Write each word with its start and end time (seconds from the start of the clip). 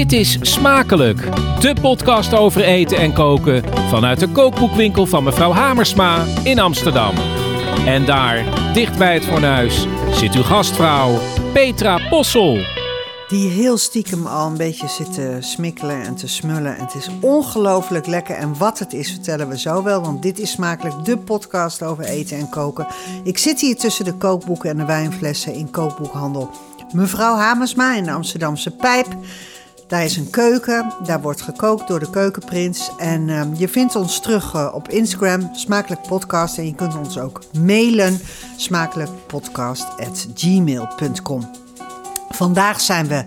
Dit 0.00 0.12
is 0.12 0.38
Smakelijk, 0.40 1.20
de 1.60 1.74
podcast 1.80 2.34
over 2.34 2.64
eten 2.64 2.98
en 2.98 3.12
koken 3.12 3.64
vanuit 3.88 4.20
de 4.20 4.28
kookboekwinkel 4.28 5.06
van 5.06 5.24
mevrouw 5.24 5.52
Hamersma 5.52 6.24
in 6.42 6.58
Amsterdam. 6.58 7.14
En 7.86 8.04
daar, 8.04 8.44
dicht 8.72 8.98
bij 8.98 9.14
het 9.14 9.24
fornuis, 9.24 9.86
zit 10.10 10.34
uw 10.34 10.42
gastvrouw 10.42 11.18
Petra 11.52 12.08
Possel. 12.08 12.58
Die 13.28 13.48
heel 13.48 13.76
stiekem 13.78 14.26
al 14.26 14.46
een 14.46 14.56
beetje 14.56 14.88
zit 14.88 15.14
te 15.14 15.36
smikkelen 15.40 16.02
en 16.02 16.14
te 16.14 16.28
smullen. 16.28 16.76
En 16.76 16.84
het 16.84 16.94
is 16.94 17.10
ongelooflijk 17.20 18.06
lekker. 18.06 18.36
En 18.36 18.58
wat 18.58 18.78
het 18.78 18.92
is, 18.92 19.10
vertellen 19.10 19.48
we 19.48 19.58
zo 19.58 19.82
wel. 19.82 20.00
Want 20.00 20.22
dit 20.22 20.38
is 20.38 20.50
smakelijk 20.50 21.04
de 21.04 21.18
podcast 21.18 21.82
over 21.82 22.04
eten 22.04 22.38
en 22.38 22.48
koken. 22.48 22.86
Ik 23.24 23.38
zit 23.38 23.60
hier 23.60 23.76
tussen 23.76 24.04
de 24.04 24.14
kookboeken 24.14 24.70
en 24.70 24.76
de 24.76 24.84
wijnflessen 24.84 25.54
in 25.54 25.70
kookboekhandel. 25.70 26.50
Mevrouw 26.92 27.36
Hamersma 27.36 27.96
in 27.96 28.04
de 28.04 28.12
Amsterdamse 28.12 28.70
Pijp. 28.70 29.06
Daar 29.90 30.04
is 30.04 30.16
een 30.16 30.30
keuken, 30.30 30.92
daar 31.02 31.20
wordt 31.20 31.42
gekookt 31.42 31.88
door 31.88 31.98
de 31.98 32.10
keukenprins. 32.10 32.90
En 32.98 33.28
ehm, 33.28 33.54
je 33.54 33.68
vindt 33.68 33.96
ons 33.96 34.20
terug 34.20 34.54
eh, 34.54 34.70
op 34.74 34.88
Instagram, 34.88 35.50
Smakelijk 35.54 36.02
Podcast. 36.02 36.58
En 36.58 36.66
je 36.66 36.74
kunt 36.74 36.96
ons 36.96 37.18
ook 37.18 37.40
mailen, 37.58 38.20
smakelijkpodcast.gmail.com. 38.56 41.50
Vandaag 42.28 42.80
zijn 42.80 43.06
we 43.06 43.24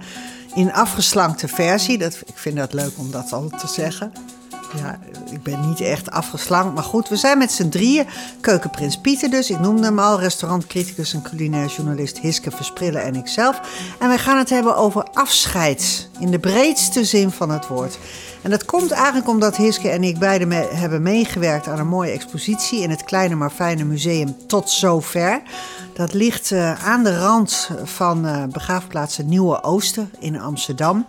in 0.56 0.74
afgeslankte 0.74 1.48
versie. 1.48 1.98
Dat, 1.98 2.22
ik 2.26 2.38
vind 2.38 2.58
dat 2.58 2.74
leuk 2.74 2.98
om 2.98 3.12
dat 3.12 3.34
al 3.34 3.50
te 3.50 3.68
zeggen. 3.68 4.12
Ja, 4.78 5.00
ik 5.32 5.44
ben 5.44 5.68
niet 5.68 5.82
echt 5.82 6.12
afgeslankt, 6.12 6.74
maar 6.74 6.84
goed. 6.84 7.10
We 7.10 7.16
zijn 7.16 7.38
met 7.38 7.52
z'n 7.52 7.70
drieën. 7.70 8.06
Keukenprins 8.42 8.98
Pieter 8.98 9.30
dus, 9.30 9.50
ik 9.50 9.60
noemde 9.60 9.84
hem 9.84 10.00
al. 10.00 10.20
Restaurantcriticus 10.20 11.14
en 11.14 11.22
culinair 11.22 11.68
journalist 11.68 12.20
Hiske 12.20 12.52
Versprillen 12.52 13.04
en 13.04 13.16
ikzelf. 13.16 13.62
En 14.00 14.08
wij 14.08 14.18
gaan 14.18 14.38
het 14.38 14.50
hebben 14.50 14.76
over 14.76 15.04
afscheid. 15.04 16.10
In 16.20 16.32
de 16.32 16.40
breedste 16.40 17.06
zin 17.06 17.32
van 17.32 17.50
het 17.50 17.68
woord. 17.68 17.98
En 18.42 18.50
dat 18.50 18.66
komt 18.66 18.92
eigenlijk 18.92 19.28
omdat 19.28 19.58
Hiske 19.58 19.90
en 19.90 20.04
ik 20.04 20.20
beide 20.20 20.46
me 20.46 20.70
hebben 20.74 21.02
meegewerkt 21.02 21.68
aan 21.68 21.80
een 21.80 21.88
mooie 21.88 22.12
expositie 22.12 22.82
in 22.82 22.90
het 22.90 23.04
kleine 23.04 23.36
maar 23.36 23.50
fijne 23.50 23.84
museum 23.84 24.36
Tot 24.48 24.70
Zover. 24.70 25.42
Dat 25.94 26.14
ligt 26.14 26.52
uh, 26.52 26.88
aan 26.88 27.04
de 27.04 27.20
rand 27.20 27.70
van 27.84 28.26
uh, 28.26 28.44
begraafplaats 28.44 29.18
Nieuwe 29.18 29.64
Ooster 29.64 30.08
in 30.20 30.40
Amsterdam. 30.40 31.06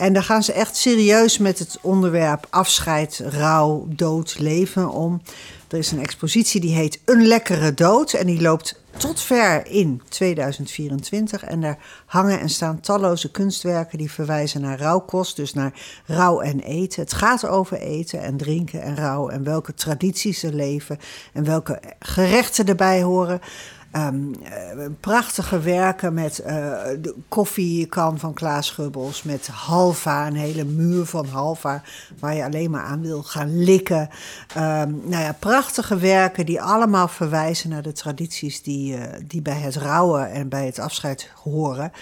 En 0.00 0.12
daar 0.12 0.22
gaan 0.22 0.42
ze 0.42 0.52
echt 0.52 0.76
serieus 0.76 1.38
met 1.38 1.58
het 1.58 1.78
onderwerp 1.82 2.46
afscheid, 2.50 3.22
rouw, 3.24 3.86
dood, 3.88 4.38
leven 4.38 4.90
om. 4.90 5.22
Er 5.68 5.78
is 5.78 5.90
een 5.90 6.00
expositie 6.00 6.60
die 6.60 6.74
heet 6.74 7.00
Een 7.04 7.26
lekkere 7.26 7.74
dood 7.74 8.12
en 8.12 8.26
die 8.26 8.40
loopt 8.40 8.80
tot 8.96 9.20
ver 9.20 9.66
in 9.66 10.02
2024. 10.08 11.44
En 11.44 11.60
daar 11.60 11.78
hangen 12.06 12.40
en 12.40 12.48
staan 12.48 12.80
talloze 12.80 13.30
kunstwerken 13.30 13.98
die 13.98 14.10
verwijzen 14.10 14.60
naar 14.60 14.78
rouwkost, 14.78 15.36
dus 15.36 15.54
naar 15.54 15.72
rouw 16.06 16.40
en 16.40 16.60
eten. 16.60 17.02
Het 17.02 17.12
gaat 17.12 17.46
over 17.46 17.78
eten 17.78 18.22
en 18.22 18.36
drinken 18.36 18.82
en 18.82 18.96
rouw 18.96 19.28
en 19.28 19.44
welke 19.44 19.74
tradities 19.74 20.42
er 20.42 20.54
leven 20.54 20.98
en 21.32 21.44
welke 21.44 21.80
gerechten 21.98 22.66
erbij 22.66 23.02
horen. 23.02 23.40
Um, 23.96 24.34
uh, 24.42 24.86
prachtige 25.00 25.60
werken 25.60 26.14
met 26.14 26.40
uh, 26.40 26.46
de 27.00 27.14
koffiekan 27.28 28.18
van 28.18 28.34
Klaas 28.34 28.70
Gubbels, 28.70 29.22
met 29.22 29.46
halva, 29.46 30.26
een 30.26 30.36
hele 30.36 30.64
muur 30.64 31.04
van 31.04 31.26
halva, 31.26 31.82
waar 32.18 32.34
je 32.34 32.44
alleen 32.44 32.70
maar 32.70 32.84
aan 32.84 33.02
wil 33.02 33.22
gaan 33.22 33.62
likken. 33.62 34.08
Um, 34.56 35.00
nou 35.04 35.22
ja, 35.22 35.36
prachtige 35.38 35.96
werken 35.96 36.46
die 36.46 36.62
allemaal 36.62 37.08
verwijzen 37.08 37.70
naar 37.70 37.82
de 37.82 37.92
tradities 37.92 38.62
die, 38.62 38.96
uh, 38.96 39.02
die 39.26 39.42
bij 39.42 39.58
het 39.58 39.76
rouwen 39.76 40.30
en 40.30 40.48
bij 40.48 40.66
het 40.66 40.78
afscheid 40.78 41.30
horen. 41.42 41.92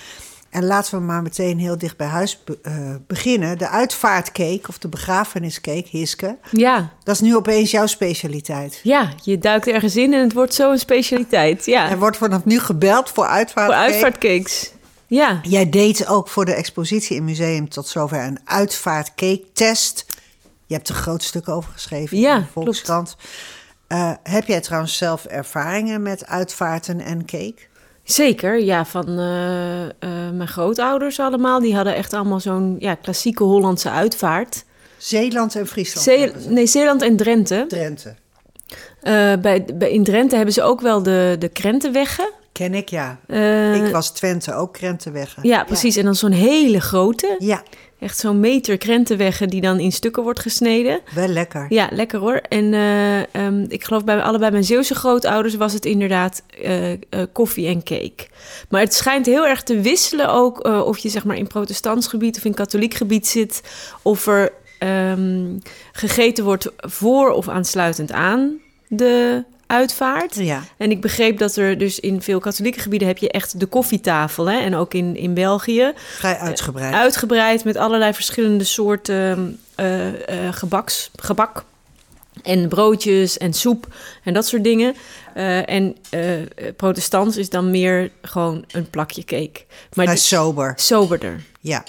En 0.50 0.64
laten 0.64 0.98
we 0.98 1.04
maar 1.04 1.22
meteen 1.22 1.58
heel 1.58 1.78
dicht 1.78 1.96
bij 1.96 2.06
huis 2.06 2.44
be 2.44 2.58
uh, 2.62 2.94
beginnen. 3.06 3.58
De 3.58 3.68
uitvaartcake 3.68 4.68
of 4.68 4.78
de 4.78 4.88
begrafeniscake, 4.88 5.86
Hiske. 5.90 6.36
Ja. 6.50 6.92
Dat 7.04 7.14
is 7.14 7.20
nu 7.20 7.36
opeens 7.36 7.70
jouw 7.70 7.86
specialiteit. 7.86 8.80
Ja, 8.82 9.12
je 9.22 9.38
duikt 9.38 9.66
ergens 9.66 9.96
in 9.96 10.14
en 10.14 10.20
het 10.20 10.32
wordt 10.32 10.54
zo 10.54 10.70
een 10.70 10.78
specialiteit. 10.78 11.66
Ja. 11.66 11.90
Er 11.90 11.98
wordt 11.98 12.16
vanaf 12.16 12.44
nu 12.44 12.60
gebeld 12.60 13.10
voor 13.10 13.26
uitvaartcake. 13.26 13.82
Voor 13.82 13.92
uitvaartcakes. 13.92 14.72
Ja. 15.06 15.40
Jij 15.42 15.70
deed 15.70 16.06
ook 16.06 16.28
voor 16.28 16.44
de 16.44 16.54
expositie 16.54 17.16
in 17.16 17.24
museum 17.24 17.68
tot 17.68 17.88
zover 17.88 18.24
een 18.24 18.38
uitvaartcake-test. 18.44 20.06
Je 20.66 20.74
hebt 20.74 20.88
er 20.88 20.94
groot 20.94 21.22
stuk 21.22 21.48
over 21.48 21.72
geschreven 21.72 22.18
ja, 22.18 22.34
in 22.34 22.40
de 22.40 22.46
Volkskrant. 22.52 23.16
Uh, 23.88 24.12
heb 24.22 24.46
jij 24.46 24.60
trouwens 24.60 24.96
zelf 24.96 25.24
ervaringen 25.24 26.02
met 26.02 26.26
uitvaarten 26.26 27.00
en 27.00 27.24
cake? 27.24 27.56
Zeker, 28.10 28.60
ja, 28.60 28.84
van 28.84 29.08
uh, 29.08 29.82
uh, 29.82 29.90
mijn 30.32 30.48
grootouders 30.48 31.20
allemaal. 31.20 31.60
Die 31.60 31.74
hadden 31.74 31.94
echt 31.94 32.12
allemaal 32.12 32.40
zo'n 32.40 32.76
ja, 32.78 32.94
klassieke 32.94 33.42
Hollandse 33.42 33.90
uitvaart. 33.90 34.64
Zeeland 34.96 35.56
en 35.56 35.66
Friesland? 35.66 36.04
Zee 36.04 36.32
nee, 36.48 36.66
Zeeland 36.66 37.02
en 37.02 37.16
Drenthe. 37.16 37.64
Drenthe. 37.68 38.14
Uh, 39.02 39.32
bij, 39.36 39.64
bij, 39.74 39.90
in 39.90 40.04
Drenthe 40.04 40.36
hebben 40.36 40.54
ze 40.54 40.62
ook 40.62 40.80
wel 40.80 41.02
de, 41.02 41.36
de 41.38 41.48
krentenweggen. 41.48 42.32
Ken 42.52 42.74
ik, 42.74 42.88
ja. 42.88 43.18
Ik 43.74 43.92
was 43.92 44.10
Twente, 44.10 44.54
ook 44.54 44.72
krentenweggen. 44.72 45.48
Ja, 45.48 45.64
precies. 45.64 45.94
Ja. 45.94 46.00
En 46.00 46.06
dan 46.06 46.14
zo'n 46.14 46.32
hele 46.32 46.80
grote. 46.80 47.34
Ja. 47.38 47.62
Echt 47.98 48.18
zo'n 48.18 48.40
meter 48.40 48.78
krentenweggen 48.78 49.48
die 49.48 49.60
dan 49.60 49.78
in 49.78 49.92
stukken 49.92 50.22
wordt 50.22 50.40
gesneden. 50.40 51.00
Wel 51.14 51.28
lekker. 51.28 51.66
Ja, 51.68 51.88
lekker 51.92 52.18
hoor. 52.18 52.34
En 52.34 52.72
uh, 52.72 53.46
um, 53.46 53.64
ik 53.68 53.84
geloof 53.84 54.04
bij 54.04 54.22
allebei 54.22 54.50
mijn 54.50 54.64
Zeeuwse 54.64 54.94
grootouders 54.94 55.54
was 55.54 55.72
het 55.72 55.84
inderdaad 55.84 56.42
uh, 56.62 56.90
uh, 56.90 56.96
koffie 57.32 57.66
en 57.66 57.82
cake. 57.82 58.26
Maar 58.68 58.80
het 58.80 58.94
schijnt 58.94 59.26
heel 59.26 59.46
erg 59.46 59.62
te 59.62 59.80
wisselen 59.80 60.28
ook 60.28 60.64
of 60.66 60.98
je 60.98 61.08
zeg 61.08 61.24
maar 61.24 61.36
in 61.36 61.46
protestants 61.46 62.06
gebied 62.06 62.36
of 62.36 62.44
in 62.44 62.54
katholiek 62.54 62.94
gebied 62.94 63.26
zit. 63.26 63.62
Of 64.02 64.26
er 64.26 64.52
um, 64.78 65.58
gegeten 65.92 66.44
wordt 66.44 66.72
voor 66.76 67.30
of 67.30 67.48
aansluitend 67.48 68.12
aan 68.12 68.58
de 68.88 69.44
uitvaart. 69.68 70.34
Ja. 70.34 70.62
En 70.76 70.90
ik 70.90 71.00
begreep 71.00 71.38
dat 71.38 71.56
er 71.56 71.78
dus 71.78 72.00
in 72.00 72.22
veel 72.22 72.40
katholieke 72.40 72.80
gebieden 72.80 73.08
heb 73.08 73.18
je 73.18 73.30
echt 73.30 73.60
de 73.60 73.66
koffietafel. 73.66 74.50
Hè? 74.50 74.58
En 74.58 74.74
ook 74.74 74.94
in, 74.94 75.16
in 75.16 75.34
België. 75.34 75.92
Vrij 75.96 76.38
uitgebreid. 76.38 76.92
Uh, 76.92 77.00
uitgebreid 77.00 77.64
met 77.64 77.76
allerlei 77.76 78.14
verschillende 78.14 78.64
soorten 78.64 79.60
uh, 79.76 80.06
uh, 80.06 80.12
gebaks, 80.50 81.10
gebak. 81.16 81.64
En 82.42 82.68
broodjes 82.68 83.38
en 83.38 83.52
soep 83.52 83.86
en 84.24 84.34
dat 84.34 84.46
soort 84.46 84.64
dingen. 84.64 84.94
Uh, 85.36 85.68
en 85.68 85.96
uh, 86.14 86.30
protestants 86.76 87.36
is 87.36 87.50
dan 87.50 87.70
meer 87.70 88.10
gewoon 88.22 88.64
een 88.70 88.90
plakje 88.90 89.24
cake. 89.24 89.64
Maar 89.92 90.04
Vrij 90.04 90.16
sober. 90.16 90.72
Soberder. 90.76 91.42
Ja. 91.60 91.84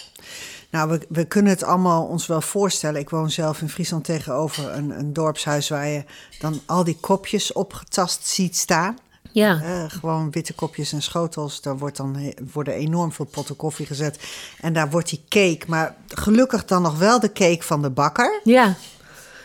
Nou, 0.72 0.90
we, 0.90 1.00
we, 1.09 1.25
kunnen 1.25 1.52
het 1.52 1.63
allemaal 1.63 2.06
ons 2.06 2.28
wel 2.28 2.41
voorstellen. 2.41 3.00
Ik 3.00 3.09
woon 3.09 3.31
zelf 3.31 3.62
in 3.62 3.69
Friesland 3.69 4.03
tegenover 4.03 4.74
een, 4.74 5.00
een 5.00 5.13
dorpshuis 5.13 5.69
waar 5.69 5.88
je 5.88 6.03
dan 6.40 6.59
al 6.66 6.84
die 6.84 6.97
kopjes 7.00 7.53
opgetast 7.53 8.28
ziet 8.28 8.57
staan. 8.57 8.97
Ja. 9.31 9.62
Uh, 9.63 9.84
gewoon 9.88 10.31
witte 10.31 10.53
kopjes 10.53 10.94
en 10.94 11.02
schotels. 11.02 11.62
Daar 11.62 11.78
wordt 11.78 11.97
dan, 11.97 12.34
worden 12.53 12.74
enorm 12.74 13.12
veel 13.12 13.25
potten 13.25 13.56
koffie 13.56 13.85
gezet. 13.85 14.19
En 14.62 14.74
daar 14.74 14.90
wordt 14.90 15.09
die 15.09 15.24
cake, 15.30 15.62
maar 15.68 15.96
gelukkig 16.07 16.66
dan 16.66 16.81
nog 16.81 16.97
wel 16.97 17.19
de 17.19 17.31
cake 17.31 17.63
van 17.63 17.81
de 17.81 17.90
bakker. 17.90 18.41
Ja. 18.44 18.75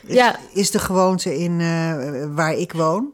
Is, 0.07 0.15
ja. 0.15 0.37
is 0.53 0.71
de 0.71 0.79
gewoonte 0.79 1.39
in 1.39 1.61
uh, 1.61 2.25
waar 2.35 2.55
ik 2.55 2.73
woon. 2.73 3.13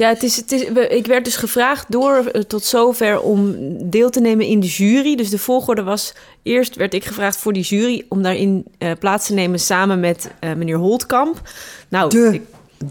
Ja, 0.00 0.08
het 0.08 0.22
is, 0.22 0.36
het 0.36 0.52
is, 0.52 0.62
ik 0.88 1.06
werd 1.06 1.24
dus 1.24 1.36
gevraagd 1.36 1.84
door 1.88 2.30
tot 2.46 2.64
zover 2.64 3.20
om 3.20 3.56
deel 3.90 4.10
te 4.10 4.20
nemen 4.20 4.46
in 4.46 4.60
de 4.60 4.66
jury. 4.66 5.16
Dus 5.16 5.30
de 5.30 5.38
volgorde 5.38 5.82
was: 5.82 6.12
eerst 6.42 6.76
werd 6.76 6.94
ik 6.94 7.04
gevraagd 7.04 7.36
voor 7.36 7.52
die 7.52 7.62
jury 7.62 8.04
om 8.08 8.22
daarin 8.22 8.64
uh, 8.78 8.90
plaats 8.98 9.26
te 9.26 9.34
nemen 9.34 9.58
samen 9.58 10.00
met 10.00 10.30
uh, 10.44 10.52
meneer 10.52 10.76
Holtkamp. 10.76 11.40
Nou, 11.88 12.10
de, 12.10 12.30
ik, 12.32 12.42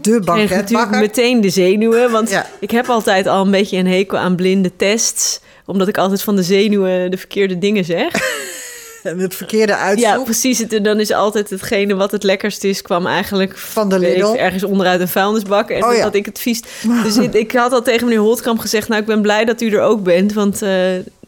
de 0.02 0.20
natuurlijk 0.24 0.90
meteen 0.90 1.40
de 1.40 1.50
zenuwen, 1.50 2.10
want 2.10 2.30
ja. 2.30 2.46
ik 2.60 2.70
heb 2.70 2.88
altijd 2.88 3.26
al 3.26 3.44
een 3.44 3.50
beetje 3.50 3.76
een 3.76 3.86
hekel 3.86 4.18
aan 4.18 4.36
blinde 4.36 4.76
tests, 4.76 5.40
omdat 5.66 5.88
ik 5.88 5.98
altijd 5.98 6.22
van 6.22 6.36
de 6.36 6.42
zenuwen 6.42 7.10
de 7.10 7.18
verkeerde 7.18 7.58
dingen 7.58 7.84
zeg. 7.84 8.12
En 9.02 9.18
het 9.28 9.34
verkeerde 9.34 9.76
uitzoek. 9.76 10.08
Ja, 10.08 10.18
precies. 10.18 10.66
En 10.66 10.82
dan 10.82 11.00
is 11.00 11.12
altijd 11.12 11.50
hetgene 11.50 11.94
wat 11.94 12.10
het 12.10 12.22
lekkerst 12.22 12.64
is, 12.64 12.82
kwam 12.82 13.06
eigenlijk 13.06 13.58
van 13.58 13.88
de 13.88 13.98
Lidl. 13.98 14.34
ergens 14.34 14.64
onderuit 14.64 15.00
een 15.00 15.08
vuilnisbak. 15.08 15.70
En 15.70 15.84
oh, 15.84 15.94
ja. 15.94 16.02
dat 16.02 16.14
ik 16.14 16.26
het 16.26 16.38
vies. 16.38 16.62
Dus 17.04 17.16
ik, 17.16 17.34
ik, 17.34 17.52
had 17.52 17.72
al 17.72 17.82
tegen 17.82 18.06
meneer 18.06 18.22
Holtkamp 18.22 18.58
gezegd: 18.58 18.88
Nou, 18.88 19.00
ik 19.00 19.06
ben 19.06 19.22
blij 19.22 19.44
dat 19.44 19.60
u 19.60 19.70
er 19.70 19.80
ook 19.80 20.02
bent. 20.02 20.32
Want 20.32 20.62
uh, 20.62 20.70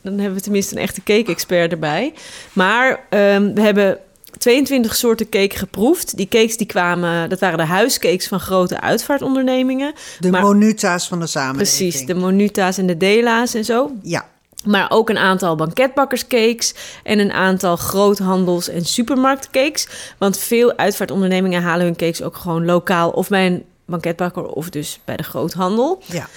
dan 0.02 0.18
hebben 0.18 0.34
we 0.34 0.40
tenminste 0.40 0.76
een 0.76 0.82
echte 0.82 1.02
cake-expert 1.02 1.72
erbij. 1.72 2.12
Maar 2.52 3.06
um, 3.10 3.54
we 3.54 3.60
hebben 3.60 3.98
22 4.38 4.94
soorten 4.94 5.28
cake 5.28 5.56
geproefd. 5.56 6.16
Die 6.16 6.28
cakes 6.28 6.56
die 6.56 6.66
kwamen, 6.66 7.28
dat 7.28 7.40
waren 7.40 7.58
de 7.58 7.64
huiscakes 7.64 8.28
van 8.28 8.40
grote 8.40 8.80
uitvaartondernemingen. 8.80 9.92
De 10.18 10.30
maar, 10.30 10.42
monuta's 10.42 11.08
van 11.08 11.20
de 11.20 11.26
samenleving. 11.26 11.78
Precies, 11.78 12.06
de 12.06 12.14
monuta's 12.14 12.78
en 12.78 12.86
de 12.86 12.96
dela's 12.96 13.54
en 13.54 13.64
zo. 13.64 13.90
Ja. 14.02 14.30
Maar 14.64 14.90
ook 14.90 15.08
een 15.08 15.18
aantal 15.18 15.56
banketbakkerscakes 15.56 16.74
en 17.02 17.18
een 17.18 17.32
aantal 17.32 17.76
groothandels- 17.76 18.68
en 18.68 18.84
supermarktcakes. 18.84 19.88
Want 20.18 20.38
veel 20.38 20.76
uitvaartondernemingen 20.76 21.62
halen 21.62 21.84
hun 21.84 21.96
cakes 21.96 22.22
ook 22.22 22.36
gewoon 22.36 22.64
lokaal 22.64 23.10
of 23.10 23.28
bij 23.28 23.46
een 23.46 23.64
banketbakker 23.86 24.44
of 24.44 24.70
dus 24.70 25.00
bij 25.04 25.16
de 25.16 25.22
groothandel. 25.22 26.02
Ja. 26.06 26.28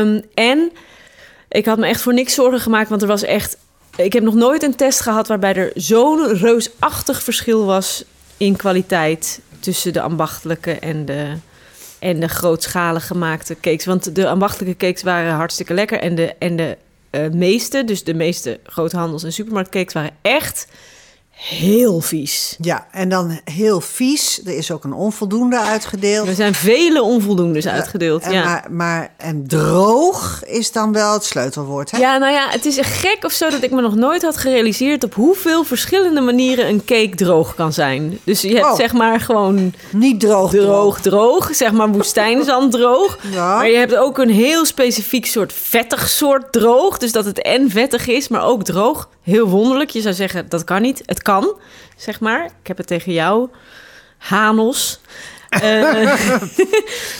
Um, 0.00 0.22
en 0.34 0.72
ik 1.48 1.66
had 1.66 1.78
me 1.78 1.86
echt 1.86 2.00
voor 2.00 2.14
niks 2.14 2.34
zorgen 2.34 2.60
gemaakt, 2.60 2.88
want 2.88 3.02
er 3.02 3.08
was 3.08 3.22
echt 3.22 3.56
ik 3.96 4.12
heb 4.12 4.22
nog 4.22 4.34
nooit 4.34 4.62
een 4.62 4.76
test 4.76 5.00
gehad 5.00 5.28
waarbij 5.28 5.54
er 5.54 5.70
zo'n 5.74 6.36
reusachtig 6.36 7.22
verschil 7.22 7.64
was 7.64 8.04
in 8.36 8.56
kwaliteit 8.56 9.40
tussen 9.60 9.92
de 9.92 10.00
ambachtelijke 10.00 10.72
en 10.72 11.04
de, 11.04 11.32
en 11.98 12.20
de 12.20 12.28
grootschalig 12.28 13.06
gemaakte 13.06 13.60
cakes. 13.60 13.84
Want 13.84 14.14
de 14.14 14.28
ambachtelijke 14.28 14.86
cakes 14.86 15.02
waren 15.02 15.32
hartstikke 15.32 15.74
lekker 15.74 16.00
en 16.00 16.14
de, 16.14 16.34
en 16.38 16.56
de 16.56 16.76
meeste, 17.32 17.84
dus 17.84 18.04
de 18.04 18.14
meeste 18.14 18.60
groothandels- 18.64 19.24
en 19.24 19.32
supermarktcakes 19.32 19.94
waren 19.94 20.16
echt 20.22 20.66
heel 21.48 22.00
vies. 22.00 22.56
Ja, 22.60 22.86
en 22.90 23.08
dan 23.08 23.40
heel 23.44 23.80
vies. 23.80 24.40
Er 24.44 24.56
is 24.56 24.70
ook 24.70 24.84
een 24.84 24.92
onvoldoende 24.92 25.58
uitgedeeld. 25.60 26.28
Er 26.28 26.34
zijn 26.34 26.54
vele 26.54 27.02
onvoldoendes 27.02 27.66
uitgedeeld. 27.68 28.22
En 28.22 28.32
ja. 28.32 28.44
maar, 28.44 28.66
maar 28.70 29.10
en 29.16 29.46
droog 29.46 30.42
is 30.44 30.72
dan 30.72 30.92
wel 30.92 31.12
het 31.12 31.24
sleutelwoord, 31.24 31.90
hè? 31.90 31.98
Ja, 31.98 32.16
nou 32.18 32.32
ja, 32.32 32.48
het 32.50 32.64
is 32.64 32.76
echt 32.78 32.92
gek 32.98 33.24
of 33.24 33.32
zo 33.32 33.50
dat 33.50 33.62
ik 33.62 33.70
me 33.70 33.80
nog 33.80 33.94
nooit 33.94 34.22
had 34.22 34.36
gerealiseerd 34.36 35.04
op 35.04 35.14
hoeveel 35.14 35.64
verschillende 35.64 36.20
manieren 36.20 36.68
een 36.68 36.84
cake 36.84 37.14
droog 37.16 37.54
kan 37.54 37.72
zijn. 37.72 38.18
Dus 38.24 38.40
je 38.40 38.48
hebt 38.54 38.60
Oh. 38.66 38.76
zeg 38.76 38.92
maar 38.92 39.20
gewoon 39.20 39.72
Niet 39.90 40.20
droog. 40.20 40.50
droog, 40.50 41.00
droog, 41.00 41.54
zeg 41.54 41.72
maar 41.72 41.88
woestijnzand 41.88 42.72
droog. 42.78 43.18
Ja. 43.32 43.54
Maar 43.56 43.68
je 43.70 43.76
hebt 43.76 43.96
ook 43.96 44.18
een 44.18 44.30
heel 44.30 44.64
specifiek 44.64 45.26
soort 45.26 45.52
vettig 45.52 46.08
soort 46.08 46.52
droog. 46.52 46.98
Dus 46.98 47.12
dat 47.12 47.24
het 47.24 47.42
en 47.42 47.70
vettig 47.70 48.06
is, 48.08 48.28
maar 48.28 48.44
ook 48.44 48.64
droog. 48.64 49.08
Heel 49.22 49.48
wonderlijk. 49.48 49.90
Je 49.90 50.00
zou 50.00 50.14
zeggen, 50.14 50.48
dat 50.48 50.64
kan 50.64 50.82
niet. 50.82 51.02
Het 51.06 51.22
kan, 51.22 51.31
zeg 51.96 52.20
maar. 52.20 52.44
Ik 52.44 52.66
heb 52.66 52.76
het 52.76 52.86
tegen 52.86 53.12
jou. 53.12 53.48
Hanos. 54.18 55.00
Eh, 55.48 55.60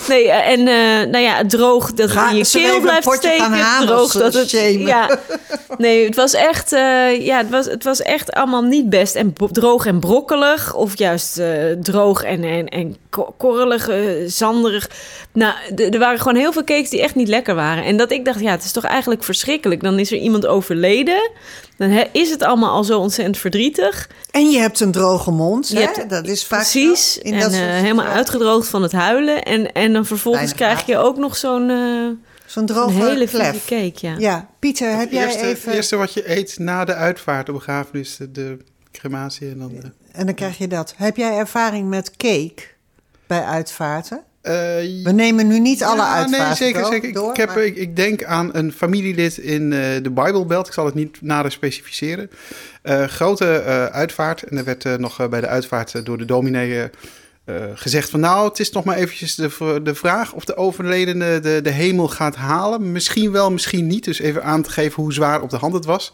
nee, 0.08 0.28
eh, 0.30 0.48
en 0.52 0.58
eh, 0.68 1.10
nou 1.10 1.24
ja, 1.24 1.46
droog 1.46 1.92
dat 1.92 2.10
Ga- 2.10 2.30
je 2.30 2.46
keel 2.50 2.80
blijft 2.80 3.12
steken. 3.12 3.52
Hanos, 3.52 3.86
droog 3.86 4.12
dat 4.12 4.34
het. 4.34 4.48
shamen? 4.48 4.80
Ja, 4.80 5.18
nee, 5.78 6.04
het 6.04 6.16
was 6.16 6.32
echt, 6.34 6.70
ja, 7.20 7.36
het 7.38 7.50
was, 7.50 7.66
het 7.66 7.84
was 7.84 8.02
echt 8.02 8.32
allemaal 8.32 8.62
niet 8.62 8.90
best. 8.90 9.14
En 9.14 9.34
droog 9.52 9.86
en 9.86 10.00
brokkelig, 10.00 10.74
of 10.74 10.98
juist 10.98 11.40
droog 11.82 12.22
en, 12.22 12.44
en, 12.44 12.68
en 12.68 12.96
ko- 13.10 13.34
korrelig, 13.38 13.88
zanderig. 14.26 14.90
Nou, 15.32 15.54
er 15.90 15.98
waren 15.98 16.18
gewoon 16.18 16.36
heel 16.36 16.52
veel 16.52 16.64
cakes 16.64 16.90
die 16.90 17.02
echt 17.02 17.14
niet 17.14 17.28
lekker 17.28 17.54
waren. 17.54 17.84
En 17.84 17.96
dat 17.96 18.10
ik 18.10 18.24
dacht, 18.24 18.40
ja, 18.40 18.50
het 18.50 18.64
is 18.64 18.72
toch 18.72 18.84
eigenlijk 18.84 19.24
verschrikkelijk. 19.24 19.82
Dan 19.82 19.98
is 19.98 20.12
er 20.12 20.18
iemand 20.18 20.46
overleden. 20.46 21.30
Dan 21.90 22.06
is 22.12 22.30
het 22.30 22.42
allemaal 22.42 22.70
al 22.70 22.84
zo 22.84 22.98
ontzettend 22.98 23.38
verdrietig. 23.38 24.08
En 24.30 24.50
je 24.50 24.58
hebt 24.58 24.80
een 24.80 24.90
droge 24.92 25.30
mond, 25.30 25.68
Je 25.68 25.74
hè? 25.76 25.82
hebt- 25.82 26.10
Dat 26.10 26.26
is 26.26 26.44
vaak 26.46 26.60
Precies. 26.60 27.12
zo 27.12 27.20
in 27.20 27.32
En 27.34 27.40
dat 27.40 27.52
eh, 27.52 27.58
helemaal 27.58 28.06
uitgedroogd 28.06 28.68
van 28.68 28.82
het 28.82 28.92
huilen. 28.92 29.42
En, 29.42 29.72
en 29.72 29.92
dan 29.92 30.06
vervolgens 30.06 30.54
krijg 30.54 30.86
je 30.86 30.96
ook 30.98 31.16
nog 31.16 31.36
zo'n 31.36 31.70
eh, 31.70 31.76
Zo'n 32.46 32.62
een 32.62 32.66
droge 32.66 33.04
hele 33.04 33.26
klef. 33.26 33.64
cake. 33.64 33.92
Ja. 33.94 34.14
Ja, 34.18 34.48
Pieter, 34.58 34.90
heb 34.90 35.00
Het 35.00 35.10
jij 35.10 35.24
eerste, 35.24 35.40
even... 35.46 35.64
het 35.68 35.74
eerste 35.74 35.96
wat 35.96 36.12
je 36.12 36.36
eet 36.36 36.58
na 36.58 36.84
de 36.84 36.94
uitvaart, 36.94 37.46
de 37.46 37.52
begrafenis, 37.52 38.16
de, 38.16 38.30
de 38.30 38.58
crematie 38.92 39.50
en 39.50 39.58
dan... 39.58 39.68
De, 39.68 39.90
En 40.12 40.26
dan 40.26 40.34
krijg 40.34 40.58
je 40.58 40.68
dat. 40.68 40.94
Heb 40.96 41.16
jij 41.16 41.36
ervaring 41.36 41.88
met 41.88 42.10
cake 42.16 42.54
bij 43.26 43.42
uitvaarten? 43.44 44.22
Eh, 44.42 44.52
We 45.02 45.12
nemen 45.14 45.46
nu 45.46 45.60
niet 45.60 45.82
alle 45.82 45.96
ja, 45.96 46.26
Nee, 46.26 46.54
zeker, 46.54 46.80
door, 46.80 46.90
zeker. 46.92 47.08
Ik, 47.08 47.14
door, 47.14 47.30
ik, 47.30 47.36
heb, 47.36 47.48
maar- 47.48 47.64
ik, 47.64 47.76
ik 47.76 47.96
denk 47.96 48.24
aan 48.24 48.50
een 48.52 48.72
familielid 48.72 49.36
in 49.38 49.72
eh, 49.72 49.78
de 50.02 50.10
Bible 50.10 50.46
Belt. 50.46 50.66
Ik 50.66 50.72
zal 50.72 50.84
het 50.84 50.94
niet 50.94 51.22
nader 51.22 51.52
specificeren. 51.52 52.30
Eh, 52.82 53.04
grote 53.04 53.62
uitvaart. 53.92 54.42
En 54.42 54.56
er 54.56 54.64
werd 54.64 54.98
nog 54.98 55.28
bij 55.28 55.40
de 55.40 55.46
uitvaart 55.46 56.04
door 56.06 56.18
de 56.18 56.24
dominee 56.24 56.90
gezegd 57.74 58.10
van... 58.10 58.20
nou, 58.20 58.48
het 58.48 58.60
is 58.60 58.70
nog 58.70 58.84
maar 58.84 58.96
eventjes 58.96 59.34
de, 59.34 59.80
de 59.82 59.94
vraag 59.94 60.32
of 60.32 60.44
de 60.44 60.56
overledene 60.56 61.40
de, 61.40 61.60
de 61.62 61.70
hemel 61.70 62.08
gaat 62.08 62.36
halen. 62.36 62.92
Misschien 62.92 63.32
wel, 63.32 63.52
misschien 63.52 63.86
niet. 63.86 64.04
Dus 64.04 64.18
even 64.18 64.44
aan 64.44 64.62
te 64.62 64.70
geven 64.70 65.02
hoe 65.02 65.12
zwaar 65.12 65.42
op 65.42 65.50
de 65.50 65.56
hand 65.56 65.74
het 65.74 65.84
was. 65.84 66.12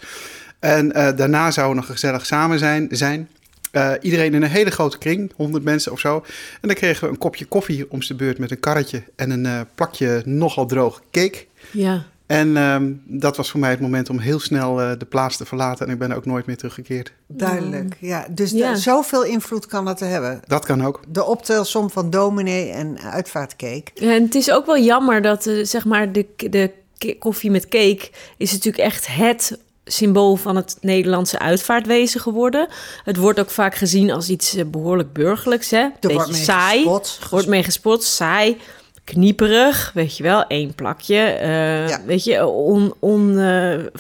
En 0.60 0.88
daarna 1.16 1.50
zou 1.50 1.69
er 1.69 1.76
nog 1.76 1.86
gezellig 1.86 2.26
samen 2.26 2.58
zijn... 2.58 2.88
zijn. 2.90 3.28
Eh, 3.70 3.92
iedereen 4.00 4.34
in 4.34 4.42
een 4.42 4.48
hele 4.50 4.70
grote 4.70 4.98
kring, 4.98 5.32
100 5.36 5.64
mensen 5.64 5.92
of 5.92 6.00
zo. 6.00 6.16
En 6.60 6.68
dan 6.68 6.74
kregen 6.74 7.04
we 7.04 7.10
een 7.10 7.18
kopje 7.18 7.44
koffie 7.44 7.90
om 7.90 8.00
de 8.00 8.14
beurt 8.14 8.38
met 8.38 8.50
een 8.50 8.60
karretje 8.60 9.02
en 9.16 9.30
een 9.30 9.46
eh, 9.46 9.60
plakje 9.74 10.22
nogal 10.24 10.66
droog 10.66 11.02
cake. 11.10 11.44
ja. 11.72 12.04
En 12.26 12.56
ehm, 12.56 12.92
dat 13.04 13.36
was 13.36 13.50
voor 13.50 13.60
mij 13.60 13.70
het 13.70 13.80
moment 13.80 14.10
om 14.10 14.18
heel 14.18 14.40
snel 14.40 14.80
eh, 14.80 14.90
de 14.98 15.04
plaats 15.04 15.36
te 15.36 15.44
verlaten. 15.44 15.86
En 15.86 15.92
ik 15.92 15.98
ben 15.98 16.12
ook 16.12 16.24
nooit 16.26 16.46
meer 16.46 16.56
teruggekeerd. 16.56 17.12
Duidelijk, 17.26 17.96
ja. 18.00 18.26
Dus 18.30 18.50
Ja. 18.50 18.74
zoveel 18.74 19.24
invloed 19.24 19.66
kan 19.66 19.84
dat 19.84 20.00
hebben. 20.00 20.40
Dat 20.46 20.64
kan 20.64 20.84
ook. 20.84 21.00
De 21.08 21.24
optelsom 21.24 21.90
van 21.90 22.10
dominee 22.10 22.70
en 22.70 22.98
uitvaartcake. 23.00 23.84
En 23.94 24.22
het 24.22 24.34
is 24.34 24.50
ook 24.50 24.66
wel 24.66 24.78
jammer 24.78 25.22
dat 25.22 25.50
zeg 25.62 25.84
maar 25.84 26.12
de, 26.12 26.26
de 26.36 26.70
koffie 27.18 27.50
met 27.50 27.68
cake 27.68 28.10
is 28.36 28.52
natuurlijk 28.52 28.84
echt 28.84 29.06
het 29.06 29.58
symbool 29.88 30.37
van 30.37 30.56
het 30.56 30.76
Nederlandse 30.81 31.38
uitvaartwezen 31.38 32.20
geworden. 32.20 32.69
Het 33.05 33.17
wordt 33.17 33.40
ook 33.40 33.50
vaak 33.50 33.75
gezien 33.75 34.11
als 34.11 34.29
iets 34.29 34.55
eh, 34.55 34.64
behoorlijk 34.64 35.12
burgerlijks, 35.12 35.70
hè? 35.70 35.79
Er 35.79 35.93
Beetje 36.00 36.17
wordt 36.17 36.31
mee 36.32 36.43
saai. 36.43 36.76
gespot. 36.79 37.19
Wordt 37.31 37.46
mee 37.46 37.62
gespot, 37.62 38.05
saai, 38.05 38.56
knieperig, 39.05 39.90
weet 39.94 40.17
je 40.17 40.23
wel, 40.23 40.46
één 40.46 40.75
plakje. 40.75 41.17
eh, 41.19 41.88
Ja. 41.88 42.00
Weet 42.06 42.25
je, 42.25 42.46
on, 42.46 42.94
on. 42.99 43.38
En 43.38 43.90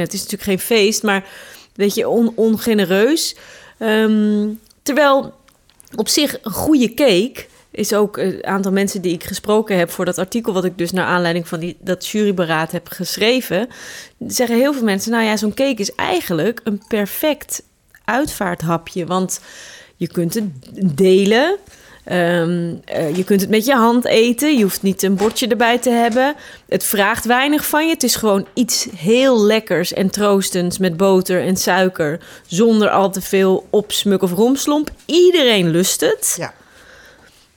het 0.00 0.12
is 0.12 0.22
natuurlijk 0.22 0.42
geen 0.42 0.58
feest, 0.58 1.02
maar 1.02 1.24
weet 1.74 1.94
je, 1.94 2.08
on, 2.08 2.32
ongenereus. 2.34 3.36
Ehm, 3.78 4.48
terwijl 4.82 5.34
op 5.96 6.08
zich 6.08 6.36
een 6.42 6.52
goede 6.52 6.94
cake 6.94 7.46
is 7.74 7.94
ook 7.94 8.16
een 8.16 8.46
aantal 8.46 8.72
mensen 8.72 9.02
die 9.02 9.12
ik 9.12 9.24
gesproken 9.24 9.78
heb 9.78 9.90
voor 9.90 10.04
dat 10.04 10.18
artikel 10.18 10.52
wat 10.52 10.64
ik 10.64 10.78
dus 10.78 10.92
naar 10.92 11.06
aanleiding 11.06 11.48
van 11.48 11.60
die, 11.60 11.76
dat 11.80 12.06
juryberaad 12.06 12.72
heb 12.72 12.88
geschreven, 12.88 13.68
zeggen 14.26 14.56
heel 14.56 14.72
veel 14.72 14.84
mensen, 14.84 15.10
nou 15.10 15.24
ja, 15.24 15.36
zo'n 15.36 15.54
cake 15.54 15.80
is 15.80 15.94
eigenlijk 15.94 16.60
een 16.64 16.82
perfect 16.88 17.62
uitvaarthapje, 18.04 19.06
want 19.06 19.40
je 19.96 20.06
kunt 20.06 20.34
het 20.34 20.50
delen. 20.96 21.56
Ehm, 22.04 22.74
eh, 22.84 23.16
je 23.16 23.24
kunt 23.24 23.40
het 23.40 23.50
met 23.50 23.64
je 23.64 23.74
hand 23.74 24.04
eten. 24.04 24.56
Je 24.56 24.62
hoeft 24.62 24.82
niet 24.82 25.02
een 25.02 25.16
bordje 25.16 25.48
erbij 25.48 25.78
te 25.78 25.90
hebben. 25.90 26.34
Het 26.68 26.84
vraagt 26.84 27.24
weinig 27.24 27.66
van 27.66 27.86
je. 27.86 27.92
Het 27.92 28.02
is 28.02 28.16
gewoon 28.16 28.46
iets 28.54 28.86
heel 28.96 29.42
lekkers 29.42 29.92
en 29.92 30.10
troostends 30.10 30.78
met 30.78 30.96
boter 30.96 31.42
en 31.42 31.56
suiker. 31.56 32.20
Zonder 32.46 32.90
al 32.90 33.10
te 33.10 33.20
veel 33.20 33.66
opsmuk 33.70 34.22
of 34.22 34.32
romslomp. 34.32 34.90
Iedereen 35.06 35.70
lust 35.70 36.00
het. 36.00 36.34
Ja. 36.38 36.54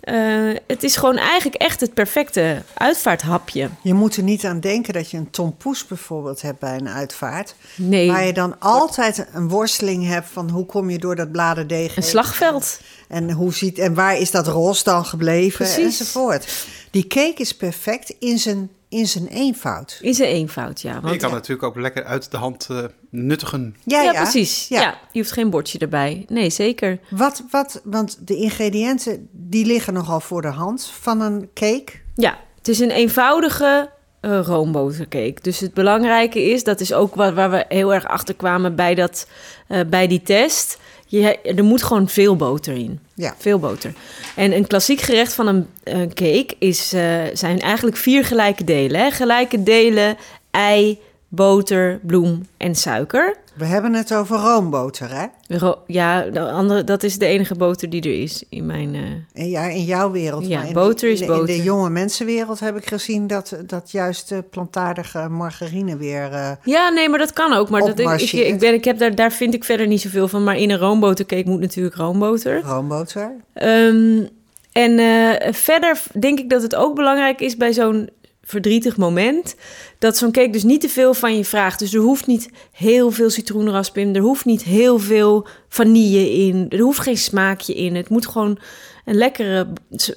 Eh, 0.08 0.56
het 0.68 0.84
is 0.84 0.96
gewoon 0.96 1.18
eigenlijk 1.18 1.62
echt 1.62 1.80
het 1.82 1.94
perfecte 1.94 2.62
uitvaarthapje. 2.74 3.70
Je 3.82 3.94
moet 3.94 4.16
er 4.16 4.24
niet 4.24 4.46
aan 4.46 4.60
denken 4.60 4.94
dat 4.94 5.12
je 5.12 5.18
een 5.18 5.30
tompoes 5.30 5.86
bijvoorbeeld 5.88 6.42
hebt 6.42 6.60
bij 6.60 6.76
een 6.76 6.90
uitvaart. 6.90 7.56
Nee, 7.76 8.08
Waar 8.12 8.26
je 8.26 8.34
dan 8.34 8.60
altijd 8.60 9.28
een 9.34 9.50
worsteling 9.50 10.08
hebt 10.08 10.28
van 10.32 10.50
hoe 10.50 10.66
kom 10.66 10.90
je 10.90 10.98
door 10.98 11.16
dat 11.16 11.32
bladerdeeg 11.32 11.96
een 11.96 12.02
heen. 12.02 12.12
slagveld. 12.12 12.80
En, 13.08 13.32
hoe 13.32 13.54
ziet, 13.54 13.80
en 13.80 13.94
waar 13.94 14.18
is 14.18 14.32
dat 14.32 14.48
ros 14.48 14.84
dan 14.84 15.06
gebleven 15.06 15.66
Precies. 15.66 16.00
enzovoort. 16.00 16.66
Die 16.92 17.08
cake 17.08 17.42
is 17.42 17.56
perfect 17.56 18.16
in 18.20 18.38
zijn, 18.40 18.70
in 18.90 19.08
zijn 19.08 19.28
eenvoud. 19.28 20.00
Is 20.02 20.20
een 20.20 20.26
eenvoud, 20.26 20.82
ja. 20.82 20.96
je 20.96 21.02
Want, 21.02 21.18
kan 21.18 21.32
natuurlijk 21.32 21.64
ook 21.64 21.76
lekker 21.76 22.04
uit 22.04 22.32
de 22.32 22.38
hand 22.38 22.68
eh, 22.70 22.84
nuttigen. 23.10 23.76
Ja, 23.84 24.02
ja, 24.02 24.12
precies. 24.12 24.68
Ja. 24.68 24.82
Ja. 24.82 25.00
je 25.12 25.20
hoeft 25.20 25.32
geen 25.32 25.50
bordje 25.50 25.80
erbij. 25.80 26.26
Nee, 26.28 26.50
zeker. 26.50 27.00
Wat, 27.10 27.44
wat, 27.52 27.82
want 27.84 28.28
de 28.28 28.36
ingrediënten 28.36 29.28
die 29.32 29.66
liggen 29.66 29.94
nogal 29.94 30.20
voor 30.20 30.42
de 30.42 30.48
hand 30.48 30.86
van 30.86 31.22
een 31.22 31.50
cake. 31.54 31.92
Ja, 32.16 32.38
het 32.58 32.68
is 32.68 32.80
een 32.80 32.92
eenvoudige 32.92 33.96
eh 34.20 34.40
roombotercake. 34.44 35.42
Dus 35.42 35.60
het 35.60 35.74
belangrijke 35.74 36.44
is, 36.44 36.64
dat 36.64 36.80
is 36.80 36.94
ook 36.94 37.16
waar, 37.16 37.34
waar 37.34 37.52
we 37.52 37.66
heel 37.68 37.94
erg 37.94 38.06
achter 38.06 38.36
kwamen 38.36 38.76
bij, 38.76 38.96
dat, 38.96 39.28
eh, 39.68 39.80
bij 39.90 40.08
die 40.08 40.22
test. 40.22 40.80
Je, 41.10 41.40
er 41.42 41.64
moet 41.64 41.84
gewoon 41.84 42.10
veel 42.10 42.36
boter 42.36 42.74
in. 42.74 43.00
Ja. 43.14 43.36
Veel 43.38 43.60
boter. 43.60 43.94
En 44.36 44.56
een 44.56 44.68
klassiek 44.68 45.02
gerecht 45.02 45.34
van 45.34 45.48
een, 45.48 45.68
een 45.84 46.14
cake 46.14 46.56
is, 46.60 46.94
eh, 46.94 47.22
zijn 47.34 47.60
eigenlijk 47.60 47.98
vier 47.98 48.26
gelijke 48.26 48.64
delen. 48.64 49.02
Hè? 49.02 49.12
Gelijke 49.12 49.64
delen 49.64 50.18
ei, 50.52 51.00
boter, 51.28 52.00
bloem 52.04 52.48
en 52.58 52.76
suiker. 52.76 53.36
We 53.56 53.66
hebben 53.66 53.94
het 53.94 54.14
over 54.14 54.38
roomboter, 54.38 55.10
hè? 55.16 55.26
Ro- 55.58 55.80
ja, 55.88 56.22
de 56.24 56.40
andere, 56.42 56.84
dat 56.84 57.04
is 57.04 57.18
de 57.18 57.26
enige 57.26 57.56
boter 57.56 57.90
die 57.90 58.02
er 58.02 58.22
is 58.22 58.44
in 58.50 58.66
mijn... 58.66 58.96
En 59.34 59.50
ja, 59.50 59.64
in 59.68 59.84
jouw 59.84 60.12
wereld. 60.12 60.48
Ja, 60.48 60.58
maar 60.58 60.68
in 60.68 60.74
boter 60.74 61.08
de, 61.08 61.14
is 61.14 61.22
in 61.22 61.28
de- 61.28 61.34
In 61.34 61.40
boter. 61.40 61.56
de 61.56 61.64
jonge 61.64 61.90
mensenwereld 61.90 62.60
heb 62.60 62.78
ik 62.78 62.88
gezien 62.88 63.28
dat, 63.28 63.58
dat 63.66 63.92
juist 63.92 64.30
de 64.30 64.42
plantaardige 64.50 65.28
margarine 65.30 65.98
weer... 65.98 66.32
eh, 66.34 66.52
Ja, 66.64 66.90
nee, 66.90 67.10
maar 67.10 67.20
dat 67.20 67.34
kan 67.34 67.54
ook. 67.54 67.70
Maar 67.70 67.82
dat, 67.82 68.00
ik, 68.22 68.32
ik 68.32 68.60
ben, 68.60 68.74
ik 68.74 68.84
heb 68.86 68.98
daar, 68.98 69.16
daar 69.16 69.32
vind 69.32 69.54
ik 69.54 69.64
verder 69.64 69.88
niet 69.88 70.02
zoveel 70.02 70.28
van. 70.28 70.44
Maar 70.44 70.58
in 70.58 70.70
een 70.72 70.78
roombotercake 70.80 71.50
moet 71.50 71.60
natuurlijk 71.62 71.96
roomboter. 71.96 72.62
roomboter. 72.62 73.32
Ehm, 73.54 74.24
en 74.72 75.00
eh, 75.00 75.54
verder 75.54 76.02
denk 76.20 76.40
ik 76.40 76.50
dat 76.50 76.62
het 76.62 76.76
ook 76.76 76.96
belangrijk 76.96 77.40
is 77.42 77.58
bij 77.58 77.74
zo'n 77.74 78.10
verdrietig 78.48 78.98
moment... 78.98 79.56
dat 80.00 80.18
zo'n 80.18 80.32
cake 80.32 80.50
dus 80.50 80.64
niet 80.64 80.82
te 80.82 80.90
veel 80.90 81.14
van 81.14 81.38
je 81.38 81.46
vraagt. 81.46 81.80
Dus 81.80 81.94
er 81.94 82.00
hoeft 82.00 82.28
niet 82.28 82.50
heel 82.72 83.12
veel 83.12 83.30
citroenrasp 83.30 83.98
in. 83.98 84.16
Er 84.16 84.22
hoeft 84.22 84.46
niet 84.46 84.64
heel 84.64 85.00
veel 85.00 85.48
vanille 85.70 86.32
in. 86.32 86.66
Er 86.70 86.80
hoeft 86.80 87.00
geen 87.00 87.18
smaakje 87.18 87.74
in. 87.74 87.96
Het 87.96 88.10
moet 88.10 88.28
gewoon 88.28 88.60
een 89.06 89.16
lekkere 89.16 89.68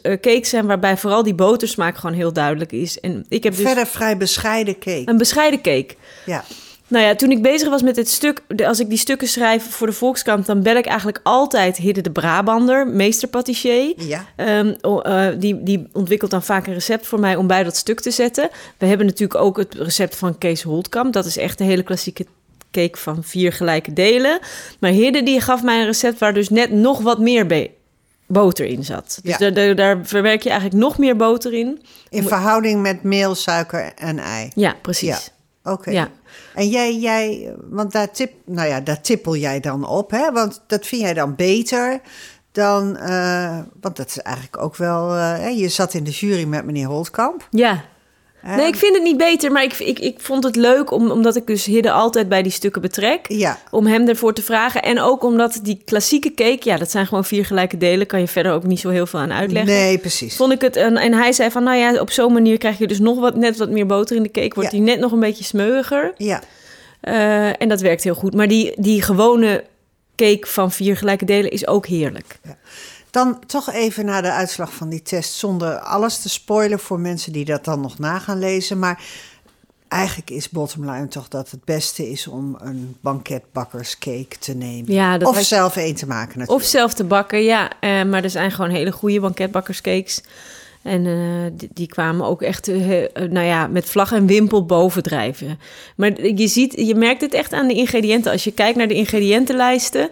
eh, 0.02 0.12
cake 0.20 0.46
zijn... 0.46 0.66
waarbij 0.66 0.96
vooral 0.96 1.22
die 1.22 1.34
botersmaak 1.34 1.96
gewoon 1.96 2.16
heel 2.16 2.32
duidelijk 2.32 2.72
is. 2.72 3.00
En 3.00 3.24
ik 3.28 3.42
heb 3.42 3.56
dus 3.56 3.66
Verder 3.66 3.86
vrij 3.86 4.16
bescheiden 4.16 4.78
cake. 4.78 5.02
een 5.04 5.18
bescheiden 5.18 5.60
cake. 5.60 5.94
Ja. 6.26 6.44
Nou 6.90 7.04
ja, 7.04 7.14
toen 7.14 7.30
ik 7.30 7.42
bezig 7.42 7.68
was 7.68 7.82
met 7.82 7.94
dit 7.94 8.08
stuk, 8.08 8.42
als 8.64 8.80
ik 8.80 8.88
die 8.88 8.98
stukken 8.98 9.28
schrijf 9.28 9.70
voor 9.70 9.86
de 9.86 9.92
Volkskrant, 9.92 10.46
dan 10.46 10.62
bel 10.62 10.76
ik 10.76 10.86
eigenlijk 10.86 11.20
altijd 11.22 11.76
Hidde 11.76 12.00
de 12.00 12.10
Brabander, 12.10 12.86
meesterpatissier. 12.86 13.92
Ja. 13.96 14.24
Ehm, 14.36 14.74
eh, 15.02 15.28
die, 15.38 15.62
die 15.62 15.88
ontwikkelt 15.92 16.30
dan 16.30 16.42
vaak 16.42 16.66
een 16.66 16.72
recept 16.72 17.06
voor 17.06 17.20
mij 17.20 17.36
om 17.36 17.46
bij 17.46 17.62
dat 17.62 17.76
stuk 17.76 18.00
te 18.00 18.10
zetten. 18.10 18.48
We 18.78 18.86
hebben 18.86 19.06
natuurlijk 19.06 19.40
ook 19.40 19.56
het 19.56 19.74
recept 19.74 20.16
van 20.16 20.38
Kees 20.38 20.62
Holtkamp. 20.62 21.12
Dat 21.12 21.24
is 21.26 21.36
echt 21.36 21.60
een 21.60 21.66
hele 21.66 21.82
klassieke 21.82 22.26
cake 22.70 22.98
van 22.98 23.24
vier 23.24 23.52
gelijke 23.52 23.92
delen. 23.92 24.38
Maar 24.78 24.90
Hidde 24.90 25.22
die 25.22 25.40
gaf 25.40 25.62
mij 25.62 25.80
een 25.80 25.86
recept 25.86 26.18
waar 26.18 26.34
dus 26.34 26.48
net 26.48 26.70
nog 26.70 27.00
wat 27.00 27.18
meer 27.18 27.68
boter 28.26 28.66
in 28.66 28.84
zat. 28.84 29.18
Dus 29.22 29.32
Ja. 29.32 29.38
daar, 29.38 29.54
daar, 29.54 29.74
daar 29.74 29.98
verwerk 30.02 30.42
je 30.42 30.50
eigenlijk 30.50 30.80
nog 30.80 30.98
meer 30.98 31.16
boter 31.16 31.52
in. 31.52 31.82
In 32.08 32.22
verhouding 32.22 32.82
met 32.82 33.02
meel, 33.02 33.34
suiker 33.34 33.92
en 33.96 34.18
ei. 34.18 34.50
Ja, 34.54 34.74
precies. 34.82 35.30
Ja. 35.62 35.72
Oké. 35.72 35.90
Ja. 35.90 36.08
En 36.54 36.68
jij, 36.68 36.96
jij, 36.96 37.54
want 37.68 37.92
daar, 37.92 38.10
tip, 38.10 38.32
nou 38.44 38.68
ja, 38.68 38.80
daar 38.80 39.00
tippel 39.00 39.36
jij 39.36 39.60
dan 39.60 39.86
op, 39.86 40.10
hè? 40.10 40.32
Want 40.32 40.62
dat 40.66 40.86
vind 40.86 41.02
jij 41.02 41.14
dan 41.14 41.34
beter 41.34 42.00
dan, 42.52 42.96
eh, 42.96 43.58
want 43.80 43.96
dat 43.96 44.06
is 44.06 44.18
eigenlijk 44.18 44.62
ook 44.62 44.76
wel, 44.76 45.16
eh, 45.16 45.58
je 45.58 45.68
zat 45.68 45.94
in 45.94 46.04
de 46.04 46.10
jury 46.10 46.44
met 46.44 46.64
meneer 46.64 46.86
Holtkamp. 46.86 47.46
Ja. 47.50 47.84
Nee, 48.42 48.66
ik 48.66 48.76
vind 48.76 48.94
het 48.94 49.02
niet 49.02 49.16
beter, 49.16 49.52
maar 49.52 49.62
ik, 49.62 49.78
ik, 49.78 49.98
ik 49.98 50.20
vond 50.20 50.44
het 50.44 50.56
leuk 50.56 50.90
om, 50.90 51.10
omdat 51.10 51.36
ik 51.36 51.46
dus 51.46 51.64
Hidde 51.64 51.90
altijd 51.92 52.28
bij 52.28 52.42
die 52.42 52.52
stukken 52.52 52.80
betrek. 52.82 53.28
Ja, 53.28 53.58
Om 53.70 53.86
hem 53.86 54.08
ervoor 54.08 54.34
te 54.34 54.42
vragen. 54.42 54.82
En 54.82 55.00
ook 55.00 55.24
omdat 55.24 55.58
die 55.62 55.82
klassieke 55.84 56.34
cake, 56.34 56.58
ja, 56.68 56.76
dat 56.76 56.90
zijn 56.90 57.06
gewoon 57.06 57.24
vier 57.24 57.44
gelijke 57.44 57.76
delen. 57.76 58.06
Kan 58.06 58.20
je 58.20 58.28
verder 58.28 58.52
ook 58.52 58.64
niet 58.64 58.80
zo 58.80 58.88
heel 58.88 59.06
veel 59.06 59.18
aan 59.18 59.32
uitleggen. 59.32 59.72
nee, 59.72 59.98
precies. 59.98 60.36
Vond 60.36 60.52
ik 60.52 60.60
het, 60.60 60.76
en, 60.76 60.96
en 60.96 61.12
hij 61.14 61.32
zei 61.32 61.50
van, 61.50 61.62
nou 61.62 61.76
ja, 61.78 62.00
op 62.00 62.10
zo'n 62.10 62.32
manier 62.32 62.58
krijg 62.58 62.78
je 62.78 62.86
dus 62.86 62.98
nog 62.98 63.18
wat, 63.18 63.36
net 63.36 63.56
wat 63.56 63.70
meer 63.70 63.86
boter 63.86 64.16
in 64.16 64.22
de 64.22 64.30
cake. 64.30 64.54
Wordt 64.54 64.70
Ja. 64.70 64.76
die 64.78 64.86
net 64.86 64.98
nog 65.00 65.12
een 65.12 65.20
beetje 65.20 65.44
smeuiger. 65.44 66.12
Ja, 66.16 66.42
Eh, 67.00 67.62
en 67.62 67.68
dat 67.68 67.80
werkt 67.80 68.04
heel 68.04 68.14
goed. 68.14 68.34
Maar 68.34 68.48
die, 68.48 68.72
die 68.76 69.02
gewone 69.02 69.64
cake 70.16 70.46
van 70.46 70.72
vier 70.72 70.96
gelijke 70.96 71.24
delen 71.24 71.50
is 71.50 71.66
ook 71.66 71.86
heerlijk. 71.86 72.38
Dan 73.10 73.38
toch 73.46 73.72
even 73.72 74.04
naar 74.04 74.22
de 74.22 74.32
uitslag 74.32 74.72
van 74.72 74.88
die 74.88 75.02
test, 75.02 75.32
zonder 75.32 75.78
alles 75.78 76.18
te 76.18 76.28
spoilen 76.28 76.78
voor 76.78 77.00
mensen 77.00 77.32
die 77.32 77.44
dat 77.44 77.64
dan 77.64 77.80
nog 77.80 77.98
na 77.98 78.18
gaan 78.18 78.38
lezen. 78.38 78.78
Maar 78.78 79.02
eigenlijk 79.90 80.30
is 80.30 80.48
bottomline 80.48 81.08
toch 81.08 81.28
dat 81.28 81.50
het 81.50 81.64
beste 81.64 82.10
is 82.10 82.26
om 82.26 82.56
een 82.58 82.96
banketbakkerscake 83.00 84.38
te 84.38 84.54
nemen. 84.54 84.92
Ja, 84.92 85.16
of 85.16 85.40
zelf 85.40 85.76
één 85.76 85.94
te 85.94 86.06
maken 86.06 86.38
natuurlijk. 86.38 86.64
Of 86.64 86.70
zelf 86.70 86.94
te 86.94 87.04
bakken, 87.04 87.42
ja. 87.42 87.70
Eh, 87.80 88.02
maar 88.02 88.24
er 88.24 88.30
zijn 88.30 88.50
gewoon 88.50 88.70
hele 88.70 88.92
goede 88.92 89.20
banketbakkerscakes. 89.20 90.22
En 90.82 91.06
eh, 91.06 91.50
die, 91.52 91.68
die 91.72 91.86
kwamen 91.86 92.26
ook 92.26 92.42
echt, 92.42 92.68
eh, 92.68 92.78
nou 93.14 93.46
ja, 93.46 93.66
met 93.66 93.84
vlag 93.84 94.12
en 94.12 94.26
wimpel 94.26 94.66
bovendrijven. 94.66 95.58
Maar 95.96 96.26
je 96.26 96.48
ziet, 96.48 96.72
je 96.76 96.94
merkt 96.94 97.20
het 97.20 97.34
echt 97.34 97.52
aan 97.52 97.66
de 97.66 97.74
ingrediënten. 97.74 98.32
Als 98.32 98.44
je 98.44 98.52
kijkt 98.52 98.76
naar 98.76 98.88
de 98.88 98.94
ingrediëntenlijsten. 98.94 100.10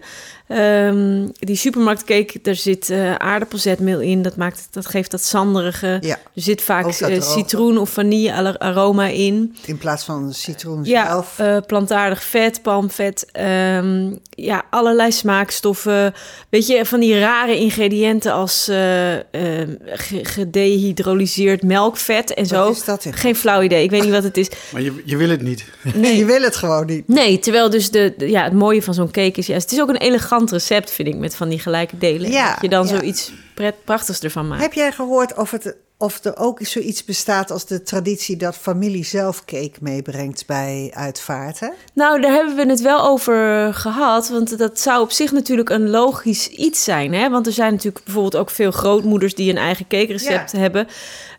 Ehm, 0.49 1.27
die 1.39 1.55
supermarktcake, 1.55 2.39
daar 2.41 2.55
zit 2.55 2.89
eh 2.89 3.15
aardappelzetmeel 3.15 3.99
in. 3.99 4.21
Dat, 4.21 4.35
maakt, 4.35 4.67
dat 4.71 4.85
geeft 4.85 5.11
dat 5.11 5.23
zanderige. 5.23 5.97
Ja, 6.01 6.15
Er 6.15 6.41
zit 6.41 6.61
vaak 6.61 6.85
eh, 6.87 7.21
citroen 7.21 7.77
of 7.77 7.89
vanille 7.89 8.59
aroma 8.59 9.05
in. 9.07 9.55
in 9.65 9.77
plaats 9.77 10.03
van 10.03 10.33
citroen 10.33 10.83
Ja, 10.83 11.07
zelf. 11.07 11.39
eh, 11.39 11.57
plantaardig 11.67 12.23
vet, 12.23 12.61
palmvet, 12.61 13.25
ehm, 13.31 14.11
ja, 14.29 14.63
allerlei 14.69 15.11
smaakstoffen. 15.11 16.13
Weet 16.49 16.67
je, 16.67 16.85
van 16.85 16.99
die 16.99 17.19
rare 17.19 17.57
ingrediënten 17.57 18.33
als 18.33 18.67
eh, 18.67 19.13
ehm, 19.13 19.75
ge- 19.85 20.25
gedehydrolyseerd 20.25 21.63
melkvet 21.63 22.33
en 22.33 22.45
zo. 22.45 22.63
Wat 22.63 22.75
is 22.75 22.83
dat 22.83 23.05
in 23.05 23.13
Geen 23.13 23.35
flauw 23.35 23.61
idee, 23.61 23.83
ik 23.83 23.89
weet 23.89 24.01
niet 24.03 24.11
wat 24.11 24.23
het 24.23 24.37
is. 24.37 24.47
Maar 24.71 24.81
je, 24.81 25.01
je 25.05 25.17
wil 25.17 25.29
het 25.29 25.41
niet. 25.41 25.65
Nee, 25.93 26.17
je 26.21 26.25
wil 26.25 26.41
het 26.41 26.55
gewoon 26.55 26.85
niet. 26.85 27.07
Nee, 27.07 27.39
terwijl 27.39 27.69
dus 27.69 27.91
de, 27.91 28.13
de- 28.17 28.29
ja, 28.29 28.43
het 28.43 28.53
mooie 28.53 28.81
van 28.83 28.93
zo'n 28.93 29.11
cake 29.11 29.39
is 29.39 29.47
juist... 29.47 29.63
Het 29.69 29.71
is 29.73 29.81
ook 29.81 29.89
een 29.89 29.97
elegant 29.97 30.38
recept, 30.47 30.91
vind 30.91 31.07
ik, 31.07 31.15
met 31.15 31.35
van 31.35 31.49
die 31.49 31.59
gelijke 31.59 31.97
delen. 31.97 32.31
Ja, 32.31 32.51
dat 32.51 32.61
je 32.61 32.69
dan 32.69 32.87
ja. 32.87 32.97
zoiets 32.97 33.31
pret, 33.55 33.75
prachtigs 33.83 34.19
ervan 34.19 34.47
maakt. 34.47 34.61
Heb 34.61 34.73
jij 34.73 34.91
gehoord 34.91 35.37
of, 35.37 35.51
het, 35.51 35.75
of 35.97 36.23
er 36.23 36.37
ook 36.37 36.59
zoiets 36.61 37.05
bestaat 37.05 37.51
als 37.51 37.65
de 37.65 37.83
traditie 37.83 38.37
dat 38.37 38.55
familie 38.55 39.05
zelf 39.05 39.45
cake 39.45 39.73
meebrengt 39.79 40.45
bij 40.45 40.91
uitvaarten? 40.93 41.73
Nou, 41.93 42.21
daar 42.21 42.31
hebben 42.31 42.55
we 42.55 42.65
het 42.65 42.81
wel 42.81 43.01
over 43.01 43.73
gehad. 43.73 44.29
Want 44.29 44.57
dat 44.57 44.79
zou 44.79 45.01
op 45.01 45.11
zich 45.11 45.31
natuurlijk 45.31 45.69
een 45.69 45.89
logisch 45.89 46.47
iets 46.47 46.83
zijn. 46.83 47.13
Hè? 47.13 47.29
Want 47.29 47.47
er 47.47 47.53
zijn 47.53 47.71
natuurlijk 47.71 48.05
bijvoorbeeld 48.05 48.35
ook 48.35 48.49
veel 48.49 48.71
grootmoeders 48.71 49.35
die 49.35 49.49
een 49.49 49.57
eigen 49.57 49.87
cakerecept 49.87 50.51
hebben. 50.51 50.87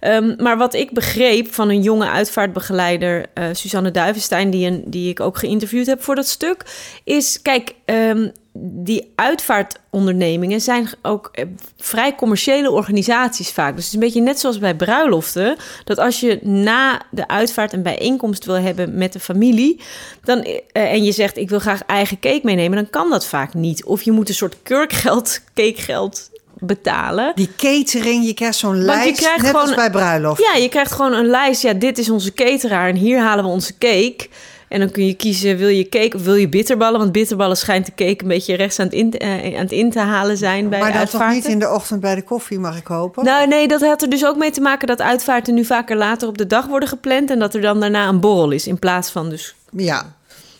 Ehm, 0.01 0.35
maar 0.37 0.57
wat 0.57 0.75
ik 0.75 0.91
begreep 0.91 1.53
van 1.53 1.69
een 1.69 1.83
jonge 1.83 2.09
uitvaartbegeleider, 2.09 3.27
eh 3.35 3.45
Suzanne 3.53 3.91
Duivenstein, 3.91 4.51
die, 4.51 4.67
een, 4.67 4.83
die 4.87 5.11
ik 5.11 5.21
ook 5.21 5.39
geïnterviewd 5.39 5.87
heb 5.87 6.03
voor 6.03 6.15
dat 6.15 6.29
stuk, 6.29 6.65
is: 7.05 7.43
kijk, 7.43 7.75
ehm, 7.85 8.29
die 8.63 9.13
uitvaartondernemingen 9.15 10.61
zijn 10.61 10.89
ook 11.03 11.29
eh, 11.33 11.45
vrij 11.77 12.15
commerciële 12.15 12.71
organisaties 12.71 13.51
vaak. 13.51 13.75
Dus 13.75 13.85
het 13.85 13.87
is 13.87 13.93
een 13.93 14.05
beetje 14.07 14.21
net 14.21 14.41
zoals 14.41 14.59
bij 14.59 14.77
bruiloften. 14.77 15.57
Dat 15.85 15.99
als 15.99 16.21
je 16.21 16.39
na 16.43 17.03
de 17.11 17.29
uitvaart 17.29 17.73
een 17.73 17.83
bijeenkomst 17.83 18.45
wil 18.45 18.55
hebben 18.55 18.95
met 18.95 19.13
de 19.13 19.21
familie. 19.21 19.81
Dan, 20.25 20.43
eh, 20.43 20.93
en 20.93 21.05
je 21.05 21.13
zegt 21.13 21.37
ik 21.37 21.49
wil 21.49 21.59
graag 21.59 21.83
eigen 21.83 22.21
cake 22.21 22.41
meenemen. 22.43 22.77
Dan 22.77 22.91
kan 22.91 23.11
dat 23.11 23.27
vaak 23.27 23.55
niet. 23.55 23.85
Of 23.85 24.03
je 24.03 24.13
moet 24.13 24.29
een 24.29 24.35
soort 24.35 24.57
kurkgeld, 24.63 25.41
cakegeld 25.55 26.30
betalen. 26.61 27.33
Die 27.35 27.51
catering, 27.57 28.27
je 28.27 28.35
krijgt 28.35 28.57
zo'n 28.59 28.77
je 28.77 28.83
lijst, 28.83 29.21
krijgt 29.21 29.43
net 29.43 29.55
als 29.55 29.63
gewoon- 29.63 29.77
bij 29.77 29.91
bruiloft. 29.91 30.43
Ja, 30.43 30.55
je 30.61 30.69
krijgt 30.69 30.93
gewoon 30.93 31.13
een 31.13 31.27
lijst. 31.27 31.63
Ja, 31.63 31.73
dit 31.73 31.99
is 31.99 32.11
onze 32.11 32.33
cateraar 32.33 32.89
en 32.89 32.97
hier 32.97 33.21
halen 33.21 33.45
we 33.45 33.51
onze 33.51 33.79
cake. 33.79 34.29
En 34.69 34.79
dan 34.81 34.91
kun 34.91 35.07
je 35.07 35.15
kiezen, 35.15 35.57
wil 35.57 35.69
je 35.69 35.89
cake 35.89 36.17
of 36.17 36.25
wil 36.25 36.35
je 36.35 36.49
bitterballen? 36.49 36.99
Want 37.01 37.13
bitterballen 37.13 37.57
schijnt 37.57 37.87
de 37.87 37.93
cake 37.95 38.23
een 38.23 38.29
beetje 38.29 38.55
rechts 38.57 38.79
aan 38.79 38.85
het 38.87 38.95
in, 38.95 39.13
eh, 39.13 39.55
aan 39.55 39.61
het 39.63 39.73
in 39.73 39.91
te 39.91 39.99
halen 39.99 40.37
zijn 40.37 40.69
bij 40.69 40.81
maar 40.81 40.93
dan 40.93 41.01
toch 41.01 41.11
uitvaarten. 41.11 41.37
niet 41.37 41.47
in 41.47 41.59
de 41.59 41.71
ochtend 41.71 42.01
bij 42.01 42.15
de 42.15 42.23
koffie, 42.23 42.59
mag 42.59 42.77
ik 42.77 42.87
hopen? 42.87 43.25
Nou, 43.25 43.47
nee, 43.49 43.69
dat 43.69 43.81
had 43.81 44.03
er 44.03 44.11
dus 44.11 44.25
ook 44.27 44.37
mee 44.37 44.51
te 44.51 44.61
maken 44.61 44.87
dat 44.87 45.01
uitvaarten 45.01 45.55
nu 45.55 45.65
vaker 45.65 45.97
later 45.97 46.29
op 46.29 46.39
de 46.39 46.47
dag 46.47 46.67
worden 46.67 46.89
gepland. 46.89 47.31
En 47.31 47.39
dat 47.39 47.55
er 47.55 47.61
dan 47.61 47.81
daarna 47.81 48.09
een 48.09 48.21
borrel 48.21 48.51
is 48.51 48.67
in 48.67 48.79
plaats 48.79 49.11
van 49.11 49.29
dus 49.31 49.55
ja. 49.73 50.15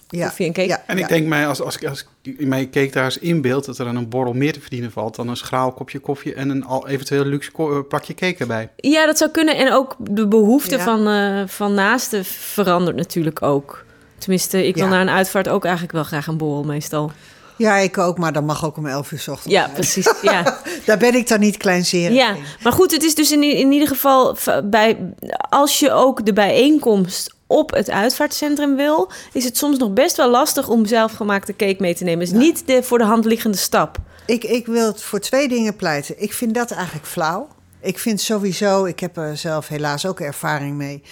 ja. 0.09 0.25
koffie 0.27 0.47
en 0.47 0.53
cake. 0.53 0.69
Ja, 0.69 0.83
En 0.87 0.97
ja. 0.97 1.03
ik 1.03 1.09
denk 1.09 1.27
mij, 1.27 1.47
als, 1.47 1.61
als, 1.63 1.77
ik- 1.77 1.89
als 1.89 2.07
ik 2.23 2.39
in 2.39 2.49
mijn 2.49 2.71
cake 2.71 2.91
daar 2.91 3.05
eens 3.05 3.19
inbeeld... 3.19 3.65
dat 3.65 3.79
er 3.79 3.85
dan 3.85 3.97
een 3.97 4.09
borrel 4.09 4.33
meer 4.33 4.53
te 4.53 4.61
verdienen 4.61 4.93
valt... 4.93 5.17
dan 5.17 5.29
een 5.29 5.37
schraal 5.37 5.73
kopje 5.73 5.99
koffie 5.99 6.35
en 6.35 6.49
een 6.49 6.65
al 6.65 6.89
eventueel 6.89 7.25
luxe 7.25 7.51
eh, 7.57 7.79
plakje 7.89 8.15
cake 8.15 8.37
erbij. 8.39 8.69
Ja, 8.77 9.07
dat 9.07 9.19
zou 9.19 9.31
kunnen. 9.31 9.57
En 9.57 9.73
ook 9.73 9.97
de 9.99 10.27
behoefte 10.29 10.77
Ja. 10.77 10.85
van, 10.85 11.09
eh, 11.09 11.43
van 11.47 11.75
naasten 11.75 12.25
verandert 12.25 12.97
natuurlijk 12.97 13.43
ook. 13.43 13.85
Tenminste, 14.19 14.67
ik 14.67 14.75
wil 14.75 14.85
Ja. 14.85 14.91
na 14.91 15.01
een 15.01 15.09
uitvaart 15.09 15.49
ook 15.49 15.63
eigenlijk 15.65 15.95
wel 15.95 16.05
graag 16.05 16.27
een 16.27 16.37
borrel 16.37 16.65
meestal. 16.65 17.13
Ja, 17.57 17.77
ik 17.77 17.99
ook, 17.99 18.19
maar 18.19 18.33
dan 18.33 18.45
mag 18.45 18.65
ook 18.65 18.77
om 18.77 18.87
11 18.87 19.13
uur 19.13 19.19
's 19.19 19.29
ochtends. 19.29 19.55
Ja, 19.55 19.69
precies. 19.75 20.15
Ja. 20.23 20.59
Daar 20.87 20.99
ben 20.99 21.15
ik 21.15 21.29
dan 21.29 21.41
niet 21.41 21.57
kleinzerig 21.57 22.17
Ja, 22.17 22.35
in. 22.35 22.43
maar 22.63 22.73
goed, 22.73 22.91
het 22.91 23.03
is 23.03 23.15
dus 23.15 23.33
in, 23.33 23.43
in 23.43 23.73
ieder 23.73 23.89
geval 23.89 24.37
bij 24.65 25.13
als 25.49 25.79
je 25.79 25.93
ook 25.93 26.27
de 26.27 26.33
bijeenkomst 26.33 27.35
op 27.51 27.71
het 27.71 27.91
uitvaartcentrum 27.91 28.77
wil, 28.77 29.11
is 29.33 29.45
het 29.45 29.57
soms 29.57 29.79
nog 29.79 29.93
best 29.93 30.17
wel 30.17 30.31
lastig 30.31 30.69
om 30.69 30.87
zelfgemaakte 30.87 31.57
cake 31.57 31.77
mee 31.79 31.95
te 31.95 32.05
nemen. 32.05 32.23
Is 32.23 32.33
niet 32.33 32.67
de 32.67 32.83
voor 32.83 32.99
de 32.99 33.05
hand 33.05 33.25
liggende 33.25 33.57
stap. 33.57 33.97
Ik, 34.27 34.45
ik 34.45 34.67
wil 34.67 34.87
het 34.87 35.03
voor 35.03 35.21
twee 35.21 35.49
dingen 35.49 35.77
pleiten. 35.77 36.23
Ik 36.23 36.33
vind 36.33 36.55
dat 36.55 36.71
eigenlijk 36.71 37.07
flauw. 37.07 37.49
Ik 37.81 37.99
vind 37.99 38.21
sowieso, 38.21 38.85
ik 38.85 39.01
heb 39.01 39.17
er 39.17 39.37
zelf 39.37 39.69
helaas 39.69 40.07
ook 40.07 40.21
ervaring 40.21 40.77
mee, 40.77 41.03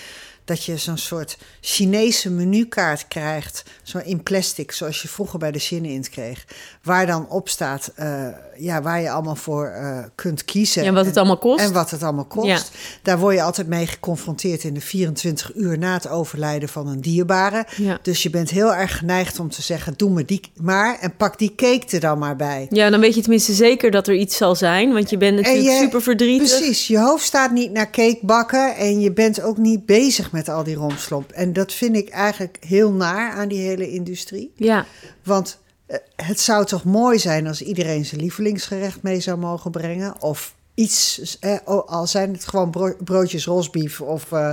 dat 0.44 0.64
je 0.64 0.76
zo'n 0.76 0.98
soort 0.98 1.38
Chinese 1.70 2.30
menukaart 2.30 3.08
krijgt, 3.08 3.62
zo 3.82 3.98
in 4.04 4.22
plastic, 4.22 4.72
zoals 4.72 5.02
je 5.02 5.08
vroeger 5.08 5.38
bij 5.38 5.50
de 5.52 5.58
Shin-Int 5.58 6.08
kreeg, 6.08 6.44
waar 6.82 7.06
dan 7.06 7.28
op 7.28 7.48
staat, 7.48 7.92
eh, 7.94 8.26
ja, 8.56 8.82
waar 8.82 9.00
je 9.00 9.10
allemaal 9.10 9.36
voor 9.36 9.66
eh, 9.66 9.98
kunt 10.14 10.44
kiezen. 10.44 10.84
Ja, 10.84 10.92
wat 10.92 11.04
het 11.04 11.14
En- 11.14 11.18
allemaal 11.20 11.38
kost. 11.38 11.64
En 11.64 11.72
wat 11.72 11.90
het 11.90 12.02
allemaal 12.02 12.24
kost. 12.24 12.46
Ja. 12.46 12.60
Daar 13.02 13.18
word 13.18 13.34
je 13.34 13.42
altijd 13.42 13.66
mee 13.66 13.86
geconfronteerd 13.86 14.64
in 14.64 14.74
de 14.74 14.80
24 14.80 15.54
uur 15.54 15.78
na 15.78 15.92
het 15.92 16.08
overlijden 16.08 16.68
van 16.68 16.86
een 16.88 17.00
dierbare. 17.00 17.66
Ja. 17.76 17.98
Dus 18.02 18.22
je 18.22 18.30
bent 18.30 18.50
heel 18.50 18.74
erg 18.74 18.98
geneigd 18.98 19.38
om 19.38 19.50
te 19.50 19.62
zeggen: 19.62 19.94
doe 19.96 20.10
me 20.10 20.24
die 20.24 20.40
maar 20.60 20.98
en 21.00 21.16
pak 21.16 21.38
die 21.38 21.54
cake 21.54 21.86
er 21.90 22.00
dan 22.00 22.18
maar 22.18 22.36
bij. 22.36 22.66
Ja, 22.70 22.90
dan 22.90 23.00
weet 23.00 23.14
je 23.14 23.20
tenminste 23.20 23.52
zeker 23.52 23.90
dat 23.90 24.08
er 24.08 24.14
iets 24.14 24.36
zal 24.36 24.54
zijn, 24.54 24.92
want 24.92 25.10
je 25.10 25.16
bent 25.16 25.36
natuurlijk 25.36 25.64
je- 25.64 25.78
super 25.82 26.02
verdrietig. 26.02 26.58
Precies, 26.58 26.86
je 26.86 26.98
hoofd 26.98 27.24
staat 27.24 27.50
niet 27.52 27.72
naar 27.72 27.90
cake 27.90 28.18
bakken 28.22 28.76
en 28.76 29.00
je 29.00 29.12
bent 29.12 29.40
ook 29.42 29.56
niet 29.56 29.86
bezig 29.86 30.32
met 30.32 30.48
al 30.48 30.64
die 30.64 30.74
romslomp. 30.74 31.30
En 31.30 31.52
dat 31.58 31.72
vind 31.72 31.96
ik 31.96 32.08
eigenlijk 32.08 32.56
heel 32.60 32.92
naar 32.92 33.32
aan 33.32 33.48
die 33.48 33.60
hele 33.60 33.90
industrie. 33.90 34.52
Ja, 34.56 34.86
Want 35.22 35.58
eh, 35.86 35.96
het 36.16 36.40
zou 36.40 36.64
toch 36.66 36.84
mooi 36.84 37.18
zijn 37.18 37.46
als 37.46 37.62
iedereen 37.62 38.04
zijn 38.04 38.20
lievelingsgerecht 38.20 39.02
mee 39.02 39.20
zou 39.20 39.38
mogen 39.38 39.70
brengen. 39.70 40.22
Of 40.22 40.54
iets, 40.74 41.36
eh, 41.40 41.56
al 41.86 42.06
zijn 42.06 42.32
het 42.32 42.48
gewoon 42.48 42.70
bro- 42.70 42.96
broodjes 43.04 43.44
rosbief 43.46 44.00
of 44.00 44.32
eh, 44.32 44.50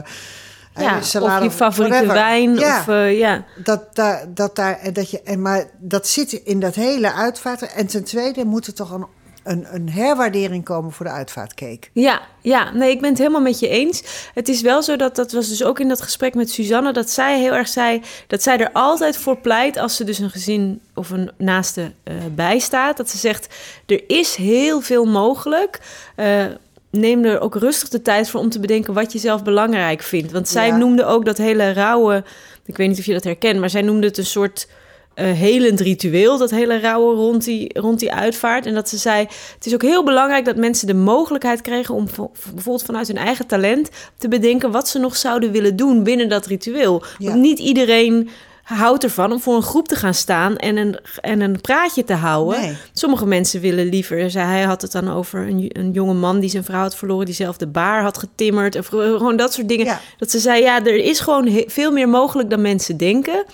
ja. 0.75 1.01
salade 1.01 1.45
of 1.45 1.51
je 1.51 1.57
favoriete 1.57 2.05
whatever. 2.05 2.15
wijn. 2.15 2.55
Ja. 2.55 2.79
Of, 2.79 3.11
ja. 3.11 3.45
Dat 3.63 3.95
daar, 3.95 4.25
dat 4.33 4.55
daar, 4.55 4.79
en 4.79 4.93
dat 4.93 5.09
je, 5.09 5.21
en 5.21 5.41
maar 5.41 5.65
dat 5.77 6.07
zit 6.07 6.31
in 6.31 6.59
dat 6.59 6.75
hele 6.75 7.13
uitvaart. 7.13 7.73
En 7.73 7.87
ten 7.87 8.03
tweede 8.03 8.45
moet 8.45 8.67
er 8.67 8.73
toch 8.73 8.91
een 8.91 9.05
een, 9.45 9.65
een 9.71 9.89
herwaardering 9.89 10.63
komen 10.63 10.91
voor 10.91 11.05
de 11.05 11.11
uitvaartcake. 11.11 11.87
Ja, 11.93 12.21
ja, 12.41 12.71
nee, 12.73 12.89
ik 12.91 13.01
ben 13.01 13.09
het 13.09 13.17
helemaal 13.17 13.41
met 13.41 13.59
je 13.59 13.67
eens. 13.67 14.03
Het 14.33 14.49
is 14.49 14.61
wel 14.61 14.83
zo 14.83 14.95
dat, 14.95 15.15
dat 15.15 15.31
was 15.31 15.47
dus 15.49 15.63
ook 15.63 15.79
in 15.79 15.87
dat 15.87 16.01
gesprek 16.01 16.33
met 16.35 16.49
Suzanne, 16.51 16.93
dat 16.93 17.09
zij 17.09 17.39
heel 17.39 17.53
erg 17.53 17.67
zei 17.67 18.01
dat 18.27 18.43
zij 18.43 18.57
er 18.57 18.69
altijd 18.73 19.17
voor 19.17 19.37
pleit 19.37 19.77
als 19.77 19.95
ze 19.95 20.03
dus 20.03 20.19
een 20.19 20.29
gezin 20.29 20.81
of 20.93 21.09
een 21.09 21.31
naaste 21.37 21.81
uh, 22.03 22.13
bijstaat. 22.35 22.97
Dat 22.97 23.09
ze 23.09 23.17
zegt, 23.17 23.47
er 23.85 24.03
is 24.07 24.35
heel 24.35 24.81
veel 24.81 25.05
mogelijk. 25.05 25.79
Uh, 26.15 26.45
neem 26.89 27.25
er 27.25 27.39
ook 27.39 27.55
rustig 27.55 27.89
de 27.89 28.01
tijd 28.01 28.29
voor 28.29 28.39
om 28.39 28.49
te 28.49 28.59
bedenken 28.59 28.93
wat 28.93 29.11
je 29.11 29.19
zelf 29.19 29.43
belangrijk 29.43 30.01
vindt. 30.01 30.31
Want 30.31 30.47
zij 30.47 30.67
Ja. 30.67 30.77
noemde 30.77 31.05
ook 31.05 31.25
dat 31.25 31.37
hele 31.37 31.73
rauwe, 31.73 32.23
ik 32.65 32.77
weet 32.77 32.87
niet 32.87 32.99
of 32.99 33.05
je 33.05 33.13
dat 33.13 33.23
herkent, 33.23 33.59
maar 33.59 33.69
zij 33.69 33.81
noemde 33.81 34.07
het 34.07 34.17
een 34.17 34.25
soort 34.25 34.67
eh, 35.15 35.31
helend 35.31 35.79
ritueel, 35.79 36.37
dat 36.37 36.49
hele 36.51 36.79
rouwen 36.79 37.15
rond 37.15 37.43
die, 37.43 37.79
rond 37.79 37.99
die 37.99 38.13
uitvaart. 38.13 38.65
En 38.65 38.73
dat 38.73 38.89
ze 38.89 38.97
zei, 38.97 39.27
het 39.55 39.65
is 39.65 39.73
ook 39.73 39.81
heel 39.81 40.03
belangrijk 40.03 40.45
dat 40.45 40.55
mensen 40.55 40.87
de 40.87 40.93
mogelijkheid 40.93 41.61
kregen 41.61 41.95
om 41.95 42.09
vo- 42.09 42.31
bijvoorbeeld 42.53 42.85
vanuit 42.85 43.07
hun 43.07 43.17
eigen 43.17 43.45
talent 43.47 43.89
te 44.17 44.27
bedenken 44.27 44.71
wat 44.71 44.87
ze 44.87 44.99
nog 44.99 45.15
zouden 45.15 45.51
willen 45.51 45.75
doen 45.75 46.03
binnen 46.03 46.29
dat 46.29 46.45
ritueel. 46.45 47.03
Ja. 47.17 47.29
Want 47.29 47.41
niet 47.41 47.59
iedereen 47.59 48.29
houdt 48.63 49.03
ervan 49.03 49.31
om 49.31 49.39
voor 49.39 49.55
een 49.55 49.61
groep 49.61 49.87
te 49.87 49.95
gaan 49.95 50.13
staan 50.13 50.57
en 50.57 50.77
een, 50.77 50.97
en 51.21 51.41
een 51.41 51.61
praatje 51.61 52.03
te 52.03 52.13
houden. 52.13 52.61
Nee. 52.61 52.75
Sommige 52.93 53.25
mensen 53.25 53.61
willen 53.61 53.89
liever. 53.89 54.29
Zei, 54.31 54.45
hij 54.47 54.63
had 54.63 54.81
het 54.81 54.91
dan 54.91 55.11
over 55.11 55.47
een, 55.47 55.69
een 55.73 55.91
jonge 55.91 56.13
man 56.13 56.39
die 56.39 56.49
zijn 56.49 56.63
vrouw 56.63 56.81
had 56.81 56.95
verloren, 56.95 57.25
die 57.25 57.35
zelf 57.35 57.57
de 57.57 57.67
baar 57.67 58.01
had 58.01 58.17
getimmerd. 58.17 58.77
Of 58.77 58.87
gewoon 58.87 59.35
dat 59.35 59.53
soort 59.53 59.67
dingen. 59.69 59.85
Ja. 59.85 60.01
Dat 60.17 60.31
ze 60.31 60.39
zei, 60.39 60.61
ja, 60.61 60.85
er 60.85 60.95
is 60.95 61.19
gewoon 61.19 61.63
veel 61.67 61.91
meer 61.91 62.09
mogelijk 62.09 62.49
dan 62.49 62.61
mensen 62.61 62.97
denken. 62.97 63.45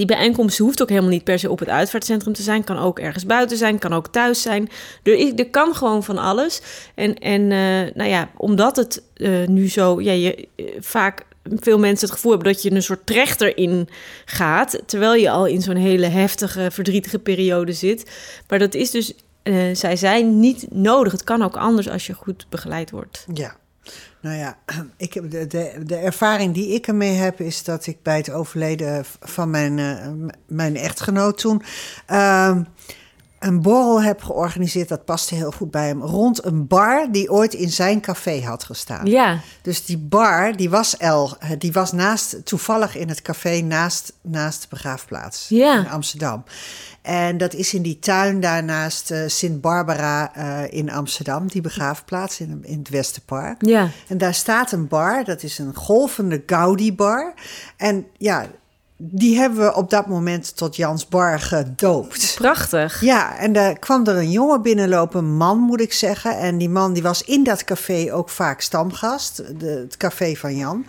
Die 0.00 0.08
bijeenkomst 0.08 0.58
hoeft 0.58 0.82
ook 0.82 0.88
helemaal 0.88 1.10
niet 1.10 1.24
per 1.24 1.38
se 1.38 1.50
op 1.50 1.58
het 1.58 1.68
uitvaartcentrum 1.68 2.32
te 2.32 2.42
zijn. 2.42 2.64
Kan 2.64 2.78
ook 2.78 2.98
ergens 2.98 3.26
buiten 3.26 3.56
zijn, 3.56 3.78
kan 3.78 3.92
ook 3.92 4.08
thuis 4.08 4.42
zijn. 4.42 4.68
Er, 5.02 5.14
is, 5.14 5.32
er 5.36 5.50
kan 5.50 5.74
gewoon 5.74 6.04
van 6.04 6.18
alles. 6.18 6.60
En, 6.94 7.14
en 7.14 7.40
eh, 7.42 7.94
nou 7.94 8.10
ja, 8.10 8.30
omdat 8.36 8.76
het 8.76 9.02
eh, 9.14 9.46
nu 9.46 9.68
zo... 9.68 10.00
Ja, 10.00 10.12
je, 10.12 10.48
eh, 10.56 10.64
vaak 10.78 11.24
veel 11.44 11.78
mensen 11.78 12.06
het 12.06 12.14
gevoel 12.14 12.32
hebben 12.32 12.52
dat 12.52 12.62
je 12.62 12.70
een 12.70 12.82
soort 12.82 13.06
trechter 13.06 13.56
in 13.56 13.88
gaat... 14.24 14.82
terwijl 14.86 15.14
je 15.14 15.30
al 15.30 15.46
in 15.46 15.62
zo'n 15.62 15.76
hele 15.76 16.06
heftige, 16.06 16.70
verdrietige 16.70 17.18
periode 17.18 17.72
zit. 17.72 18.10
Maar 18.48 18.58
dat 18.58 18.74
is 18.74 18.90
dus, 18.90 19.14
eh, 19.42 19.54
zij 19.72 19.96
zei, 19.96 20.24
niet 20.24 20.66
nodig. 20.70 21.12
Het 21.12 21.24
kan 21.24 21.42
ook 21.42 21.56
anders 21.56 21.88
als 21.88 22.06
je 22.06 22.12
goed 22.12 22.46
begeleid 22.48 22.90
wordt. 22.90 23.26
Ja. 23.34 23.56
Nou 24.20 24.36
ja, 24.36 24.58
ik 24.96 25.30
de, 25.30 25.46
de, 25.46 25.72
de 25.84 25.96
ervaring 25.96 26.54
die 26.54 26.68
ik 26.74 26.86
ermee 26.86 27.14
heb, 27.14 27.40
is 27.40 27.64
dat 27.64 27.86
ik 27.86 28.02
bij 28.02 28.16
het 28.16 28.30
overleden 28.30 29.04
van 29.20 29.50
mijn, 29.50 29.78
eh, 29.78 30.08
mijn 30.46 30.76
echtgenoot 30.76 31.38
toen. 31.38 31.62
ehm, 32.06 32.62
een 33.40 33.62
borrel 33.62 34.02
heb 34.02 34.22
georganiseerd, 34.22 34.88
dat 34.88 35.04
paste 35.04 35.34
heel 35.34 35.50
goed 35.50 35.70
bij 35.70 35.86
hem, 35.86 36.02
rond 36.02 36.44
een 36.44 36.66
bar 36.66 37.06
die 37.12 37.30
ooit 37.30 37.54
in 37.54 37.70
zijn 37.70 38.00
café 38.00 38.40
had 38.44 38.64
gestaan. 38.64 39.06
Ja, 39.06 39.40
Dus 39.62 39.84
die 39.84 39.98
bar, 39.98 40.56
die 40.56 40.70
was, 40.70 40.96
El, 40.96 41.36
eh, 41.38 41.50
die 41.58 41.72
was 41.72 41.92
naast, 41.92 42.44
toevallig 42.46 42.96
in 42.96 43.08
het 43.08 43.22
café 43.22 43.60
naast, 43.60 44.12
naast 44.22 44.60
de 44.62 44.66
begraafplaats 44.70 45.46
Ja. 45.48 45.78
in 45.78 45.88
Amsterdam. 45.88 46.44
En 47.02 47.38
dat 47.38 47.54
is 47.54 47.74
in 47.74 47.82
die 47.82 47.98
tuin 47.98 48.40
daarnaast 48.40 49.10
eh, 49.10 49.18
Sint 49.26 49.60
Barbara 49.60 50.34
eh, 50.34 50.78
in 50.78 50.90
Amsterdam, 50.90 51.46
die 51.48 51.60
begraafplaats 51.62 52.40
in, 52.40 52.60
in 52.64 52.78
het 52.78 52.88
Westerpark. 52.88 53.64
ja. 53.66 53.88
En 54.08 54.18
daar 54.18 54.34
staat 54.34 54.72
een 54.72 54.88
bar, 54.88 55.24
dat 55.24 55.42
is 55.42 55.58
een 55.58 55.74
golvende 55.74 56.42
Gaudi-bar. 56.46 57.34
En 57.76 58.06
ja, 58.18 58.46
die 59.02 59.38
hebben 59.38 59.58
we 59.58 59.74
op 59.74 59.90
dat 59.90 60.06
moment 60.06 60.56
tot 60.56 60.76
Jans 60.76 61.08
Bar 61.08 61.40
gedoopt. 61.40 62.34
Prachtig. 62.38 63.00
Ja, 63.00 63.38
en 63.38 63.52
daar 63.52 63.78
kwam 63.78 64.06
er 64.06 64.16
een 64.16 64.30
jongen 64.30 64.62
binnenlopen, 64.62 65.18
een 65.18 65.36
man 65.36 65.58
moet 65.58 65.80
ik 65.80 65.92
zeggen. 65.92 66.38
En 66.38 66.58
die 66.58 66.68
man 66.68 66.92
die 66.92 67.02
was 67.02 67.22
in 67.22 67.44
dat 67.44 67.64
café 67.64 68.12
ook 68.12 68.28
vaak 68.28 68.60
stamgast, 68.60 69.36
de, 69.58 69.66
het 69.66 69.96
café 69.96 70.34
van 70.34 70.56
Jan. 70.56 70.86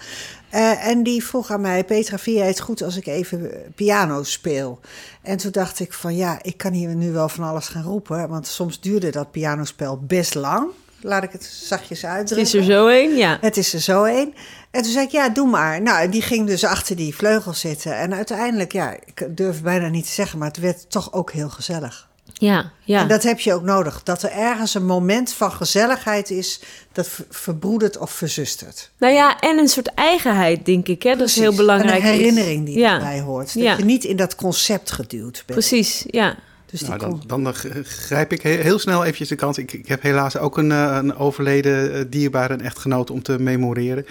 Eh, 0.50 0.88
en 0.88 1.03
die 1.03 1.25
vroeg 1.25 1.51
aan 1.51 1.62
mij, 1.62 1.84
Petra, 1.84 2.18
vind 2.18 2.38
jij 2.38 2.48
het 2.48 2.60
goed 2.60 2.84
als 2.84 2.98
ik 2.98 3.06
even 3.06 3.51
piano 3.75 4.24
speel? 4.24 4.80
En 5.21 5.38
toen 5.38 5.52
dacht 5.52 5.80
ik 5.80 5.93
van 5.93 6.15
ja, 6.15 6.39
ik 6.41 6.58
kan 6.58 6.74
hier 6.74 6.95
nu 6.95 7.12
wel 7.12 7.30
van 7.30 7.43
alles 7.43 7.67
gaan 7.67 7.84
roepen. 7.84 8.30
Want 8.30 8.47
soms 8.47 8.80
duurde 8.80 9.12
dat 9.12 9.32
pianospel 9.32 10.00
best 10.00 10.36
lang. 10.36 10.67
Laat 11.02 11.24
ik 11.24 11.32
het 11.32 11.44
zachtjes 11.44 12.06
uitdrukken. 12.06 12.48
is 12.48 12.54
er 12.54 12.64
zo 12.64 12.88
een, 12.88 13.16
ja. 13.16 13.38
Het 13.42 13.58
is 13.58 13.74
er 13.74 13.80
zo 13.80 14.04
een. 14.04 14.34
En 14.72 14.82
toen 14.82 14.92
zei 14.92 15.06
ik, 15.06 15.12
ja, 15.12 15.30
doe 15.30 15.48
maar. 15.48 15.82
Nou, 15.82 16.10
die 16.10 16.22
ging 16.22 16.48
dus 16.48 16.64
achter 16.64 16.96
die 16.96 17.16
vleugel 17.16 17.54
zitten. 17.54 17.98
En 17.98 18.14
uiteindelijk, 18.14 18.72
ja, 18.72 18.92
ik 19.06 19.28
durf 19.38 19.54
het 19.56 19.64
bijna 19.64 19.88
niet 19.88 20.06
te 20.06 20.12
zeggen, 20.12 20.40
maar 20.40 20.48
het 20.48 20.58
werd 20.58 20.90
toch 20.90 21.14
ook 21.14 21.32
heel 21.32 21.50
gezellig. 21.50 22.10
Ja, 22.34 22.72
ja. 22.84 23.00
En 23.02 23.08
dat 23.08 23.24
heb 23.24 23.40
je 23.40 23.54
ook 23.54 23.64
nodig. 23.64 24.04
Dat 24.04 24.24
er 24.24 24.32
ergens 24.32 24.74
een 24.74 24.86
moment 24.86 25.34
van 25.34 25.52
gezelligheid 25.52 26.30
is 26.30 26.62
dat 26.92 27.08
ver- 27.08 27.26
verbroedert 27.30 27.98
of 27.98 28.12
verzustert. 28.12 28.92
Nou 28.98 29.14
ja, 29.14 29.40
en 29.40 29.58
een 29.58 29.68
soort 29.68 29.88
eigenheid, 29.94 30.66
denk 30.66 30.88
ik. 30.88 31.04
Hè? 31.04 31.16
Dat 31.16 31.28
is 31.28 31.36
heel 31.36 31.56
belangrijk. 31.56 32.02
En 32.02 32.08
een 32.08 32.14
herinnering 32.14 32.66
die 32.66 32.78
Ja. 32.80 32.94
erbij 32.94 33.20
hoort. 33.20 33.54
Dat 33.54 33.64
Ja. 33.64 33.78
je 33.78 33.84
niet 33.86 34.04
in 34.04 34.16
dat 34.16 34.36
concept 34.36 34.92
geduwd 34.92 35.32
bent. 35.46 35.46
Precies, 35.60 36.04
ja. 36.08 36.36
Dus 36.71 36.81
Nou, 36.81 36.99
dan, 36.99 37.21
dan 37.27 37.47
eh, 37.47 37.53
grijp 37.84 38.31
ik 38.31 38.41
he- 38.41 38.49
heel 38.62 38.79
snel 38.79 39.01
eventjes 39.03 39.27
de 39.27 39.36
kans. 39.36 39.57
Ik, 39.57 39.73
ik 39.73 39.88
heb 39.88 40.01
helaas 40.01 40.38
ook 40.38 40.57
een, 40.57 40.71
eh, 40.71 40.97
een 41.01 41.15
overleden 41.15 41.93
eh, 41.93 42.01
dierbare 42.10 42.53
een 42.53 42.62
echtgenoot 42.62 43.10
om 43.10 43.21
te 43.23 43.39
memoreren. 43.39 44.05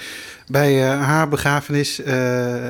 Bij 0.47 0.83
haar 0.83 1.29
begrafenis 1.29 2.01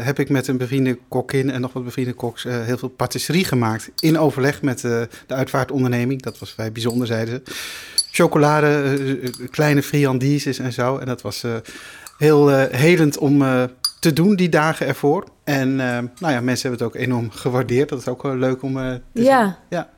heb 0.02 0.18
ik 0.18 0.28
met 0.28 0.48
een 0.48 0.56
bevriende 0.56 0.98
kokkin 1.08 1.50
en 1.50 1.60
nog 1.60 1.72
wat 1.72 1.84
bevriende 1.84 2.12
koks 2.12 2.42
heel 2.42 2.78
veel 2.78 2.88
patisserie 2.88 3.44
gemaakt. 3.44 3.90
In 3.98 4.18
overleg 4.18 4.62
met 4.62 4.80
de 4.80 5.08
uitvaartonderneming. 5.26 6.22
Dat 6.22 6.38
was 6.38 6.50
vrij 6.50 6.72
bijzonder, 6.72 7.06
zeiden 7.06 7.42
ze. 7.46 7.52
Chocolade, 8.10 8.98
kleine 9.50 9.82
friandises 9.82 10.58
en 10.58 10.72
zo. 10.72 10.96
En 10.98 11.06
dat 11.06 11.22
was 11.22 11.44
heel 12.18 12.48
helend 12.58 13.18
om 13.18 13.42
te 14.00 14.12
doen 14.12 14.36
die 14.36 14.48
dagen 14.48 14.86
ervoor. 14.86 15.24
En 15.44 15.80
eh, 15.80 15.86
nou 16.18 16.32
ja, 16.32 16.40
mensen 16.40 16.68
hebben 16.68 16.86
het 16.86 16.96
ook 16.96 17.02
enorm 17.02 17.30
gewaardeerd. 17.30 17.88
Dat 17.88 17.98
is 17.98 18.08
ook 18.08 18.22
wel 18.22 18.36
leuk 18.36 18.62
om 18.62 18.78
eh, 18.78 18.92
te 19.14 19.22
Ja. 19.22 19.44
zien. 19.44 19.54
Ja. 19.68 19.88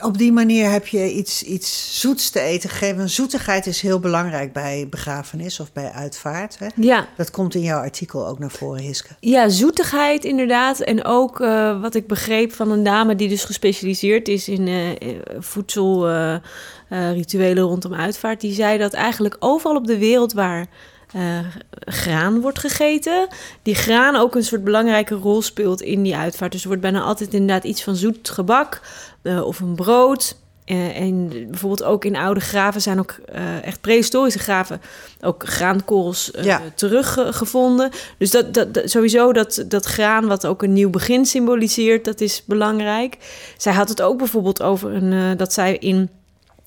Op 0.00 0.18
die 0.18 0.32
manier 0.32 0.70
heb 0.70 0.86
je 0.86 1.12
iets, 1.12 1.42
iets 1.42 2.00
zoets 2.00 2.30
te 2.30 2.40
eten 2.40 2.70
gegeven. 2.70 3.10
Zoetigheid 3.10 3.66
is 3.66 3.80
heel 3.80 4.00
belangrijk 4.00 4.52
bij 4.52 4.86
begrafenis 4.90 5.60
of 5.60 5.72
bij 5.72 5.90
uitvaart. 5.90 6.58
Hè? 6.58 6.66
Ja. 6.76 7.06
Dat 7.16 7.30
komt 7.30 7.54
in 7.54 7.60
jouw 7.60 7.80
artikel 7.80 8.26
ook 8.26 8.38
naar 8.38 8.50
voren, 8.50 8.82
Hiske. 8.82 9.08
Ja, 9.20 9.48
zoetigheid 9.48 10.24
inderdaad. 10.24 10.80
En 10.80 11.04
ook 11.04 11.40
eh, 11.40 11.80
wat 11.80 11.94
ik 11.94 12.06
begreep 12.06 12.52
van 12.52 12.70
een 12.70 12.82
dame 12.82 13.16
die 13.16 13.28
dus 13.28 13.44
gespecialiseerd 13.44 14.28
is 14.28 14.48
in 14.48 14.68
voedselrituelen 15.38 17.64
rondom 17.64 17.94
uitvaart. 17.94 18.40
Die 18.40 18.54
zei 18.54 18.78
dat 18.78 18.92
eigenlijk 18.92 19.36
overal 19.38 19.76
op 19.76 19.86
de 19.86 19.98
wereld 19.98 20.32
waar 20.32 20.66
eh, 21.12 21.38
graan 21.84 22.40
wordt 22.40 22.58
gegeten, 22.58 23.26
die 23.62 23.74
graan 23.74 24.16
ook 24.16 24.34
een 24.34 24.44
soort 24.44 24.64
belangrijke 24.64 25.14
rol 25.14 25.42
speelt 25.42 25.80
in 25.80 26.02
die 26.02 26.16
uitvaart. 26.16 26.52
Dus 26.52 26.60
er 26.60 26.66
wordt 26.66 26.82
bijna 26.82 27.00
altijd 27.00 27.32
inderdaad 27.34 27.64
iets 27.64 27.82
van 27.82 27.96
zoet 27.96 28.28
gebak 28.30 28.80
eh, 29.22 29.42
of 29.46 29.60
een 29.60 29.74
brood. 29.74 30.36
Eh, 30.64 31.00
en 31.00 31.28
bijvoorbeeld 31.28 31.82
ook 31.82 32.04
in 32.04 32.16
oude 32.16 32.40
graven 32.40 32.80
zijn 32.80 32.98
ook 32.98 33.14
echt 33.62 33.80
prehistorische 33.80 34.38
graven 34.38 34.80
ook 35.20 35.48
graankorrels 35.48 36.30
Ja. 36.42 36.60
teruggevonden. 36.74 37.90
Dus 38.18 38.30
dat, 38.30 38.54
dat, 38.54 38.74
dat- 38.74 38.90
sowieso 38.90 39.32
dat, 39.32 39.64
dat 39.68 39.84
graan, 39.86 40.26
wat 40.26 40.46
ook 40.46 40.62
een 40.62 40.72
nieuw 40.72 40.90
begin 40.90 41.26
symboliseert, 41.26 42.04
dat 42.04 42.20
is 42.20 42.42
belangrijk. 42.46 43.16
Zij 43.56 43.72
had 43.72 43.88
het 43.88 44.02
ook 44.02 44.18
bijvoorbeeld 44.18 44.62
over 44.62 44.92
een, 44.94 45.36
dat 45.36 45.52
zij 45.52 45.76
in 45.76 46.10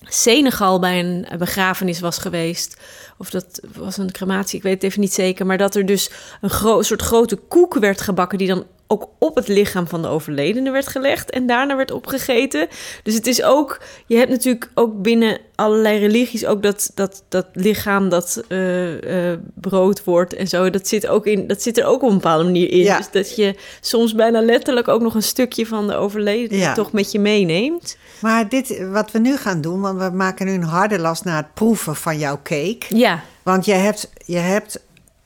Senegal 0.08 0.78
bij 0.78 0.98
een 0.98 1.26
begrafenis 1.38 2.00
was 2.00 2.18
geweest. 2.18 2.76
Of 3.18 3.30
dat 3.30 3.60
was 3.74 3.96
een 3.96 4.12
crematie, 4.12 4.56
ik 4.56 4.62
weet 4.62 4.74
het 4.74 4.82
even 4.82 5.00
niet 5.00 5.12
zeker. 5.12 5.46
Maar 5.46 5.58
dat 5.58 5.74
er 5.74 5.86
dus 5.86 6.10
een 6.40 6.84
soort 6.84 7.02
grote 7.02 7.36
koek 7.36 7.74
werd 7.74 8.00
gebakken... 8.00 8.38
die 8.38 8.48
dan 8.48 8.64
ook 8.86 9.08
op 9.18 9.34
het 9.34 9.48
lichaam 9.48 9.86
van 9.86 10.02
de 10.02 10.08
overledene 10.08 10.70
werd 10.70 10.86
gelegd... 10.86 11.30
en 11.30 11.46
daarna 11.46 11.76
werd 11.76 11.90
opgegeten. 11.90 12.68
Dus 13.02 13.14
het 13.14 13.26
is 13.26 13.42
ook... 13.42 13.80
Je 14.06 14.16
hebt 14.16 14.30
natuurlijk 14.30 14.70
ook 14.74 15.02
binnen 15.02 15.40
allerlei 15.54 15.98
religies... 15.98 16.46
ook 16.46 16.62
dat, 16.62 16.90
dat, 16.94 17.24
dat 17.28 17.46
lichaam 17.52 18.08
dat 18.08 18.42
eh, 18.48 19.32
eh, 19.32 19.38
brood 19.54 20.04
wordt 20.04 20.34
en 20.34 20.48
zo. 20.48 20.70
Dat 20.70 20.88
zit, 20.88 21.06
ook 21.06 21.26
in, 21.26 21.46
dat 21.46 21.62
zit 21.62 21.78
er 21.78 21.84
ook 21.84 22.02
op 22.02 22.08
een 22.08 22.14
bepaalde 22.14 22.44
manier 22.44 22.70
in. 22.70 22.78
Ja. 22.78 22.96
Dus 22.96 23.10
dat 23.10 23.36
je 23.36 23.54
soms 23.80 24.14
bijna 24.14 24.40
letterlijk 24.40 24.88
ook 24.88 25.00
nog 25.00 25.14
een 25.14 25.22
stukje 25.22 25.66
van 25.66 25.86
de 25.86 25.94
overledene... 25.94 26.60
Ja. 26.60 26.74
toch 26.74 26.92
met 26.92 27.12
je 27.12 27.18
meeneemt. 27.18 27.96
Maar 28.20 28.48
dit, 28.48 28.88
wat 28.90 29.10
we 29.10 29.18
nu 29.18 29.36
gaan 29.36 29.60
doen, 29.60 29.80
want 29.80 29.98
we 29.98 30.10
maken 30.10 30.46
nu 30.46 30.52
een 30.52 30.62
harde 30.62 30.98
last 30.98 31.24
naar 31.24 31.36
het 31.36 31.54
proeven 31.54 31.96
van 31.96 32.18
jouw 32.18 32.40
cake. 32.42 32.82
Ja, 32.88 33.22
Want 33.42 33.64
je 33.64 33.72
hebt, 33.72 34.10
je 34.24 34.36
hebt 34.36 34.80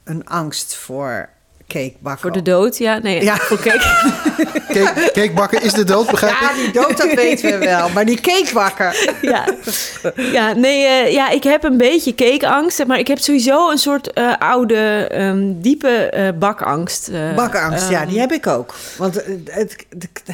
een 0.05 0.27
angst 0.27 0.75
voor 0.75 1.29
Voor 2.02 2.33
de 2.33 2.42
dood, 2.42 2.78
ja. 2.78 2.98
Nee, 2.98 3.22
Ja. 3.22 3.37
voor 3.37 3.59
cake. 3.59 3.78
Cake, 4.72 5.11
cake 5.12 5.33
bakken 5.35 5.62
is 5.62 5.72
de 5.72 5.85
dood, 5.85 6.11
begrijp 6.11 6.35
Ja, 6.40 6.50
ik? 6.50 6.56
die 6.56 6.72
dood, 6.83 6.96
dat 6.96 7.12
weten 7.14 7.50
we 7.50 7.59
wel. 7.66 7.88
Maar 7.88 8.04
die 8.04 8.20
cake 8.20 8.50
bakken. 8.54 8.92
ja. 9.33 9.44
ja, 10.16 10.52
nee, 10.52 10.85
eh, 10.85 11.12
ja, 11.12 11.28
ik 11.30 11.42
heb 11.42 11.64
een 11.64 11.76
beetje 11.76 12.14
cakeangst. 12.14 12.76
zeg 12.76 12.87
Maar 12.87 12.98
ik 12.98 13.06
heb 13.09 13.18
sowieso 13.18 13.70
een 13.70 13.78
soort 13.78 14.12
eh, 14.12 14.33
oude, 14.38 15.06
ehm, 15.11 15.52
diepe 15.56 15.88
eh, 15.88 16.28
bakangst. 16.38 17.09
eh, 17.09 17.35
Bakangst, 17.35 17.90
ja, 17.90 18.00
ehm, 18.00 18.09
die 18.09 18.20
heb 18.20 18.33
ik 18.33 18.46
ook. 18.46 18.74
Want 18.98 19.14
het, 19.14 19.26
het, 19.50 19.76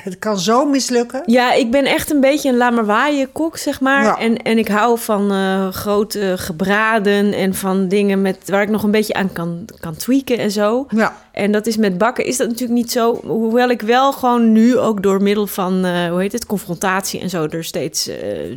het 0.02 0.18
kan 0.18 0.38
zo 0.38 0.64
mislukken. 0.66 1.22
Ja, 1.26 1.52
ik 1.52 1.70
ben 1.70 1.84
echt 1.84 2.10
een 2.10 2.20
beetje 2.20 2.48
een 2.48 2.56
lamerwaaien 2.56 3.32
kok, 3.32 3.56
zeg 3.58 3.80
maar. 3.80 4.02
Ja. 4.02 4.18
En, 4.18 4.36
en 4.42 4.58
ik 4.58 4.68
hou 4.68 4.98
van 4.98 5.32
eh, 5.32 5.68
grote 5.72 6.34
gebraden 6.36 7.32
en 7.32 7.54
van 7.54 7.88
dingen 7.88 8.22
met, 8.22 8.36
waar 8.46 8.62
ik 8.62 8.68
nog 8.68 8.82
een 8.82 8.90
beetje 8.90 9.14
aan 9.14 9.32
kan, 9.32 9.64
kan 9.80 9.96
tweaken 9.96 10.38
en 10.38 10.50
zo. 10.50 10.86
Ja. 10.90 11.16
En 11.36 11.52
dat 11.52 11.66
is 11.66 11.76
met 11.76 11.98
bakken 11.98 12.24
is 12.24 12.36
dat 12.36 12.48
natuurlijk 12.48 12.78
niet 12.78 12.92
zo. 12.92 13.20
Hoewel 13.24 13.68
ik 13.68 13.82
wel 13.82 14.12
gewoon 14.12 14.52
nu 14.52 14.78
ook 14.78 15.02
door 15.02 15.22
middel 15.22 15.46
van, 15.46 15.84
eh, 15.84 16.08
hoe 16.08 16.20
heet 16.20 16.32
het, 16.32 16.46
confrontatie 16.46 17.20
en 17.20 17.30
zo... 17.30 17.46
er 17.46 17.64
steeds 17.64 18.08
eh, 18.08 18.16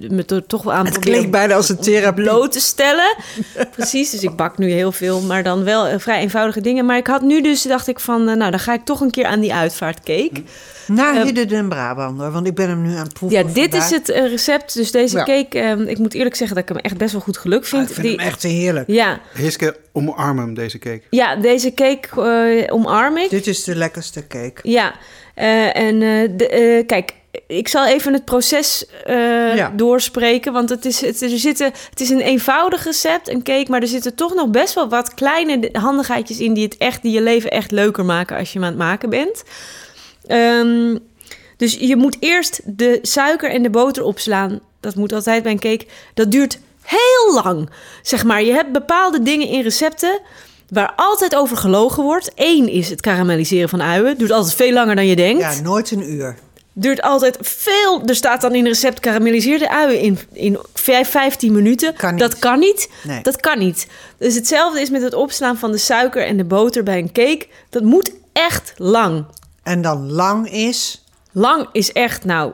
me 0.09 0.23
er 0.25 0.45
toch 0.45 0.63
wel 0.63 0.73
aan 0.73 0.85
Het 0.85 0.99
klinkt 0.99 1.31
bijna 1.31 1.53
als 1.53 1.69
een 1.69 1.77
therapie. 1.77 2.23
bloot 2.23 2.51
te 2.51 2.59
stellen. 2.59 3.15
Precies, 3.75 4.09
dus 4.09 4.23
ik 4.23 4.35
bak 4.35 4.57
nu 4.57 4.71
heel 4.71 4.91
veel, 4.91 5.21
maar 5.21 5.43
dan 5.43 5.63
wel 5.63 5.87
eh, 5.87 5.99
vrij 5.99 6.19
eenvoudige 6.19 6.61
dingen. 6.61 6.85
Maar 6.85 6.97
ik 6.97 7.07
had 7.07 7.21
nu 7.21 7.41
dus, 7.41 7.61
dacht 7.61 7.87
ik 7.87 7.99
van, 7.99 8.23
nou, 8.23 8.51
dan 8.51 8.59
ga 8.59 8.73
ik 8.73 8.85
toch 8.85 9.01
een 9.01 9.11
keer 9.11 9.25
aan 9.25 9.39
die 9.39 9.53
uitvaartcake. 9.53 10.31
Naar 10.33 10.43
Ehm, 10.97 11.25
Hidden 11.25 11.47
den 11.47 11.69
Brabander, 11.69 12.31
want 12.31 12.47
ik 12.47 12.55
ben 12.55 12.69
hem 12.69 12.81
nu 12.81 12.95
aan 12.95 13.03
het 13.03 13.13
proeven. 13.13 13.37
Ja, 13.37 13.43
dit 13.53 13.55
vandaag. 13.69 13.83
is 13.83 13.89
het 13.97 14.09
eh, 14.09 14.27
recept. 14.29 14.73
Dus 14.73 14.91
deze 14.91 15.17
Ja. 15.17 15.23
cake, 15.23 15.59
ehm, 15.59 15.81
ik 15.81 15.97
moet 15.97 16.13
eerlijk 16.13 16.35
zeggen 16.35 16.55
dat 16.55 16.63
ik 16.69 16.75
hem 16.75 16.83
echt 16.83 16.97
best 16.97 17.11
wel 17.11 17.21
goed 17.21 17.37
gelukt 17.37 17.63
Ah, 17.63 17.69
vind. 17.69 17.87
ik 17.89 17.93
vind 17.93 18.07
Die- 18.07 18.15
hem 18.17 18.25
echt 18.27 18.43
heerlijk. 18.43 18.87
ja, 18.87 19.19
Hiske, 19.33 19.75
omarm 19.93 20.37
hem, 20.37 20.53
deze 20.53 20.77
cake. 20.79 21.01
ja, 21.09 21.35
deze 21.35 21.73
cake 21.73 22.21
eh, 22.67 22.73
omarm 22.73 23.17
ik. 23.17 23.29
Dit 23.29 23.47
is 23.47 23.63
de 23.63 23.75
lekkerste 23.75 24.27
cake. 24.27 24.59
Ja, 24.63 24.93
eh, 25.35 25.75
en 25.75 26.01
eh, 26.01 26.29
de, 26.37 26.47
eh, 26.47 26.85
kijk, 26.85 27.13
ik 27.47 27.67
zal 27.67 27.87
even 27.87 28.13
het 28.13 28.25
proces 28.25 28.85
eh, 29.05 29.15
Ja. 29.55 29.73
doorspreken. 29.75 30.53
Want 30.53 30.69
het 30.69 30.85
is, 30.85 31.01
het, 31.01 31.21
er 31.21 31.29
zitten, 31.29 31.71
het 31.89 31.99
is 31.99 32.09
een 32.09 32.19
eenvoudig 32.21 32.83
recept, 32.83 33.29
een 33.29 33.43
cake. 33.43 33.65
Maar 33.71 33.81
er 33.81 33.87
zitten 33.87 34.15
toch 34.15 34.33
nog 34.35 34.49
best 34.49 34.73
wel 34.73 34.89
wat 34.89 35.13
kleine 35.13 35.69
handigheidjes 35.71 36.39
in... 36.39 36.53
die, 36.53 36.63
het 36.63 36.77
echt, 36.77 37.01
die 37.01 37.11
je 37.11 37.21
leven 37.21 37.51
echt 37.51 37.71
leuker 37.71 38.05
maken 38.05 38.37
als 38.37 38.53
je 38.53 38.59
hem 38.59 38.63
aan 38.67 38.73
het 38.73 38.81
maken 38.83 39.09
bent. 39.09 39.43
Ehm, 40.29 40.97
dus 41.57 41.73
je 41.79 41.95
moet 41.95 42.17
eerst 42.19 42.61
de 42.65 42.99
suiker 43.01 43.49
en 43.51 43.63
de 43.63 43.69
boter 43.69 44.03
opslaan. 44.03 44.59
Dat 44.79 44.95
moet 44.95 45.13
altijd 45.13 45.43
bij 45.43 45.51
een 45.51 45.59
cake. 45.59 45.85
Dat 46.13 46.31
duurt 46.31 46.59
heel 46.81 47.41
lang. 47.43 47.69
Zeg 48.01 48.23
maar, 48.23 48.43
je 48.43 48.51
hebt 48.53 48.71
bepaalde 48.71 49.21
dingen 49.23 49.47
in 49.47 49.61
recepten 49.61 50.19
waar 50.69 50.93
altijd 50.95 51.35
over 51.35 51.57
gelogen 51.57 52.03
wordt. 52.03 52.31
Eén 52.35 52.69
is 52.69 52.89
het 52.89 53.01
karamelliseren 53.01 53.69
van 53.69 53.81
uien. 53.81 54.17
Duurt 54.17 54.31
altijd 54.31 54.55
veel 54.55 54.71
langer 54.73 54.95
dan 54.95 55.07
je 55.07 55.15
denkt. 55.15 55.41
Ja, 55.41 55.61
nooit 55.61 55.91
een 55.91 56.11
uur. 56.11 56.35
Duurt 56.73 57.01
altijd 57.01 57.37
veel. 57.41 58.01
Er 58.05 58.15
staat 58.15 58.41
dan 58.41 58.51
in 58.55 58.65
het 58.65 58.73
recept 58.73 58.99
karamelliseerde 58.99 59.69
uien 59.69 59.99
in, 60.01 60.19
in 60.33 60.57
vijf- 60.73 61.09
15 61.09 61.53
minuten. 61.53 61.93
Kan 61.93 62.11
niet. 62.11 62.19
Dat 62.19 62.39
kan 62.39 62.59
niet. 62.59 62.89
Nee. 63.03 63.21
Dat 63.21 63.35
kan 63.39 63.59
niet. 63.59 63.87
Dus 64.17 64.35
hetzelfde 64.35 64.81
is 64.81 64.89
met 64.89 65.01
het 65.01 65.13
opslaan 65.13 65.57
van 65.57 65.71
de 65.71 65.77
suiker 65.77 66.25
en 66.25 66.37
de 66.37 66.43
boter 66.43 66.83
bij 66.83 66.97
een 66.97 67.11
cake. 67.11 67.47
Dat 67.69 67.83
moet 67.83 68.11
echt 68.33 68.73
lang. 68.77 69.25
En 69.69 69.81
dan 69.81 70.11
lang 70.11 70.51
is 70.51 71.03
Lang 71.31 71.67
is 71.71 71.91
echt, 71.91 72.25
nou, 72.25 72.53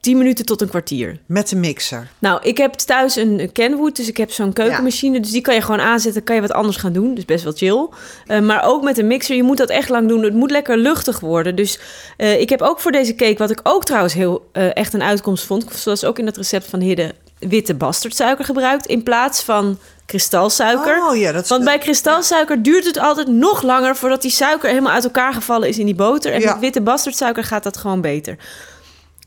10 0.00 0.18
minuten 0.18 0.44
tot 0.44 0.60
een 0.60 0.68
kwartier. 0.68 1.20
met 1.26 1.48
de 1.48 1.56
mixer. 1.56 2.10
Nou, 2.18 2.40
ik 2.42 2.56
heb 2.56 2.72
thuis 2.72 3.16
een 3.16 3.50
Kenwood, 3.52 3.96
dus 3.96 4.08
ik 4.08 4.16
heb 4.16 4.30
zo'n 4.30 4.52
keukenmachine. 4.52 5.20
Dus 5.20 5.30
die 5.30 5.40
kan 5.40 5.54
je 5.54 5.60
gewoon 5.60 5.80
aanzetten, 5.80 6.24
kan 6.24 6.34
je 6.34 6.40
wat 6.40 6.52
anders 6.52 6.76
gaan 6.76 6.92
doen. 6.92 7.14
Dus 7.14 7.24
best 7.24 7.44
wel 7.44 7.52
chill. 7.52 7.88
Eh, 8.26 8.40
maar 8.40 8.64
ook 8.64 8.82
met 8.82 8.98
een 8.98 9.06
mixer, 9.06 9.36
je 9.36 9.42
moet 9.42 9.56
dat 9.56 9.68
echt 9.68 9.88
lang 9.88 10.08
doen. 10.08 10.22
Het 10.22 10.34
moet 10.34 10.50
lekker 10.50 10.78
luchtig 10.78 11.20
worden. 11.20 11.56
Dus 11.56 11.78
eh, 12.16 12.40
ik 12.40 12.48
heb 12.48 12.62
ook 12.62 12.80
voor 12.80 12.92
deze 12.92 13.14
cake, 13.14 13.38
wat 13.38 13.50
ik 13.50 13.60
ook 13.62 13.84
trouwens 13.84 14.14
heel 14.14 14.48
eh, 14.52 14.76
echt 14.76 14.94
een 14.94 15.02
uitkomst 15.02 15.44
vond... 15.44 15.72
zoals 15.74 16.04
ook 16.04 16.18
in 16.18 16.26
het 16.26 16.36
recept 16.36 16.66
van 16.66 16.80
Hidde, 16.80 17.14
witte 17.48 17.74
bastardsuiker 17.74 18.44
gebruikt... 18.44 18.86
in 18.86 19.02
plaats 19.02 19.42
van 19.42 19.78
kristalsuiker. 20.06 21.06
Oh 21.08 21.16
ja, 21.16 21.32
dat 21.32 21.42
is... 21.42 21.48
Want 21.48 21.64
bij 21.64 21.78
kristalsuiker 21.78 22.62
duurt 22.62 22.84
het 22.84 22.98
altijd 22.98 23.28
nog 23.28 23.62
langer 23.62 23.96
voordat 23.96 24.22
die 24.22 24.30
suiker 24.30 24.68
helemaal 24.68 24.92
uit 24.92 25.04
elkaar 25.04 25.32
gevallen 25.32 25.68
is 25.68 25.78
in 25.78 25.86
die 25.86 25.94
boter. 25.94 26.32
En 26.32 26.40
Ja. 26.40 26.50
met 26.52 26.60
witte 26.60 26.80
bastardsuiker 26.80 27.44
gaat 27.44 27.62
dat 27.62 27.76
gewoon 27.76 28.00
beter. 28.00 28.36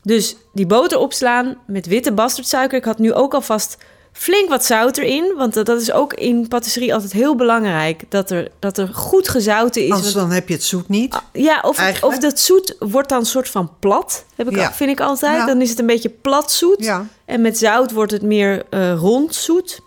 Dus 0.02 0.36
die 0.52 0.66
boter 0.66 0.98
opslaan 0.98 1.56
met 1.66 1.86
witte 1.86 2.12
bastardsuiker. 2.12 2.78
Ik 2.78 2.84
had 2.84 2.98
nu 2.98 3.12
ook 3.12 3.34
alvast 3.34 3.76
flink 4.18 4.48
wat 4.48 4.64
zout 4.64 4.96
erin. 4.96 5.34
Want 5.36 5.54
dat 5.54 5.80
is 5.80 5.92
ook 5.92 6.14
in 6.14 6.48
patisserie 6.48 6.94
altijd 6.94 7.12
heel 7.12 7.34
belangrijk. 7.36 8.02
Dat 8.08 8.30
er, 8.30 8.48
dat 8.58 8.78
er 8.78 8.88
goed 8.88 9.28
gezouten 9.28 9.84
is. 9.84 9.90
Anders 9.92 10.12
dan 10.12 10.30
heb 10.30 10.48
je 10.48 10.54
het 10.54 10.64
zoet 10.64 10.88
niet. 10.88 11.20
ja, 11.32 11.58
of, 11.62 12.02
of 12.02 12.18
dat 12.18 12.38
zoet 12.40 12.76
wordt 12.78 13.08
dan 13.08 13.18
een 13.18 13.26
soort 13.26 13.48
van 13.48 13.70
plat. 13.80 14.24
Heb 14.34 14.48
ik, 14.50 14.56
Ja. 14.56 14.72
vind 14.72 14.90
ik 14.90 15.00
altijd. 15.00 15.36
Ja. 15.36 15.46
Dan 15.46 15.60
is 15.60 15.70
het 15.70 15.78
een 15.78 15.86
beetje 15.86 16.08
plat 16.08 16.50
zoet. 16.52 16.76
Ja. 16.84 17.06
En 17.24 17.40
met 17.40 17.58
zout 17.58 17.92
wordt 17.92 18.12
het 18.12 18.22
meer 18.22 18.62
eh 18.70 18.94
rond 18.98 19.34
zoet. 19.34 19.80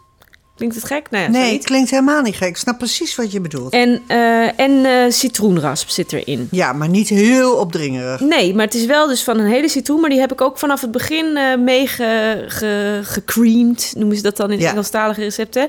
Klinkt 0.60 0.76
het 0.76 0.86
gek? 0.86 1.08
Nou 1.10 1.24
ja, 1.24 1.30
Nee, 1.30 1.54
het 1.54 1.63
klinkt 1.65 1.89
helemaal 1.89 2.22
niet 2.22 2.36
gek. 2.36 2.48
Ik 2.48 2.58
snap 2.58 2.78
precies 2.78 3.15
wat 3.15 3.32
je 3.32 3.41
bedoelt. 3.41 3.74
En, 3.74 4.02
eh, 4.08 4.60
en 4.60 4.86
eh, 4.86 5.12
citroenrasp 5.12 5.89
zit 5.89 6.13
erin. 6.13 6.48
Ja, 6.52 6.74
maar 6.74 6.89
niet 6.89 7.10
heel 7.10 7.56
opdringerig. 7.56 8.19
Nee, 8.19 8.54
maar 8.56 8.65
het 8.65 8.74
is 8.74 8.86
wel 8.86 9.08
dus 9.08 9.24
van 9.24 9.39
een 9.39 9.48
hele 9.48 9.69
citroen. 9.69 10.00
Maar 10.02 10.10
die 10.10 10.19
heb 10.19 10.32
ik 10.32 10.41
ook 10.41 10.58
vanaf 10.60 10.82
het 10.82 10.91
begin 10.91 11.38
mee 11.63 11.88
ge, 11.88 12.43
ge- 12.48 13.00
gecreamd. 13.04 13.93
Noemen 13.98 14.15
ze 14.17 14.22
dat 14.24 14.38
dan 14.38 14.52
in 14.52 14.60
Ja. 14.60 14.69
Engelstalige 14.69 15.22
recepten. 15.22 15.67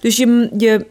Dus 0.00 0.16
je, 0.16 0.48
je, 0.58 0.86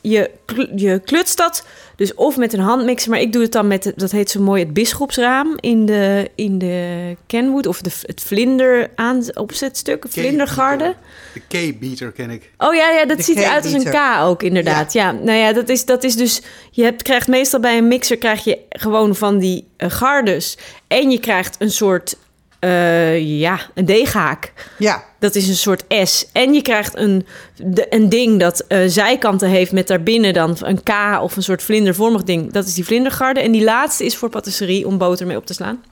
je, 0.00 0.30
je 0.76 1.00
klutst 1.04 1.36
dat 1.36 1.64
dus 1.96 2.14
of 2.14 2.36
met 2.36 2.52
een 2.52 2.60
handmixer. 2.60 3.10
Maar 3.10 3.20
ik 3.20 3.32
doe 3.32 3.42
het 3.42 3.52
dan 3.52 3.66
met, 3.66 3.92
dat 3.96 4.10
heet 4.10 4.30
zo 4.30 4.40
mooi 4.40 4.62
het 4.62 4.72
bisschopsraam 4.72 5.56
in 5.60 5.86
de, 5.86 6.30
in 6.34 6.58
de 6.58 7.16
Kenwood. 7.26 7.66
Of 7.66 7.80
de, 7.80 7.90
het 8.02 8.20
vlinder 8.20 8.90
aan 8.94 9.22
opzetstuk, 9.34 10.04
vlindergarde. 10.08 10.94
De 11.34 11.40
K-beater 11.40 12.12
ken 12.12 12.30
ik. 12.30 12.50
Oh 12.58 12.74
ja, 12.74 12.90
ja 12.90 13.06
dat 13.06 13.16
De 13.16 13.22
ziet 13.22 13.36
eruit 13.36 13.64
als 13.64 13.72
een. 13.72 13.90
K 13.90 13.96
ook 14.20 14.42
inderdaad. 14.42 14.92
Ja. 14.92 15.12
nou 15.12 15.38
ja, 15.38 15.52
dat 15.52 15.68
is, 15.68 15.84
dat 15.84 16.04
is 16.04 16.16
dus... 16.16 16.42
Je 16.70 16.82
hebt, 16.82 17.02
krijgt 17.02 17.28
meestal 17.28 17.60
bij 17.60 17.78
een 17.78 17.88
mixer 17.88 18.18
krijg 18.18 18.44
je 18.44 18.58
gewoon 18.68 19.16
van 19.16 19.38
die 19.38 19.66
eh, 19.76 19.90
gardes. 19.90 20.58
En 20.88 21.10
je 21.10 21.20
krijgt 21.20 21.56
een 21.58 21.70
soort, 21.70 22.16
eh, 22.60 23.38
ja, 23.40 23.60
een 23.74 23.84
deeghaak. 23.84 24.52
Ja, 24.78 25.04
Dat 25.18 25.34
is 25.34 25.48
een 25.48 25.54
soort 25.56 25.84
S. 26.04 26.26
En 26.32 26.52
je 26.54 26.62
krijgt 26.62 26.96
een, 26.96 27.26
de- 27.56 27.86
een 27.90 28.08
ding 28.08 28.40
dat 28.40 28.60
eh, 28.60 28.78
zijkanten 28.86 29.48
heeft 29.48 29.72
met 29.72 29.86
daarbinnen 29.88 30.32
dan 30.32 30.56
een 30.60 30.82
K 30.82 30.90
of 31.22 31.36
een 31.36 31.42
soort 31.42 31.62
vlindervormig 31.62 32.22
ding. 32.22 32.52
Dat 32.52 32.66
is 32.66 32.74
die 32.74 32.84
vlindergarde. 32.84 33.40
En 33.40 33.52
die 33.52 33.64
laatste 33.64 34.04
is 34.04 34.16
voor 34.16 34.28
patisserie 34.28 34.86
om 34.86 34.98
boter 34.98 35.26
mee 35.26 35.36
op 35.36 35.46
te 35.46 35.54
slaan. 35.54 35.82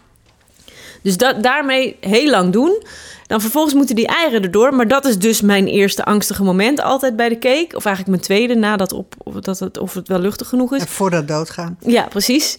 Dus 1.03 1.17
dat, 1.17 1.43
daarmee 1.43 1.97
heel 2.01 2.31
lang 2.31 2.53
doen. 2.53 2.83
Dan 3.27 3.41
vervolgens 3.41 3.75
moeten 3.75 3.97
die 3.97 4.07
eieren 4.07 4.43
erdoor. 4.43 4.75
Maar 4.75 4.89
dat 4.89 5.05
is 5.05 5.19
dus 5.19 5.41
mijn 5.41 5.67
eerste 5.67 6.05
angstige 6.05 6.43
moment 6.43 6.81
altijd 6.83 7.17
bij 7.17 7.29
de 7.29 7.39
cake. 7.39 7.77
Of 7.77 7.85
eigenlijk 7.85 8.07
mijn 8.09 8.21
tweede, 8.21 8.55
nadat 8.55 8.93
op, 8.93 9.15
of, 9.19 9.35
dat 9.35 9.59
het, 9.59 9.79
of 9.79 9.95
het 9.95 10.09
wel 10.09 10.19
luchtig 10.19 10.49
genoeg 10.49 10.75
is. 10.75 10.81
en 10.81 10.89
voordat 10.89 11.29
doodgaan. 11.29 11.79
Ja, 11.81 12.03
precies. 12.03 12.59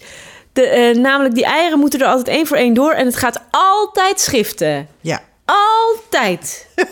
De, 0.60 0.66
eh, 0.66 0.96
namelijk, 0.96 1.36
die 1.36 1.46
eieren 1.46 1.80
moeten 1.80 2.00
er 2.00 2.08
altijd 2.08 2.28
één 2.28 2.48
voor 2.48 2.58
één 2.58 2.74
door. 2.74 2.92
En 2.92 3.06
het 3.06 3.16
gaat 3.16 3.42
altijd 3.52 4.20
schiften. 4.20 4.88
Ja. 5.02 5.22
Altijd. 5.46 6.68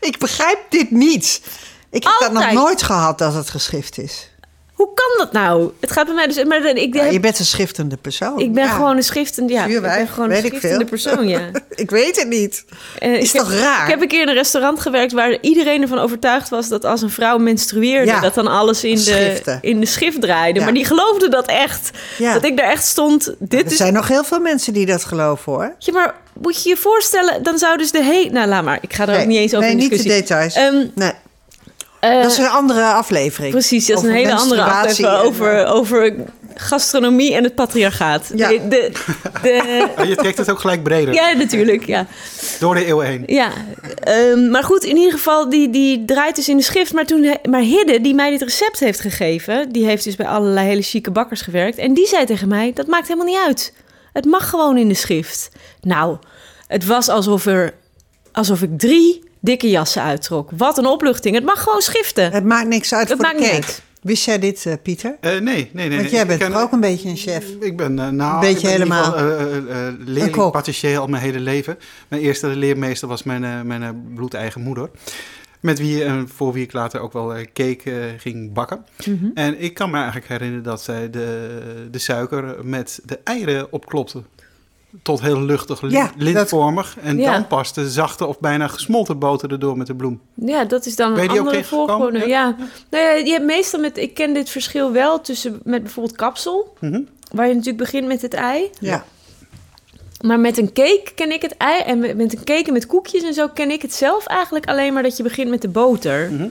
Ik 0.00 0.18
begrijp 0.18 0.58
dit 0.68 0.90
niet. 0.90 1.40
Ik 1.90 2.02
heb 2.04 2.16
dat 2.20 2.32
nog 2.32 2.52
nooit 2.52 2.82
gehad 2.82 3.18
dat 3.18 3.34
het 3.34 3.50
geschrift 3.50 3.98
is. 3.98 4.30
Hoe 4.76 4.86
kan 4.94 5.18
dat 5.18 5.32
nou? 5.32 5.70
Het 5.80 5.90
gaat 5.92 6.06
bij 6.06 6.14
mij 6.14 6.26
dus... 6.26 6.44
Maar 6.44 6.64
ik, 6.64 6.94
Ja, 6.94 7.04
je 7.04 7.20
bent 7.20 7.38
een 7.38 7.44
schriftende 7.44 7.96
persoon. 7.96 8.38
ik 8.38 8.52
ben 8.52 8.64
Ja. 8.64 8.70
gewoon 8.70 8.96
een 8.96 9.02
schriftende... 9.02 9.52
Ja, 9.52 9.64
ik 9.64 9.80
ben 9.80 10.08
gewoon 10.08 10.24
een 10.24 10.30
weet 10.30 10.44
ik 10.44 10.48
schriftende 10.48 10.76
veel. 10.76 10.86
persoon, 10.86 11.28
ja. 11.28 11.40
Ik 11.74 11.90
weet 11.90 12.16
het 12.16 12.28
niet. 12.28 12.64
Eh, 12.98 13.14
Is 13.20 13.30
toch 13.32 13.50
heb, 13.52 13.60
raar? 13.60 13.84
Ik 13.84 13.90
heb 13.90 14.00
een 14.02 14.08
keer 14.08 14.20
in 14.22 14.28
een 14.28 14.34
restaurant 14.34 14.80
gewerkt 14.80 15.12
waar 15.12 15.38
iedereen 15.40 15.82
ervan 15.82 15.98
overtuigd 15.98 16.48
was 16.48 16.68
dat 16.68 16.84
als 16.84 17.02
een 17.02 17.10
vrouw 17.10 17.38
menstrueerde, 17.38 18.06
Ja. 18.10 18.20
dat 18.20 18.34
dan 18.34 18.46
alles 18.46 18.84
in 18.84 18.94
de, 18.96 19.58
in 19.60 19.80
de 19.80 19.86
schrift 19.86 20.20
draaide. 20.20 20.60
Maar 20.60 20.74
die 20.74 20.84
geloofden 20.84 21.30
dat 21.30 21.46
echt. 21.46 21.90
Ja. 22.18 22.32
Dat 22.32 22.44
ik 22.44 22.56
daar 22.56 22.70
echt 22.70 22.84
stond. 22.86 23.34
Dit 23.38 23.64
Er 23.64 23.70
is. 23.70 23.76
zijn 23.76 23.92
nog 23.92 24.08
heel 24.08 24.24
veel 24.24 24.40
mensen 24.40 24.72
die 24.72 24.86
dat 24.86 25.04
geloven 25.04 25.52
hoor. 25.52 25.74
Ja, 25.78 25.92
maar 25.92 26.14
moet 26.40 26.62
je 26.62 26.68
je 26.68 26.76
voorstellen, 26.76 27.42
dan 27.42 27.58
zou 27.58 27.76
dus 27.78 27.90
de 27.90 28.02
hele. 28.04 28.30
Nou, 28.30 28.48
laat 28.48 28.64
maar. 28.64 28.78
Ik 28.80 28.92
ga 28.92 29.08
er 29.08 29.20
ook 29.20 29.26
niet 29.26 29.38
eens 29.38 29.54
over 29.54 29.60
nee, 29.66 29.70
in 29.70 29.76
niet 29.76 29.90
de 29.90 29.96
discussie. 29.96 30.22
details. 30.22 30.54
Ehm, 30.54 30.86
nee, 30.94 31.12
eh, 32.00 32.22
dat 32.22 32.30
is 32.30 32.38
een 32.38 32.48
andere 32.48 32.84
aflevering. 32.84 33.52
Precies, 33.52 33.86
dat 33.86 33.98
is 33.98 34.04
een 34.04 34.14
hele 34.14 34.34
andere 34.34 34.62
aflevering 34.62 35.18
en, 35.18 35.26
over, 35.26 35.58
eh, 35.64 35.74
over 35.74 36.14
gastronomie 36.54 37.34
en 37.34 37.44
het 37.44 37.54
patriarchaat. 37.54 38.30
Ja. 38.34 38.48
De, 38.48 38.60
de, 38.68 38.90
de- 39.42 39.88
Ah, 39.96 40.08
je 40.08 40.16
trekt 40.16 40.38
het 40.38 40.50
ook 40.50 40.58
gelijk 40.58 40.82
breder. 40.82 41.14
ja, 41.14 41.32
natuurlijk. 41.32 41.86
Ja. 41.86 42.06
Door 42.58 42.74
de 42.74 42.84
eeuwen 42.84 43.06
heen. 43.06 43.22
Ja, 43.26 43.50
ehm, 44.00 44.50
maar 44.50 44.62
goed, 44.64 44.84
in 44.84 44.96
ieder 44.96 45.12
geval, 45.12 45.48
die, 45.50 45.70
die 45.70 46.04
draait 46.04 46.36
dus 46.36 46.48
in 46.48 46.56
de 46.56 46.62
schrift. 46.62 46.92
Maar, 46.92 47.06
toen, 47.06 47.36
maar 47.50 47.60
Hidde, 47.60 48.00
die 48.00 48.14
mij 48.14 48.30
dit 48.30 48.42
recept 48.42 48.80
heeft 48.80 49.00
gegeven... 49.00 49.72
die 49.72 49.84
heeft 49.84 50.04
dus 50.04 50.16
bij 50.16 50.26
allerlei 50.26 50.66
hele 50.66 50.82
chique 50.82 51.10
bakkers 51.12 51.40
gewerkt... 51.40 51.78
en 51.78 51.94
die 51.94 52.06
zei 52.06 52.24
tegen 52.24 52.48
mij, 52.48 52.72
dat 52.74 52.86
maakt 52.86 53.08
helemaal 53.08 53.26
niet 53.28 53.42
uit. 53.46 53.72
Het 54.12 54.24
mag 54.24 54.50
gewoon 54.50 54.76
in 54.78 54.88
de 54.88 54.94
schrift. 54.94 55.48
Nou, 55.80 56.16
het 56.66 56.86
was 56.86 57.08
alsof, 57.08 57.46
er, 57.46 57.74
alsof 58.32 58.62
ik 58.62 58.78
drie 58.78 59.24
dikke 59.46 59.70
jassen 59.70 60.02
uittrok. 60.02 60.50
Wat 60.56 60.78
een 60.78 60.86
opluchting. 60.86 61.34
Het 61.34 61.44
mag 61.44 61.62
gewoon 61.62 61.80
schriften. 61.80 62.32
Het 62.32 62.44
maakt 62.44 62.68
niks 62.68 62.94
uit 62.94 63.08
Het 63.08 63.16
voor 63.18 63.26
maakt 63.26 63.38
de 63.38 63.42
niet 63.44 63.50
cake. 63.52 63.64
uit. 63.66 63.82
Wist 64.02 64.24
jij 64.24 64.38
dit, 64.38 64.66
eh, 64.66 64.72
Pieter? 64.82 65.16
Eh, 65.20 65.30
nee, 65.30 65.40
nee, 65.40 65.70
nee. 65.72 65.88
Want 65.88 66.00
nee. 66.02 66.10
jij 66.10 66.26
bent 66.26 66.40
ken- 66.40 66.52
toch 66.52 66.60
ook 66.62 66.72
een 66.72 66.80
beetje 66.80 67.08
een 67.08 67.16
chef? 67.16 67.44
Ik 67.60 67.76
ben 67.76 67.98
eh, 67.98 68.08
nou, 68.08 68.34
Een 68.34 68.40
beetje 68.40 68.68
ik 68.72 68.78
ben 68.78 68.86
in 68.86 68.94
ieder 68.94 69.04
helemaal. 69.04 69.12
geval, 69.12 69.48
eh, 69.48 69.56
eh, 69.56 69.86
eh, 69.88 69.94
leerling 69.98 70.50
patissier 70.50 70.98
al 70.98 71.06
mijn 71.06 71.22
hele 71.22 71.40
leven. 71.40 71.78
Mijn 72.08 72.22
eerste 72.22 72.46
leermeester 72.46 73.08
was 73.08 73.22
mijn, 73.22 73.44
eh, 73.44 73.60
mijn 73.62 73.82
eh, 73.82 73.88
bloedeigen 74.14 74.60
moeder. 74.60 74.90
Met 75.60 75.78
wie 75.78 76.04
en 76.04 76.28
voor 76.34 76.52
wie 76.52 76.62
ik 76.64 76.72
later 76.72 77.00
ook 77.00 77.12
wel 77.12 77.34
eh, 77.34 77.46
cake 77.52 78.14
ging 78.18 78.52
bakken. 78.52 78.84
Mhm. 79.06 79.26
En 79.34 79.60
ik 79.60 79.74
kan 79.74 79.90
me 79.90 79.96
eigenlijk 79.96 80.28
herinneren 80.28 80.62
dat 80.64 80.82
zij 80.82 81.10
de, 81.10 81.48
de 81.90 81.98
suiker 81.98 82.54
met 82.62 83.00
de 83.04 83.18
eieren 83.24 83.72
opklopte. 83.72 84.22
Tot 85.02 85.20
heel 85.20 85.40
luchtig, 85.42 85.80
li- 85.80 85.90
Ja, 85.90 86.02
dat- 86.02 86.12
lintvormig. 86.16 86.96
En 87.02 87.18
Ja. 87.18 87.32
dan 87.32 87.46
pas 87.46 87.72
de 87.72 87.90
zachte 87.90 88.26
of 88.26 88.40
bijna 88.40 88.66
gesmolten 88.68 89.18
boter 89.18 89.50
erdoor 89.52 89.76
met 89.76 89.86
de 89.86 89.94
bloem. 89.94 90.20
Ja, 90.34 90.64
dat 90.64 90.86
is 90.86 90.96
dan 90.96 91.14
Ben 91.14 91.22
je 91.32 91.38
een 91.38 91.88
andere. 91.88 92.26
Ja. 92.28 92.56
Nou 92.90 93.04
ja, 93.04 93.10
je 93.12 93.30
hebt 93.32 93.44
meestal 93.44 93.80
met, 93.80 93.96
ik 93.98 94.14
ken 94.14 94.34
dit 94.34 94.50
verschil 94.50 94.92
wel 94.92 95.20
tussen 95.20 95.60
met 95.64 95.82
bijvoorbeeld 95.82 96.16
kapsel, 96.16 96.76
Mhm. 96.80 97.00
waar 97.32 97.46
je 97.48 97.52
natuurlijk 97.54 97.82
begint 97.82 98.06
met 98.06 98.22
het 98.22 98.34
ei. 98.34 98.70
Ja. 98.80 99.04
Maar 100.20 100.40
met 100.40 100.58
een 100.58 100.72
cake 100.72 101.10
ken 101.14 101.32
ik 101.32 101.42
het 101.42 101.56
ei. 101.56 101.80
En 101.82 101.98
met 101.98 102.32
een 102.32 102.44
cake 102.44 102.64
en 102.66 102.72
met 102.72 102.86
koekjes 102.86 103.22
en 103.22 103.34
zo 103.34 103.48
ken 103.48 103.70
ik 103.70 103.82
het 103.82 103.94
zelf 103.94 104.26
eigenlijk 104.26 104.66
alleen 104.66 104.92
maar 104.92 105.02
dat 105.02 105.16
je 105.16 105.22
begint 105.22 105.50
met 105.50 105.62
de 105.62 105.68
boter. 105.68 106.30
Mhm. 106.32 106.48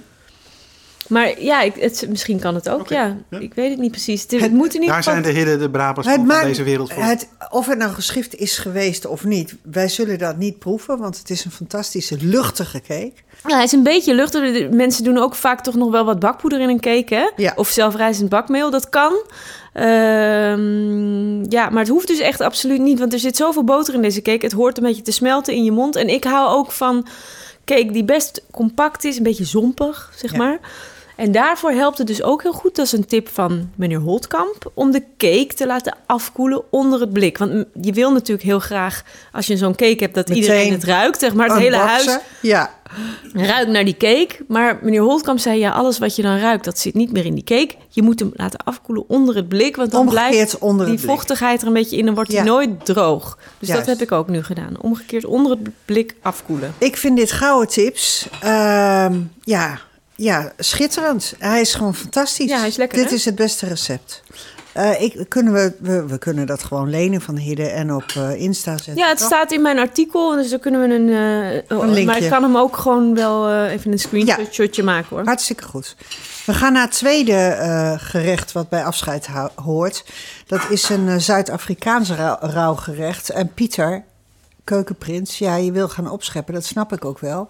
Maar 1.07 1.41
ja, 1.41 1.61
ik, 1.61 1.75
het, 1.75 2.05
misschien 2.09 2.39
kan 2.39 2.55
het 2.55 2.69
ook, 2.69 2.89
ja. 2.89 3.17
ja. 3.29 3.39
Ik 3.39 3.53
weet 3.53 3.69
het 3.69 3.79
niet 3.79 3.91
precies. 3.91 4.25
Het, 4.29 4.51
moet 4.51 4.67
in 4.67 4.73
ieder 4.81 4.87
Daar 4.93 5.03
zijn 5.03 5.21
de 5.21 5.29
hidden, 5.29 5.59
de 5.71 5.79
Het 5.79 6.03
van 6.03 6.25
maakt- 6.25 6.45
deze 6.45 6.63
wereld 6.63 6.93
voor. 6.93 7.03
Het, 7.03 7.27
of 7.49 7.67
het 7.67 7.77
nou 7.77 7.91
geschift 7.93 8.35
is 8.35 8.57
geweest 8.57 9.05
of 9.05 9.23
niet, 9.23 9.55
wij 9.63 9.87
zullen 9.87 10.17
dat 10.17 10.37
niet 10.37 10.59
proeven, 10.59 10.97
want 10.97 11.17
het 11.17 11.29
is 11.29 11.45
een 11.45 11.51
fantastische 11.51 12.17
luchtige 12.19 12.81
cake. 12.81 13.13
Ja, 13.47 13.55
hij 13.55 13.63
is 13.63 13.71
een 13.71 13.83
beetje 13.83 14.13
luchtig. 14.15 14.69
Mensen 14.69 15.03
doen 15.03 15.17
ook 15.17 15.35
vaak 15.35 15.63
toch 15.63 15.75
nog 15.75 15.91
wel 15.91 16.05
wat 16.05 16.19
bakpoeder 16.19 16.59
in 16.59 16.69
een 16.69 16.79
cake, 16.79 17.15
hè? 17.15 17.29
Ja. 17.35 17.53
Of 17.55 17.69
zelfrijzend 17.69 18.29
bakmeel, 18.29 18.69
dat 18.71 18.89
kan. 18.89 19.13
Ehm, 19.73 21.43
ja, 21.51 21.69
maar 21.69 21.79
het 21.79 21.87
hoeft 21.87 22.07
dus 22.07 22.19
echt 22.19 22.41
absoluut 22.41 22.79
niet, 22.79 22.99
want 22.99 23.13
er 23.13 23.19
zit 23.19 23.35
zoveel 23.35 23.63
boter 23.63 23.93
in 23.93 24.01
deze 24.01 24.21
cake. 24.21 24.45
Het 24.45 24.53
hoort 24.53 24.77
een 24.77 24.83
beetje 24.83 25.01
te 25.01 25.11
smelten 25.11 25.53
in 25.53 25.63
je 25.63 25.71
mond. 25.71 25.95
En 25.95 26.07
ik 26.09 26.23
hou 26.23 26.49
ook 26.57 26.71
van 26.71 27.07
cake 27.65 27.91
die 27.91 28.03
best 28.03 28.43
compact 28.51 29.03
is, 29.03 29.17
een 29.17 29.23
beetje 29.23 29.45
zompig, 29.45 30.11
zeg 30.15 30.31
Ja. 30.31 30.37
maar. 30.37 30.59
En 31.15 31.32
daarvoor 31.32 31.71
helpt 31.71 31.97
het 31.97 32.08
dus 32.08 32.23
ook 32.23 32.43
heel 32.43 32.54
goed, 32.54 32.75
dat 32.75 32.86
is 32.86 32.91
een 32.91 33.06
tip 33.06 33.30
van 33.30 33.69
meneer 33.75 33.99
Holtkamp, 33.99 34.71
om 34.73 34.91
de 34.91 35.04
cake 35.17 35.54
te 35.56 35.67
laten 35.67 35.95
afkoelen 36.06 36.62
onder 36.69 36.99
het 36.99 37.13
blik. 37.13 37.38
Want 37.38 37.65
je 37.82 37.91
wil 37.91 38.12
natuurlijk 38.12 38.47
heel 38.47 38.60
graag, 38.60 39.04
als 39.32 39.47
je 39.47 39.58
zo'n 39.58 39.75
cake 39.75 39.97
hebt, 39.99 40.15
dat 40.15 40.28
Meteen 40.28 40.43
iedereen 40.43 40.71
het 40.71 40.84
ruikt, 40.84 41.19
zeg 41.19 41.34
maar. 41.34 41.47
Het 41.47 41.58
hele 41.58 41.75
huis 41.75 42.17
Ja, 42.41 42.73
ruikt 43.34 43.71
naar 43.71 43.86
die 43.86 43.97
cake. 43.97 44.30
Maar 44.47 44.80
meneer 44.82 45.01
Holtkamp 45.01 45.39
zei, 45.39 45.60
ja, 45.60 45.71
alles 45.71 45.97
wat 45.97 46.15
je 46.15 46.21
dan 46.21 46.38
ruikt, 46.38 46.65
dat 46.65 46.78
zit 46.80 46.93
niet 46.93 47.12
meer 47.12 47.25
in 47.25 47.34
die 47.36 47.43
cake. 47.43 47.73
Je 47.89 48.01
moet 48.01 48.19
hem 48.19 48.32
laten 48.34 48.60
afkoelen 48.63 49.04
onder 49.10 49.36
het 49.36 49.47
blik, 49.47 49.75
want 49.75 49.91
dan 49.91 50.01
omgekeerd 50.01 50.30
blijft 50.32 50.58
onder 50.58 50.86
die 50.86 50.99
vochtigheid 50.99 51.62
er 51.62 51.67
een 51.67 51.73
beetje 51.73 51.97
in 51.97 52.08
en 52.08 52.13
wordt 52.15 52.32
Ja. 52.32 52.38
hij 52.38 52.45
nooit 52.47 52.86
droog. 52.86 53.38
Dus 53.60 53.67
Juist. 53.67 53.86
dat 53.86 53.97
heb 53.99 54.08
ik 54.08 54.13
ook 54.13 54.28
nu 54.28 54.43
gedaan. 54.43 54.82
Omgekeerd 54.82 55.25
onder 55.25 55.51
het 55.51 55.69
blik 55.86 56.15
afkoelen. 56.21 56.73
Ik 56.78 56.97
vind 56.97 57.17
dit 57.17 57.32
gouden 57.32 57.69
tips. 57.69 58.28
ehm, 58.41 59.19
ja, 59.43 59.80
ja, 60.15 60.51
schitterend. 60.58 61.34
Hij 61.39 61.62
is 61.62 61.73
gewoon 61.73 61.95
fantastisch. 61.95 62.49
Ja, 62.49 62.58
hij 62.60 62.67
is 62.67 62.75
lekker, 62.75 62.97
Dit 62.97 63.10
hè? 63.10 63.15
is 63.15 63.25
het 63.25 63.36
beste 63.36 63.65
recept. 63.67 64.23
Eh, 64.73 65.01
ik, 65.01 65.25
kunnen 65.30 65.54
we, 65.54 65.75
we, 65.80 66.06
we 66.06 66.17
kunnen 66.17 66.45
dat 66.47 66.63
gewoon 66.63 66.89
lenen 66.89 67.21
van 67.21 67.36
Hidde 67.38 67.67
en 67.69 67.93
op 67.93 68.04
eh, 68.15 68.41
Insta 68.41 68.71
zetten. 68.78 68.95
Ja, 68.95 69.08
het 69.08 69.17
toch? 69.17 69.28
staat 69.28 69.51
in 69.51 69.62
mijn 69.62 69.80
artikel, 69.80 70.32
dus 70.36 70.49
dan 70.49 70.60
kunnen 70.60 70.82
we 70.89 70.95
een... 70.95 71.10
oh, 71.78 71.84
Een 71.84 71.89
linkje. 71.89 72.06
maar 72.06 72.17
ik 72.21 72.30
kan 72.30 72.43
hem 72.43 72.58
ook 72.58 72.78
gewoon 72.78 73.15
wel 73.15 73.65
even 73.65 73.91
een 73.91 73.99
screenshotje 73.99 74.84
maken, 74.84 75.08
hoor. 75.15 75.25
Hartstikke 75.25 75.63
goed. 75.63 75.95
We 76.45 76.54
gaan 76.54 76.73
naar 76.73 76.82
het 76.84 76.91
tweede 76.91 77.95
gerecht 78.01 78.51
wat 78.51 78.69
bij 78.69 78.84
afscheid 78.84 79.28
hoort. 79.56 80.06
Dat 80.47 80.62
is 80.69 80.89
een 80.89 81.21
Zuid-Afrikaans 81.21 82.10
rauw- 82.10 82.38
rauwgerecht. 82.39 83.30
En 83.30 83.54
Pieter, 83.54 84.04
keukenprins, 84.63 85.38
ja, 85.38 85.56
je 85.56 85.71
wil 85.71 85.88
gaan 85.89 86.10
opscheppen, 86.10 86.54
dat 86.54 86.65
snap 86.65 86.93
ik 86.93 87.06
ook 87.06 87.19
wel. 87.19 87.47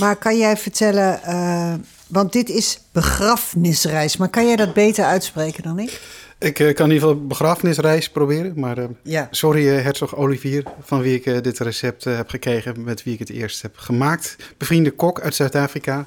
Maar 0.00 0.16
kan 0.16 0.38
jij 0.38 0.56
vertellen, 0.56 1.22
eh, 1.22 1.74
want 2.06 2.32
dit 2.32 2.48
is 2.48 2.78
begrafenisreis, 2.92 4.16
maar 4.16 4.28
kan 4.28 4.46
jij 4.46 4.56
dat 4.56 4.74
beter 4.74 5.04
uitspreken 5.04 5.62
dan 5.62 5.78
ik? 5.78 6.00
Ik 6.38 6.58
eh, 6.58 6.74
kan 6.74 6.86
in 6.86 6.92
ieder 6.92 7.08
geval 7.08 7.26
begrafenisreis 7.26 8.10
proberen, 8.10 8.52
maar 8.56 8.78
eh, 8.78 8.84
Ja. 9.02 9.28
sorry 9.30 9.66
Herzog 9.66 10.16
Olivier, 10.16 10.62
van 10.80 11.00
wie 11.00 11.14
ik 11.22 11.44
dit 11.44 11.58
recept 11.58 12.04
heb 12.04 12.28
gekregen, 12.28 12.84
met 12.84 13.02
wie 13.02 13.12
ik 13.12 13.18
het 13.18 13.30
eerst 13.30 13.62
heb 13.62 13.76
gemaakt. 13.76 14.36
Bevriende 14.56 14.90
kok 14.90 15.20
uit 15.20 15.34
Zuid-Afrika, 15.34 16.06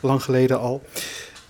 lang 0.00 0.22
geleden 0.22 0.58
al. 0.60 0.82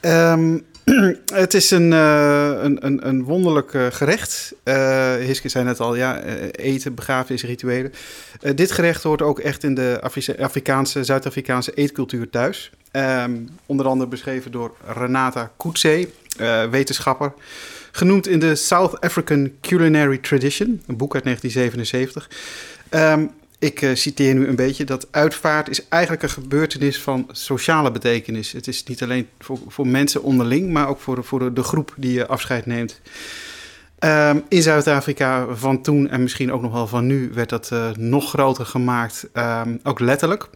Ehm, 0.01 0.59
het 1.33 1.55
is 1.55 1.71
een, 1.71 1.93
eh, 1.93 2.53
een, 2.63 2.87
een, 2.87 3.09
een 3.09 3.25
wonderlijk 3.25 3.75
eh, 3.75 3.87
gerecht. 3.91 4.55
Eh 4.63 5.15
Hiske 5.15 5.49
zei 5.49 5.65
net 5.65 5.81
al, 5.81 5.95
ja, 5.95 6.23
eten, 6.51 6.95
begrafenisrituelen. 6.95 7.93
Eh, 8.41 8.55
dit 8.55 8.73
gerecht 8.73 9.03
hoort 9.03 9.23
ook 9.23 9.39
echt 9.39 9.63
in 9.65 9.75
de 9.75 9.99
Afri- 10.01 10.35
Afrikaanse, 10.39 11.05
Zuid-Afrikaanse 11.05 11.73
eetcultuur 11.75 12.31
thuis. 12.31 12.71
Ehm, 12.91 13.33
onder 13.67 13.87
andere 13.87 14.11
beschreven 14.11 14.51
door 14.51 14.75
Renata 14.87 15.51
eh, 16.37 16.65
wetenschapper. 16.71 17.33
Genoemd 17.93 18.27
in 18.29 18.39
de 18.39 18.55
South 18.55 19.01
African 19.01 19.53
Culinary 19.61 20.19
Tradition, 20.19 20.83
een 20.87 20.97
boek 20.97 21.15
uit 21.15 21.25
1977. 21.25 22.31
Ehm, 22.89 23.27
ik 23.59 23.83
eh, 23.83 23.95
citeer 23.95 24.35
nu 24.35 24.47
een 24.47 24.57
beetje 24.57 24.85
dat 24.85 25.07
uitvaart 25.11 25.69
is 25.69 25.89
eigenlijk 25.89 26.23
een 26.23 26.31
gebeurtenis 26.31 27.01
van 27.01 27.29
sociale 27.31 27.91
betekenis. 27.91 28.53
Het 28.53 28.67
is 28.67 28.85
niet 28.85 29.03
alleen 29.03 29.29
voor, 29.39 29.59
voor 29.69 29.87
mensen 29.87 30.23
onderling, 30.23 30.71
maar 30.71 30.89
ook 30.89 31.01
voor, 31.01 31.25
voor 31.25 31.55
de 31.55 31.63
groep 31.63 31.95
die 31.97 32.13
je 32.13 32.27
afscheid 32.27 32.67
neemt. 32.67 33.01
Ehm, 33.99 34.39
in 34.49 34.63
Zuid-Afrika 34.63 35.47
van 35.55 35.83
toen 35.83 36.09
en 36.09 36.23
misschien 36.23 36.53
ook 36.53 36.63
nog 36.63 36.73
wel 36.73 36.87
van 36.87 37.07
nu 37.07 37.31
werd 37.35 37.49
dat 37.49 37.71
eh, 37.71 37.91
nog 37.91 38.29
groter 38.29 38.67
gemaakt, 38.67 39.27
ehm, 39.33 39.77
ook 39.83 40.01
letterlijk. 40.01 40.49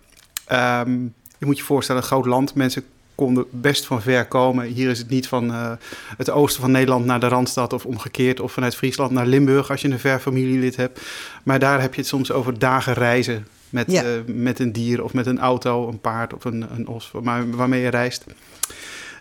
Ehm, 0.44 0.92
je 1.38 1.46
moet 1.46 1.58
je 1.58 1.64
voorstellen, 1.64 2.02
een 2.02 2.08
groot 2.08 2.26
land, 2.26 2.54
mensen 2.54 2.84
konden 3.18 3.44
best 3.50 3.86
van 3.86 4.02
ver 4.02 4.26
komen. 4.26 4.66
Hier 4.66 4.90
is 4.90 4.98
het 4.98 5.08
niet 5.08 5.28
van 5.28 5.50
eh, 5.52 5.72
het 6.16 6.30
oosten 6.30 6.60
van 6.60 6.70
Nederland 6.70 7.04
naar 7.04 7.20
de 7.20 7.28
Randstad 7.28 7.72
of 7.72 7.84
omgekeerd, 7.86 8.40
of 8.40 8.52
vanuit 8.52 8.76
Friesland 8.76 9.10
naar 9.10 9.26
Limburg 9.26 9.70
als 9.70 9.80
je 9.80 9.88
een 9.90 9.98
ver 9.98 10.18
familielid 10.18 10.76
hebt. 10.76 11.00
Maar 11.42 11.58
daar 11.58 11.80
heb 11.80 11.94
je 11.94 12.00
het 12.00 12.08
soms 12.10 12.32
over 12.32 12.58
dagen 12.58 12.92
reizen 12.94 13.46
met, 13.70 13.90
Ja. 13.92 14.02
eh, 14.02 14.08
met 14.26 14.58
een 14.58 14.72
dier 14.72 15.04
of 15.04 15.12
met 15.14 15.26
een 15.26 15.38
auto, 15.38 15.88
een 15.88 16.00
paard 16.00 16.34
of 16.34 16.44
een, 16.44 16.66
een 16.74 16.86
os 16.88 17.10
waar- 17.12 17.50
waarmee 17.50 17.80
je 17.82 17.88
reist. 17.88 18.24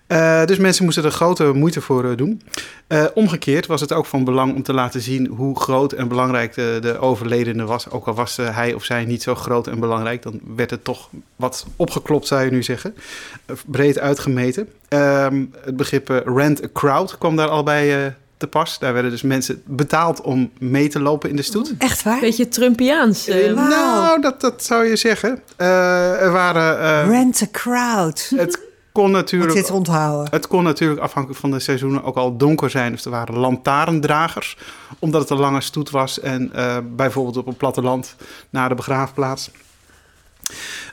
Eh, 0.07 0.45
dus 0.45 0.57
mensen 0.57 0.83
moesten 0.83 1.03
er 1.03 1.11
grote 1.11 1.43
moeite 1.53 1.81
voor 1.81 2.09
eh, 2.09 2.17
doen. 2.17 2.41
Eh, 2.87 3.05
omgekeerd 3.13 3.65
was 3.65 3.81
het 3.81 3.93
ook 3.93 4.05
van 4.05 4.23
belang 4.23 4.55
om 4.55 4.63
te 4.63 4.73
laten 4.73 5.01
zien 5.01 5.25
hoe 5.27 5.59
groot 5.59 5.91
en 5.93 6.07
belangrijk 6.07 6.53
de, 6.53 6.77
de 6.81 6.99
overledene 6.99 7.65
was. 7.65 7.89
Ook 7.89 8.07
al 8.07 8.13
was 8.13 8.35
hij 8.37 8.73
of 8.73 8.83
zij 8.83 9.05
niet 9.05 9.23
zo 9.23 9.35
groot 9.35 9.67
en 9.67 9.79
belangrijk, 9.79 10.21
dan 10.21 10.39
werd 10.55 10.69
het 10.69 10.83
toch 10.83 11.09
wat 11.35 11.65
opgeklopt, 11.75 12.27
zou 12.27 12.43
je 12.43 12.51
nu 12.51 12.63
zeggen. 12.63 12.95
Breed 13.65 13.99
uitgemeten. 13.99 14.69
Ehm, 14.87 15.45
het 15.61 15.77
begrip 15.77 16.23
rent 16.25 16.63
a 16.63 16.67
crowd 16.73 17.17
kwam 17.17 17.35
daar 17.35 17.49
al 17.49 17.63
bij 17.63 18.15
te 18.37 18.47
pas. 18.47 18.79
Daar 18.79 18.93
werden 18.93 19.11
dus 19.11 19.21
mensen 19.21 19.61
betaald 19.65 20.21
om 20.21 20.51
mee 20.59 20.87
te 20.87 20.99
lopen 20.99 21.29
in 21.29 21.35
de 21.35 21.41
stoet. 21.41 21.73
Echt 21.77 22.03
waar? 22.03 22.19
Beetje 22.19 22.47
Trumpiaans. 22.47 23.27
Nou, 23.55 24.21
dat, 24.21 24.41
dat 24.41 24.63
zou 24.63 24.85
je 24.85 24.95
zeggen. 24.95 25.41
Eh, 25.55 26.21
er 26.21 26.31
waren. 26.31 26.79
eh, 26.79 27.09
Rent 27.09 27.41
a 27.41 27.47
crowd. 27.51 28.31
het 28.35 28.59
kon 28.97 29.11
natuurlijk. 29.11 29.53
dit 29.53 29.71
onthouden. 29.71 30.27
Het 30.31 30.47
kon 30.47 30.63
natuurlijk 30.63 31.01
afhankelijk 31.01 31.39
van 31.39 31.51
de 31.51 31.59
seizoenen 31.59 32.03
ook 32.03 32.15
al 32.15 32.37
donker 32.37 32.69
zijn. 32.69 32.91
Dus 32.91 33.05
er 33.05 33.11
waren 33.11 33.37
lantaarndragers, 33.37 34.57
omdat 34.99 35.21
het 35.21 35.29
een 35.29 35.37
lange 35.37 35.61
stoet 35.61 35.89
was. 35.89 36.19
En 36.19 36.53
eh, 36.53 36.77
bijvoorbeeld 36.95 37.37
op 37.37 37.47
een 37.47 37.57
platteland 37.57 38.15
naar 38.49 38.69
de 38.69 38.75
begraafplaats. 38.75 39.51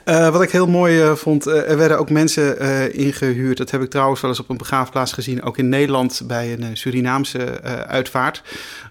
Eh, 0.03 0.29
wat 0.29 0.41
ik 0.41 0.51
heel 0.51 0.67
mooi 0.67 1.01
eh, 1.01 1.13
vond, 1.13 1.45
er 1.45 1.77
werden 1.77 1.99
ook 1.99 2.09
mensen 2.09 2.59
eh, 2.59 2.93
ingehuurd. 2.93 3.57
Dat 3.57 3.71
heb 3.71 3.81
ik 3.81 3.89
trouwens 3.89 4.21
wel 4.21 4.29
eens 4.29 4.39
op 4.39 4.49
een 4.49 4.57
begraafplaats 4.57 5.11
gezien. 5.11 5.43
Ook 5.43 5.57
in 5.57 5.69
Nederland 5.69 6.21
bij 6.27 6.53
een 6.53 6.77
Surinaamse 6.77 7.61
uitvaart. 7.87 8.43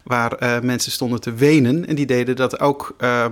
Waar 0.02 0.60
mensen 0.62 0.92
stonden 0.92 1.20
te 1.20 1.34
wenen. 1.34 1.86
En 1.86 1.94
die 1.94 2.06
deden 2.06 2.36
dat 2.36 2.60
ook 2.60 2.94
eh, 2.98 3.24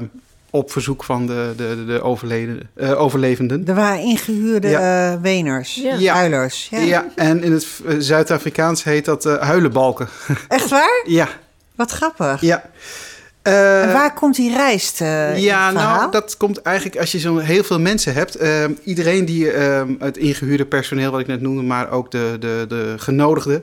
op 0.55 0.73
verzoek 0.73 1.05
van 1.05 1.27
de, 1.27 1.53
de, 1.57 1.75
de, 1.77 1.85
de 1.85 2.03
overleden, 2.03 2.71
eh, 2.77 3.01
overlevenden. 3.01 3.63
Er 3.67 3.75
waren 3.75 4.01
ingehuurde 4.03 4.69
Ja. 4.69 5.13
eh, 5.13 5.21
weners, 5.23 5.75
Ja. 5.99 6.15
Huilers. 6.15 6.69
Ja. 6.71 6.79
Ja. 6.81 7.07
en 7.17 7.43
in 7.43 7.53
het 7.53 7.67
eh, 7.87 7.95
Zuid-Afrikaans 7.99 8.85
heet 8.85 9.05
dat 9.05 9.27
eh, 9.27 9.37
huilenbalken. 9.37 10.09
Echt 10.49 10.69
waar? 10.69 11.03
ja, 11.07 11.29
Wat 11.77 11.91
grappig. 11.91 12.41
ja. 12.41 12.63
Eh, 13.43 13.83
en 13.83 13.93
waar 13.93 14.15
komt 14.15 14.37
die 14.37 14.55
rijst 14.55 15.01
eh, 15.01 15.35
in 15.37 15.41
ja, 15.43 15.71
nou, 15.71 16.11
dat 16.11 16.37
komt 16.37 16.63
eigenlijk 16.63 16.97
als 16.99 17.13
je 17.13 17.19
zo 17.19 17.39
heel 17.39 17.65
veel 17.65 17.81
mensen 17.81 18.15
hebt. 18.15 18.39
iedereen 18.85 19.25
die 19.25 19.51
eh, 19.51 19.83
het 19.99 20.17
ingehuurde 20.17 20.67
personeel, 20.67 21.11
wat 21.11 21.21
ik 21.21 21.27
net 21.27 21.41
noemde, 21.41 21.63
maar 21.63 21.91
ook 21.91 22.11
de, 22.11 22.37
de, 22.41 22.65
de 22.69 22.95
genodigden. 22.97 23.63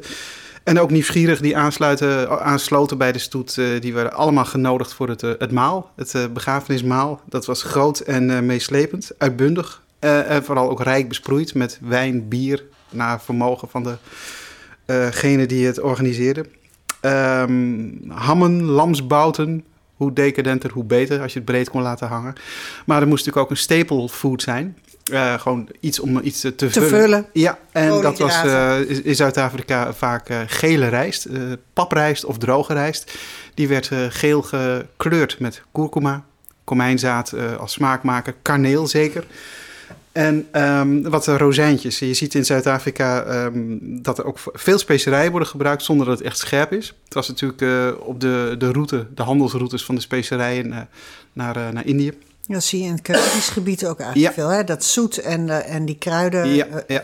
En 0.70 0.80
ook 0.80 0.92
nieuwsgierigen 0.92 1.44
die 1.44 1.58
aansluiten, 1.58 2.42
aansloten 2.42 2.98
bij 2.98 3.12
de 3.12 3.20
stoet, 3.20 3.58
eh, 3.58 3.66
die 3.80 3.94
werden 3.94 4.14
allemaal 4.14 4.46
genodigd 4.46 4.94
voor 4.94 5.10
het, 5.10 5.24
eh, 5.24 5.32
het 5.38 5.52
maal. 5.52 5.92
Het 5.96 6.16
eh, 6.16 6.26
begrafenismaal. 6.34 7.22
Dat 7.26 7.46
was 7.46 7.64
groot 7.64 8.00
en 8.00 8.46
meeslepend, 8.46 9.12
uitbundig. 9.18 9.82
en 10.00 10.44
vooral 10.44 10.70
ook 10.70 10.84
rijk 10.84 11.08
besproeid 11.08 11.54
met 11.54 11.80
wijn, 11.82 12.28
bier, 12.28 12.64
naar 12.90 13.22
vermogen 13.22 13.70
van 13.70 13.84
de 13.84 13.96
degene 14.86 15.46
die 15.46 15.66
het 15.66 15.80
organiseerde. 15.80 16.46
Ehm, 17.00 17.90
hammen, 18.08 18.64
lamsbouten. 18.64 19.64
Hoe 19.96 20.14
decadenter, 20.14 20.72
hoe 20.72 20.84
beter, 20.84 21.22
als 21.22 21.34
je 21.34 21.40
het 21.40 21.48
breed 21.48 21.70
kon 21.70 21.82
laten 21.82 22.08
hangen. 22.08 22.34
Maar 22.86 23.02
er 23.02 23.08
moest 23.08 23.26
natuurlijk 23.26 23.46
ook 23.46 23.58
een 23.58 23.64
staple 23.64 24.10
food 24.10 24.42
zijn. 24.42 24.78
Eh, 25.12 25.40
gewoon 25.40 25.70
iets 25.80 26.00
om 26.00 26.20
iets 26.24 26.40
te, 26.40 26.56
Te 26.56 26.70
vullen. 26.72 26.90
vullen. 26.90 27.26
Ja, 27.34 27.58
en 27.72 28.02
dat 28.02 28.18
was 28.20 28.44
eh, 28.44 28.76
in 29.04 29.16
Zuid-Afrika 29.16 29.94
vaak 29.94 30.30
eh, 30.30 30.38
gele 30.48 30.88
rijst, 30.88 31.26
eh, 31.26 31.42
paprijst 31.74 32.26
of 32.26 32.38
droge 32.38 32.74
rijst. 32.74 33.12
Die 33.54 33.68
werd 33.68 33.90
eh, 33.92 34.00
geel 34.10 34.42
gekleurd 34.42 35.40
met 35.40 35.62
kurkuma, 35.72 36.24
komijnzaad 36.64 37.32
eh, 37.32 37.56
als 37.58 37.72
smaakmaker, 37.72 38.34
kaneel 38.42 38.88
zeker. 38.88 39.26
En 40.12 40.48
ehm, 40.52 41.02
wat 41.02 41.28
eh, 41.28 41.36
rozijntjes. 41.36 42.00
Je 42.00 42.14
ziet 42.14 42.36
in 42.36 42.46
Zuid-Afrika 42.46 43.24
ehm, 43.24 43.78
dat 43.82 44.18
er 44.18 44.26
ook 44.26 44.38
veel 44.54 44.78
specerijen 44.78 45.32
worden 45.32 45.50
gebruikt 45.50 45.84
zonder 45.84 46.06
dat 46.06 46.18
het 46.18 46.28
echt 46.28 46.38
scherp 46.38 46.72
is. 46.74 46.88
Het 47.04 47.14
was 47.14 47.28
natuurlijk 47.28 47.62
eh, 47.62 47.88
op 48.00 48.20
de, 48.20 48.56
de 48.58 48.72
route, 48.72 49.08
de 49.16 49.24
handelsroutes 49.24 49.86
van 49.86 49.96
de 49.96 50.02
specerijen 50.02 50.74
eh, 50.74 50.80
naar, 51.34 51.56
eh, 51.56 51.70
naar 51.70 51.86
Indië. 51.86 52.14
Dat 52.54 52.64
zie 52.64 52.80
je 52.82 52.86
in 52.86 52.92
het 52.92 53.02
Caribisch 53.02 53.50
gebied 53.50 53.86
ook 53.86 54.00
eigenlijk 54.00 54.36
Ja. 54.36 54.42
veel. 54.42 54.50
Hè? 54.52 54.64
Dat 54.64 54.84
zoet 54.84 55.18
en, 55.18 55.50
eh, 55.50 55.76
en 55.76 55.86
die 55.86 55.98
kruiden 55.98 56.48
Ja, 56.48 56.66
eh, 56.66 56.78
ja. 56.88 57.04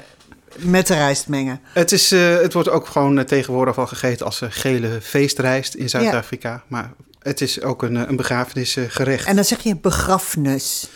met 0.58 0.88
de 0.88 0.93
rijst 0.93 1.27
mengen. 1.27 1.60
Het, 1.73 1.91
is, 1.91 2.12
eh, 2.12 2.38
het 2.38 2.53
wordt 2.53 2.69
ook 2.69 2.88
gewoon 2.88 3.25
tegenwoordig 3.25 3.77
al 3.77 3.88
gegeten 3.88 4.25
als 4.25 4.41
gele 4.49 5.01
feestrijst 5.01 5.73
in 5.73 5.89
Zuid-Afrika. 5.89 6.63
Maar 6.67 6.91
het 7.21 7.41
is 7.41 7.62
ook 7.62 7.84
een, 7.84 7.95
een 7.95 8.15
begrafenisgerecht. 8.15 9.27
En 9.27 9.36
dan 9.36 9.45
zeg 9.45 9.63
je 9.63 9.75
begrafenis. 9.75 10.88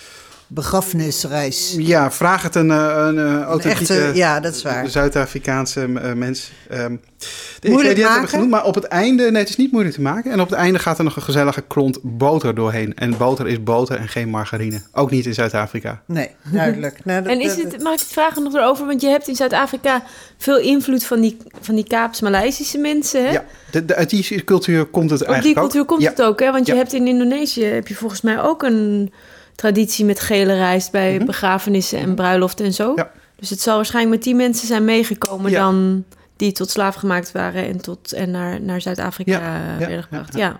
Begrafenisreis. 0.49 1.75
Ja, 1.77 2.11
vraag 2.11 2.43
het 2.43 2.55
een, 2.55 2.71
eh, 2.71 2.77
een, 3.07 3.17
eh, 3.17 3.23
Een 3.23 3.43
authentieke 3.43 3.93
echte, 4.03 4.17
ja, 4.17 4.39
dat 4.39 4.55
is 4.55 4.61
waar. 4.63 4.87
Zuid-Afrikaanse 4.87 5.81
eh, 6.01 6.13
mens. 6.13 6.51
Ehm, 6.69 6.79
de 6.79 6.87
Moeilijk 6.87 7.71
ingrediënten 7.71 8.11
hebben 8.11 8.29
genoemd, 8.29 8.49
maar 8.49 8.63
op 8.65 8.75
het 8.75 8.83
einde, 8.83 9.31
nee, 9.31 9.41
het 9.41 9.49
is 9.49 9.55
niet 9.55 9.71
moeilijk 9.71 9.95
te 9.95 10.01
maken. 10.01 10.31
En 10.31 10.39
op 10.41 10.49
het 10.49 10.59
einde 10.59 10.79
gaat 10.79 10.97
er 10.97 11.03
nog 11.03 11.15
een 11.15 11.21
gezellige 11.21 11.61
klont 11.61 11.99
boter 12.01 12.55
doorheen. 12.55 12.95
En 12.95 13.17
boter 13.17 13.47
is 13.47 13.63
boter 13.63 13.97
en 13.97 14.07
geen 14.07 14.29
margarine. 14.29 14.81
Ook 14.93 15.11
niet 15.11 15.25
in 15.25 15.33
Zuid-Afrika. 15.33 16.01
Nee, 16.05 16.29
duidelijk. 16.51 16.99
Nou, 17.05 17.23
dat- 17.23 17.31
En 17.31 17.41
is 17.41 17.55
het, 17.55 17.83
mag 17.83 17.93
ik 17.93 17.99
het 17.99 18.07
vragen 18.11 18.43
nog 18.43 18.53
erover? 18.55 18.85
Want 18.85 19.01
je 19.01 19.07
hebt 19.07 19.27
in 19.27 19.35
Zuid-Afrika 19.35 20.03
veel 20.37 20.57
invloed 20.59 21.03
van 21.03 21.21
die, 21.21 21.37
van 21.61 21.75
die 21.75 21.87
Kaaps-Maleisische 21.87 22.77
mensen. 22.77 23.25
Hè? 23.25 23.31
Ja, 23.31 23.45
de, 23.71 23.85
de- 23.85 23.95
uit 23.95 24.09
die 24.09 24.43
cultuur 24.43 24.85
komt 24.85 25.09
het 25.09 25.19
Op 25.19 25.25
die 25.25 25.33
eigenlijk 25.33 25.61
cultuur 25.61 25.81
ook. 25.81 25.87
komt 25.87 26.01
ja. 26.01 26.09
het 26.09 26.21
ook, 26.21 26.39
hè? 26.39 26.51
Want 26.51 26.65
je 26.67 26.75
hebt 26.75 26.93
in 26.93 27.07
Indonesië 27.07 27.63
heb 27.63 27.87
je 27.87 27.95
volgens 27.95 28.21
mij 28.21 28.41
ook 28.41 28.63
een 28.63 29.13
traditie 29.59 30.05
met 30.05 30.19
gele 30.19 30.53
rijst 30.53 30.91
bij 30.91 31.15
Mhm. 31.15 31.25
begrafenissen 31.25 31.99
en 31.99 32.15
bruiloften 32.15 32.65
en 32.65 32.73
zo. 32.73 32.91
Ja. 32.95 33.11
Dus 33.35 33.49
het 33.49 33.61
zal 33.61 33.75
waarschijnlijk 33.75 34.15
met 34.15 34.23
die 34.23 34.35
mensen 34.35 34.67
zijn 34.67 34.85
meegekomen 34.85 35.51
Ja. 35.51 35.59
dan 35.59 36.03
die 36.35 36.51
tot 36.51 36.69
slaaf 36.69 36.95
gemaakt 36.95 37.31
waren 37.31 37.65
en, 37.67 37.81
tot, 37.81 38.11
en 38.13 38.31
naar, 38.31 38.61
naar 38.61 38.81
Zuid-Afrika 38.81 39.31
Ja, 39.31 39.39
eh, 39.39 39.71
ja, 39.71 39.77
werden 39.87 40.03
gebracht. 40.03 40.33
ja, 40.37 40.39
Ja, 40.39 40.59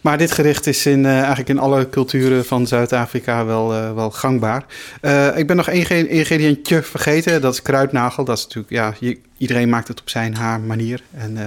Maar 0.00 0.18
dit 0.18 0.32
gericht 0.32 0.66
is 0.66 0.86
in, 0.86 1.04
eh, 1.06 1.18
eigenlijk 1.18 1.48
in 1.48 1.58
alle 1.58 1.88
culturen 1.88 2.44
van 2.44 2.66
Zuid-Afrika 2.66 3.44
wel, 3.44 3.74
eh, 3.74 3.94
wel 3.94 4.10
gangbaar. 4.10 4.64
Eh, 5.00 5.36
ik 5.38 5.46
ben 5.46 5.56
nog 5.56 5.68
één 5.68 6.08
ingrediëntje 6.08 6.82
vergeten. 6.82 7.40
Dat 7.40 7.52
is 7.52 7.62
kruidnagel. 7.62 8.24
Dat 8.24 8.36
is 8.38 8.42
natuurlijk, 8.44 8.72
ja, 8.72 8.94
je- 9.00 9.18
iedereen 9.36 9.68
maakt 9.68 9.88
het 9.88 10.00
op 10.00 10.08
zijn 10.08 10.34
haar 10.36 10.60
manier. 10.60 11.02
En 11.16 11.36
eh, 11.36 11.44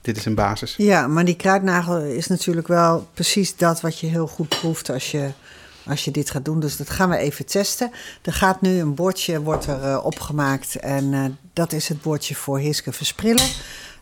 dit 0.00 0.16
is 0.16 0.24
een 0.24 0.34
basis. 0.34 0.74
Ja, 0.76 1.06
maar 1.06 1.24
die 1.24 1.36
kruidnagel 1.36 1.98
is 1.98 2.26
natuurlijk 2.26 2.68
wel 2.68 3.06
precies 3.14 3.56
dat 3.56 3.80
wat 3.80 3.98
je 3.98 4.06
heel 4.06 4.26
goed 4.26 4.48
proeft 4.48 4.90
als 4.90 5.10
je, 5.10 5.28
als 5.88 6.04
je 6.04 6.10
dit 6.10 6.30
gaat 6.30 6.44
doen. 6.44 6.60
Dus 6.60 6.76
dat 6.76 6.90
gaan 6.90 7.08
we 7.08 7.16
even 7.16 7.46
testen. 7.46 7.90
Er 8.22 8.32
gaat 8.32 8.60
nu 8.60 8.80
een 8.80 8.94
bordje 8.94 9.40
wordt 9.42 9.66
er, 9.66 9.82
eh, 9.82 10.04
opgemaakt 10.04 10.76
en 10.76 11.14
eh, 11.14 11.24
dat 11.52 11.72
is 11.72 11.88
het 11.88 12.02
bordje 12.02 12.34
voor 12.34 12.58
Hiske 12.58 12.92
Versprillen. 12.92 13.46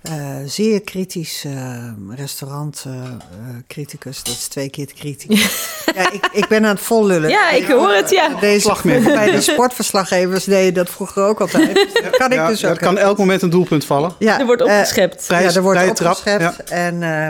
Eh, 0.03 0.37
zeer 0.47 0.81
kritisch 0.81 1.45
eh, 1.45 1.85
restaurant-criticus. 2.09 4.23
dat 4.23 4.35
is 4.35 4.49
twee 4.49 4.71
keer 4.71 4.87
te 4.87 4.95
kritisch. 4.95 5.69
ja, 5.97 6.13
ik, 6.13 6.29
ik 6.33 6.49
ben 6.49 6.65
aan 6.65 6.71
het 6.75 6.81
vollullen. 6.81 7.31
ja 7.31 7.51
ik 7.51 7.67
hoor 7.67 7.93
het, 7.95 8.11
ja. 8.11 8.29
Deze 8.41 8.75
bij 8.85 9.31
de 9.31 9.41
sportverslaggevers 9.41 10.45
deden 10.45 10.75
dat 10.75 10.91
vroeger 10.91 11.23
ook 11.23 11.41
altijd. 11.41 11.75
Dus 11.93 11.93
dat 12.03 12.17
kan 12.17 12.31
ik 12.31 12.37
Ja, 12.39 12.49
dus 12.49 12.63
er 12.63 12.71
ook. 12.71 12.79
kan 12.79 12.99
elk 12.99 13.19
moment 13.19 13.43
een 13.43 13.51
doelpunt 13.51 13.85
vallen. 13.85 14.13
Ja, 14.19 14.39
Er 14.41 14.47
wordt 14.47 14.63
opgeschept. 14.63 15.25
Ja, 15.29 15.41
er 15.41 15.63
wordt 15.63 16.01
opgeschept. 16.01 16.71
En 16.71 17.03
eh, 17.03 17.29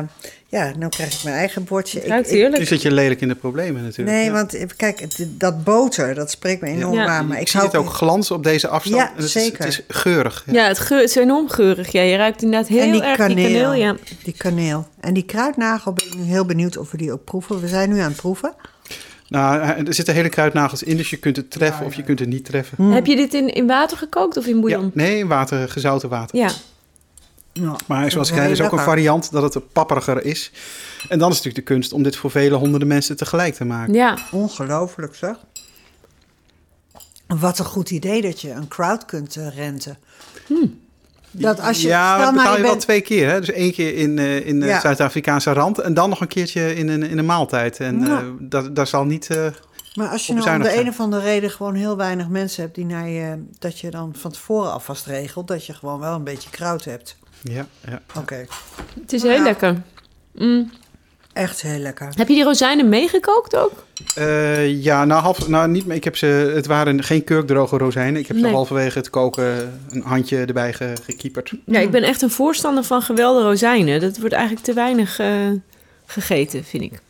ja, 0.50 0.72
nu 0.78 0.88
krijg 0.88 1.14
ik 1.14 1.24
mijn 1.24 1.36
eigen 1.36 1.64
bordje. 1.64 2.00
Het 2.00 2.30
Ik-. 2.32 2.58
Nu 2.58 2.64
zit 2.64 2.82
je 2.82 2.92
lelijk 2.92 3.20
in 3.20 3.28
de 3.28 3.34
problemen 3.34 3.82
natuurlijk. 3.82 4.16
nee, 4.16 4.24
Ja. 4.26 4.32
want 4.32 4.52
even, 4.52 4.76
kijk, 4.76 5.06
dat 5.38 5.64
boter, 5.64 6.14
dat 6.14 6.30
spreekt 6.30 6.60
me 6.60 6.68
enorm 6.68 6.94
Ja. 6.94 7.06
aan. 7.06 7.26
Maar 7.26 7.40
ik 7.40 7.48
zie 7.48 7.60
het 7.60 7.76
ook 7.76 7.92
glans 7.92 8.30
op 8.30 8.44
deze 8.44 8.68
afstand. 8.68 8.96
Ja, 9.00 9.08
En 9.08 9.14
het 9.16 9.24
is- 9.24 9.32
zeker. 9.32 9.64
Het 9.64 9.68
is 9.68 9.80
geurig. 9.88 10.42
Ja. 10.46 10.52
Ja, 10.52 10.68
het, 10.68 10.78
geur, 10.78 11.00
het 11.00 11.08
is 11.08 11.16
enorm 11.16 11.48
geurig. 11.48 11.92
Ja, 11.92 12.02
je 12.02 12.16
ruikt 12.16 12.42
inderdaad 12.42 12.68
heel 12.68 12.80
en 12.82 12.92
die 12.92 13.02
erg 13.02 13.16
kaneel, 13.16 13.36
die 13.36 13.44
kaneel. 13.46 13.72
Ja. 13.74 13.96
die 14.24 14.34
kaneel. 14.36 14.88
En 15.00 15.14
die 15.14 15.22
kruidnagel 15.24 15.92
ben 15.92 16.06
ik 16.06 16.14
nu 16.16 16.22
heel 16.22 16.44
benieuwd 16.44 16.76
of 16.76 16.90
we 16.90 16.96
die 16.96 17.12
ook 17.12 17.24
proeven. 17.24 17.60
We 17.60 17.68
zijn 17.68 17.88
nu 17.90 17.98
aan 17.98 18.08
het 18.10 18.16
proeven. 18.16 18.52
Nou, 19.28 19.60
er 19.86 19.94
zitten 19.94 20.14
hele 20.14 20.28
kruidnagels 20.28 20.82
in, 20.82 20.96
dus 20.96 21.10
je 21.10 21.16
kunt 21.16 21.36
het 21.36 21.50
treffen 21.50 21.86
of 21.86 21.94
je 21.94 22.02
kunt 22.02 22.18
het 22.18 22.28
niet 22.28 22.44
treffen. 22.44 22.84
Heb 22.84 23.06
je 23.06 23.16
dit 23.16 23.34
in, 23.34 23.48
in 23.54 23.66
water 23.66 23.96
gekookt 23.96 24.36
of 24.36 24.46
in 24.46 24.54
Ja, 24.54 24.60
bouillon? 24.60 24.90
nee, 24.94 25.18
in 25.18 25.26
water, 25.28 25.68
gezouten 25.68 26.08
water. 26.08 26.36
Ja. 26.38 26.50
Ja, 27.52 27.76
Maar 27.86 28.10
zoals 28.10 28.28
ik 28.30 28.34
zei, 28.36 28.50
is 28.50 28.60
ook 28.60 28.72
een 28.72 28.78
variant 28.78 29.30
dat 29.32 29.54
het 29.54 29.72
papperiger 29.72 30.24
is. 30.24 30.50
En 31.08 31.18
dan 31.18 31.30
is 31.30 31.36
het 31.36 31.44
natuurlijk 31.44 31.56
de 31.56 31.62
kunst 31.74 31.92
om 31.92 32.02
dit 32.02 32.16
voor 32.16 32.30
vele 32.30 32.54
honderden 32.54 32.88
mensen 32.88 33.16
tegelijk 33.16 33.54
te 33.54 33.64
maken. 33.64 33.94
ja. 33.94 34.18
Ongelooflijk 34.30 35.14
zeg. 35.14 35.36
Wat 37.26 37.58
een 37.58 37.64
goed 37.64 37.90
idee 37.90 38.22
dat 38.22 38.40
je 38.40 38.50
een 38.50 38.68
crowd 38.68 39.04
kunt 39.04 39.36
eh, 39.36 39.54
renten. 39.56 39.98
Dat 41.30 41.60
als 41.60 41.82
je, 41.82 41.88
ja, 41.88 42.14
stel 42.14 42.24
dat 42.24 42.34
betaal 42.34 42.52
je 42.52 42.58
je 42.58 42.64
wel 42.66 42.76
twee 42.76 43.00
keer. 43.00 43.30
Hè? 43.30 43.40
Dus 43.40 43.50
één 43.50 43.72
keer 43.72 43.94
in, 43.96 44.18
eh, 44.18 44.46
in 44.46 44.60
de 44.60 44.66
Ja. 44.66 44.80
Zuid-Afrikaanse 44.80 45.52
rand 45.52 45.78
en 45.78 45.94
dan 45.94 46.08
nog 46.08 46.20
een 46.20 46.28
keertje 46.28 46.74
in 46.74 46.88
een, 46.88 47.02
in 47.02 47.18
een 47.18 47.26
maaltijd. 47.26 47.80
En 47.80 48.00
Ja. 48.00 48.18
eh, 48.20 48.26
dat, 48.38 48.76
dat 48.76 48.88
zal 48.88 49.04
niet... 49.04 49.30
eh, 49.30 49.46
Maar 49.94 50.08
als 50.08 50.26
je 50.26 50.32
nou 50.34 50.50
om 50.56 50.62
de 50.62 50.80
een 50.80 50.88
of 50.88 51.00
andere 51.00 51.22
reden 51.22 51.50
gewoon 51.50 51.74
heel 51.74 51.96
weinig 51.96 52.28
mensen 52.28 52.62
hebt 52.62 52.74
die 52.74 52.84
naar 52.86 53.08
je, 53.08 53.44
dat 53.58 53.78
je 53.78 53.90
dan 53.90 54.14
van 54.18 54.30
tevoren 54.32 54.72
alvast 54.72 55.06
regelt, 55.06 55.48
dat 55.48 55.66
je 55.66 55.72
gewoon 55.74 56.00
wel 56.00 56.14
een 56.14 56.24
beetje 56.24 56.50
kruid 56.50 56.84
hebt. 56.84 57.16
Ja, 57.42 57.66
ja. 57.88 58.00
Oké, 58.16 58.46
Het 59.00 59.12
is 59.12 59.22
heel 59.22 59.30
Ja. 59.32 59.42
lekker. 59.42 59.82
Mm. 60.32 60.70
echt 61.32 61.62
heel 61.62 61.78
lekker. 61.78 62.08
Heb 62.14 62.28
je 62.28 62.34
die 62.34 62.44
rozijnen 62.44 62.88
meegekookt 62.88 63.56
ook? 63.56 63.84
Eh, 64.14 64.82
ja, 64.82 65.04
nou, 65.04 65.22
half, 65.22 65.48
nou 65.48 65.68
niet, 65.68 65.86
meer. 65.86 65.96
ik 65.96 66.04
heb 66.04 66.16
ze, 66.16 66.26
het 66.54 66.66
waren 66.66 67.02
geen 67.02 67.24
kurkdroge 67.24 67.76
rozijnen. 67.78 68.20
Ik 68.20 68.26
heb 68.26 68.36
ze 68.38 68.46
halverwege 68.48 68.98
het 68.98 69.10
koken 69.10 69.80
een 69.88 70.02
handje 70.02 70.44
erbij 70.44 70.72
ge, 70.72 70.92
gekieperd. 71.04 71.52
Ja, 71.66 71.78
ik 71.78 71.90
ben 71.90 72.02
echt 72.02 72.22
een 72.22 72.30
voorstander 72.30 72.84
van 72.84 73.02
gewelde 73.02 73.42
rozijnen. 73.42 74.00
Dat 74.00 74.18
wordt 74.18 74.34
eigenlijk 74.34 74.64
te 74.64 74.72
weinig 74.72 75.18
eh, 75.18 75.48
gegeten, 76.06 76.64
vind 76.64 76.82
ik. 76.82 77.00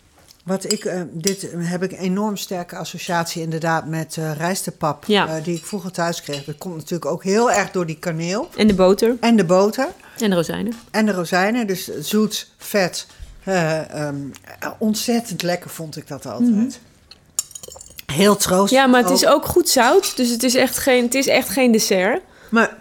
Wat 0.44 0.72
ik, 0.72 0.84
eh, 0.84 1.00
dit 1.10 1.50
eh, 1.50 1.58
heb 1.70 1.82
ik 1.82 1.92
enorm 1.92 2.36
sterke 2.36 2.76
associatie 2.76 3.42
inderdaad 3.42 3.86
met 3.86 4.16
eh 4.16 4.36
rijstepap 4.36 5.04
Ja. 5.04 5.40
die 5.40 5.56
ik 5.56 5.64
vroeger 5.64 5.90
thuis 5.92 6.22
kreeg. 6.22 6.44
Dat 6.44 6.58
komt 6.58 6.74
natuurlijk 6.76 7.10
ook 7.10 7.24
heel 7.24 7.50
erg 7.50 7.70
door 7.70 7.86
die 7.86 7.98
kaneel 7.98 8.48
En 8.56 8.66
de 8.66 8.74
boter 8.74 9.16
en 9.20 9.36
de 9.36 9.44
boter 9.44 9.88
en 10.18 10.30
de 10.30 10.36
rozijnen. 10.36 10.72
en 10.90 11.06
de 11.06 11.12
rozijnen. 11.12 11.66
Dus 11.66 11.88
zoet, 11.98 12.50
vet, 12.58 13.06
eh, 13.44 14.06
ehm, 14.06 14.16
ontzettend 14.78 15.42
lekker 15.42 15.70
vond 15.70 15.96
ik 15.96 16.08
dat 16.08 16.26
altijd. 16.26 16.80
Heel 18.06 18.36
troost. 18.36 18.72
Ja, 18.72 18.86
maar 18.86 19.02
het 19.02 19.10
is 19.10 19.26
ook 19.26 19.46
goed 19.46 19.68
zout. 19.68 20.16
Dus 20.16 20.30
het 20.30 20.42
is 20.42 20.54
echt 20.54 20.78
geen, 20.78 21.04
het 21.04 21.14
is 21.14 21.26
echt 21.26 21.48
geen 21.48 21.72
dessert. 21.72 22.22
Maar 22.50 22.79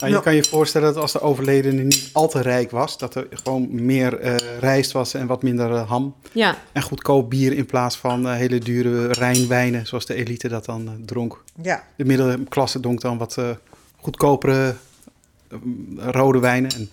Nou, 0.00 0.12
je 0.12 0.18
Ja. 0.18 0.24
kan 0.24 0.34
je 0.34 0.44
voorstellen 0.44 0.94
dat 0.94 1.02
als 1.02 1.12
de 1.12 1.20
overledene 1.20 1.82
niet 1.82 2.10
al 2.12 2.28
te 2.28 2.40
rijk 2.40 2.70
was, 2.70 2.98
dat 2.98 3.14
er 3.14 3.26
gewoon 3.30 3.84
meer 3.84 4.18
eh, 4.18 4.34
rijst 4.60 4.92
was 4.92 5.14
en 5.14 5.26
wat 5.26 5.42
minder 5.42 5.74
eh, 5.74 5.88
ham. 5.88 6.14
Ja, 6.32 6.58
En 6.72 6.82
goedkoop 6.82 7.30
bier 7.30 7.52
in 7.52 7.66
plaats 7.66 7.96
van 7.96 8.28
eh, 8.28 8.34
hele 8.34 8.58
dure 8.58 9.12
Rijnwijnen, 9.12 9.86
zoals 9.86 10.06
de 10.06 10.14
elite 10.14 10.48
dat 10.48 10.64
dan 10.64 11.02
dronk. 11.04 11.42
ja, 11.62 11.84
De 11.96 12.04
middenklasse 12.04 12.80
dronk 12.80 13.00
dan 13.00 13.18
wat 13.18 13.36
goedkopere 13.96 14.74
rode 15.96 16.38
wijnen. 16.38 16.70
En 16.70 16.90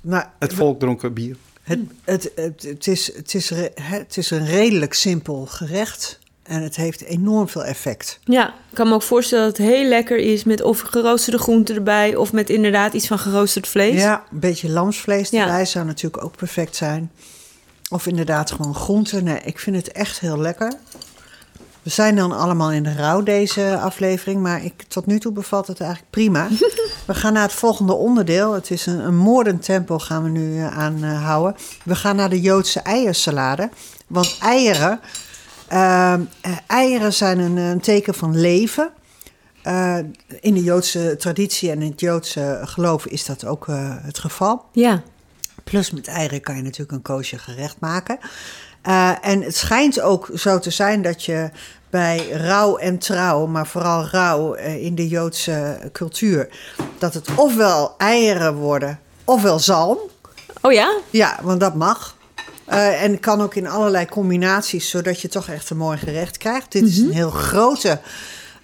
nou, 0.00 0.24
het 0.38 0.54
volk 0.54 0.80
dronk 0.80 1.14
bier. 1.14 1.36
Het, 1.62 1.80
het, 2.04 2.32
het, 2.34 2.62
het, 2.62 2.86
is, 2.86 3.14
het, 3.16 3.34
is, 3.34 3.50
het 3.80 4.16
is 4.16 4.30
een 4.30 4.46
redelijk 4.46 4.94
simpel 4.94 5.46
gerecht. 5.46 6.18
En 6.44 6.62
het 6.62 6.76
heeft 6.76 7.02
enorm 7.04 7.48
veel 7.48 7.64
effect. 7.64 8.18
ja. 8.24 8.48
Ik 8.48 8.80
kan 8.80 8.88
me 8.88 8.94
ook 8.94 9.02
voorstellen 9.02 9.44
dat 9.46 9.56
het 9.56 9.66
heel 9.66 9.88
lekker 9.88 10.16
is 10.16 10.44
met 10.44 10.62
of 10.62 10.80
geroosterde 10.80 11.38
groenten 11.38 11.74
erbij... 11.74 12.16
of 12.16 12.32
met 12.32 12.50
inderdaad 12.50 12.92
iets 12.92 13.06
van 13.06 13.18
geroosterd 13.18 13.68
vlees. 13.68 14.00
Ja, 14.00 14.24
een 14.32 14.38
beetje 14.40 14.70
lamsvlees 14.70 15.30
Ja. 15.30 15.40
erbij 15.42 15.64
zou 15.64 15.84
natuurlijk 15.86 16.24
ook 16.24 16.36
perfect 16.36 16.76
zijn. 16.76 17.10
Of 17.90 18.06
inderdaad 18.06 18.50
gewoon 18.50 18.74
groenten. 18.74 19.24
Nee, 19.24 19.40
ik 19.44 19.58
vind 19.58 19.76
het 19.76 19.92
echt 19.92 20.20
heel 20.20 20.38
lekker. 20.38 20.72
We 21.82 21.90
zijn 21.90 22.16
dan 22.16 22.32
allemaal 22.32 22.72
in 22.72 22.82
de 22.82 22.94
rouw 22.94 23.22
deze 23.22 23.78
aflevering. 23.82 24.42
Maar 24.42 24.64
ik, 24.64 24.82
tot 24.88 25.06
nu 25.06 25.20
toe 25.20 25.32
bevalt 25.32 25.66
het 25.66 25.80
eigenlijk 25.80 26.10
prima. 26.10 26.48
We 27.06 27.14
gaan 27.14 27.32
naar 27.32 27.42
het 27.42 27.52
volgende 27.52 27.92
onderdeel. 27.92 28.52
Het 28.52 28.70
is 28.70 28.86
een, 28.86 28.98
een 28.98 29.16
moordend 29.16 29.62
tempo 29.64 29.98
gaan 29.98 30.22
we 30.22 30.28
nu 30.28 30.58
eh, 30.58 30.78
aanhouden. 30.78 31.56
We 31.84 31.94
gaan 31.94 32.16
naar 32.16 32.30
de 32.30 32.40
Joodse 32.40 32.80
eiersalade. 32.80 33.68
Want 34.06 34.36
eieren, 34.40 35.00
ehm, 35.68 36.20
eh, 36.40 36.52
eieren 36.66 37.12
zijn 37.12 37.38
een, 37.38 37.56
een 37.56 37.80
teken 37.80 38.14
van 38.14 38.40
leven. 38.40 38.90
Eh, 39.62 39.98
in 40.40 40.54
de 40.54 40.62
Joodse 40.62 41.16
traditie 41.18 41.70
en 41.70 41.82
in 41.82 41.90
het 41.90 42.00
Joodse 42.00 42.60
geloof 42.64 43.06
is 43.06 43.24
dat 43.24 43.46
ook 43.46 43.68
eh, 43.68 43.96
het 44.02 44.18
geval. 44.18 44.64
Ja. 44.72 45.02
Plus 45.64 45.90
met 45.90 46.08
eieren 46.08 46.40
kan 46.40 46.56
je 46.56 46.62
natuurlijk 46.62 46.92
een 46.92 47.02
koosje 47.02 47.38
gerecht 47.38 47.76
maken. 47.80 48.18
En 49.20 49.42
het 49.42 49.56
schijnt 49.56 50.00
ook 50.00 50.30
zo 50.34 50.58
te 50.58 50.70
zijn 50.70 51.02
dat 51.02 51.24
je 51.24 51.50
bij 51.90 52.30
rouw 52.30 52.76
en 52.76 52.98
trouw, 52.98 53.46
maar 53.46 53.66
vooral 53.66 54.06
rouw 54.06 54.52
in 54.54 54.94
de 54.94 55.08
Joodse 55.08 55.88
cultuur, 55.92 56.48
dat 56.98 57.14
het 57.14 57.34
ofwel 57.34 57.94
eieren 57.98 58.54
worden 58.54 58.98
ofwel 59.24 59.58
zalm. 59.58 59.98
Oh 60.60 60.72
ja? 60.72 60.98
Ja, 61.10 61.38
want 61.42 61.60
dat 61.60 61.74
mag. 61.74 62.16
Eh, 62.66 63.02
en 63.02 63.20
kan 63.20 63.40
ook 63.40 63.54
in 63.54 63.66
allerlei 63.68 64.06
combinaties, 64.06 64.90
zodat 64.90 65.20
je 65.20 65.28
toch 65.28 65.48
echt 65.48 65.70
een 65.70 65.76
mooi 65.76 65.98
gerecht 65.98 66.38
krijgt. 66.38 66.72
Dit 66.72 66.82
is 66.82 66.98
een 66.98 67.12
heel 67.12 67.30
grote 67.30 68.00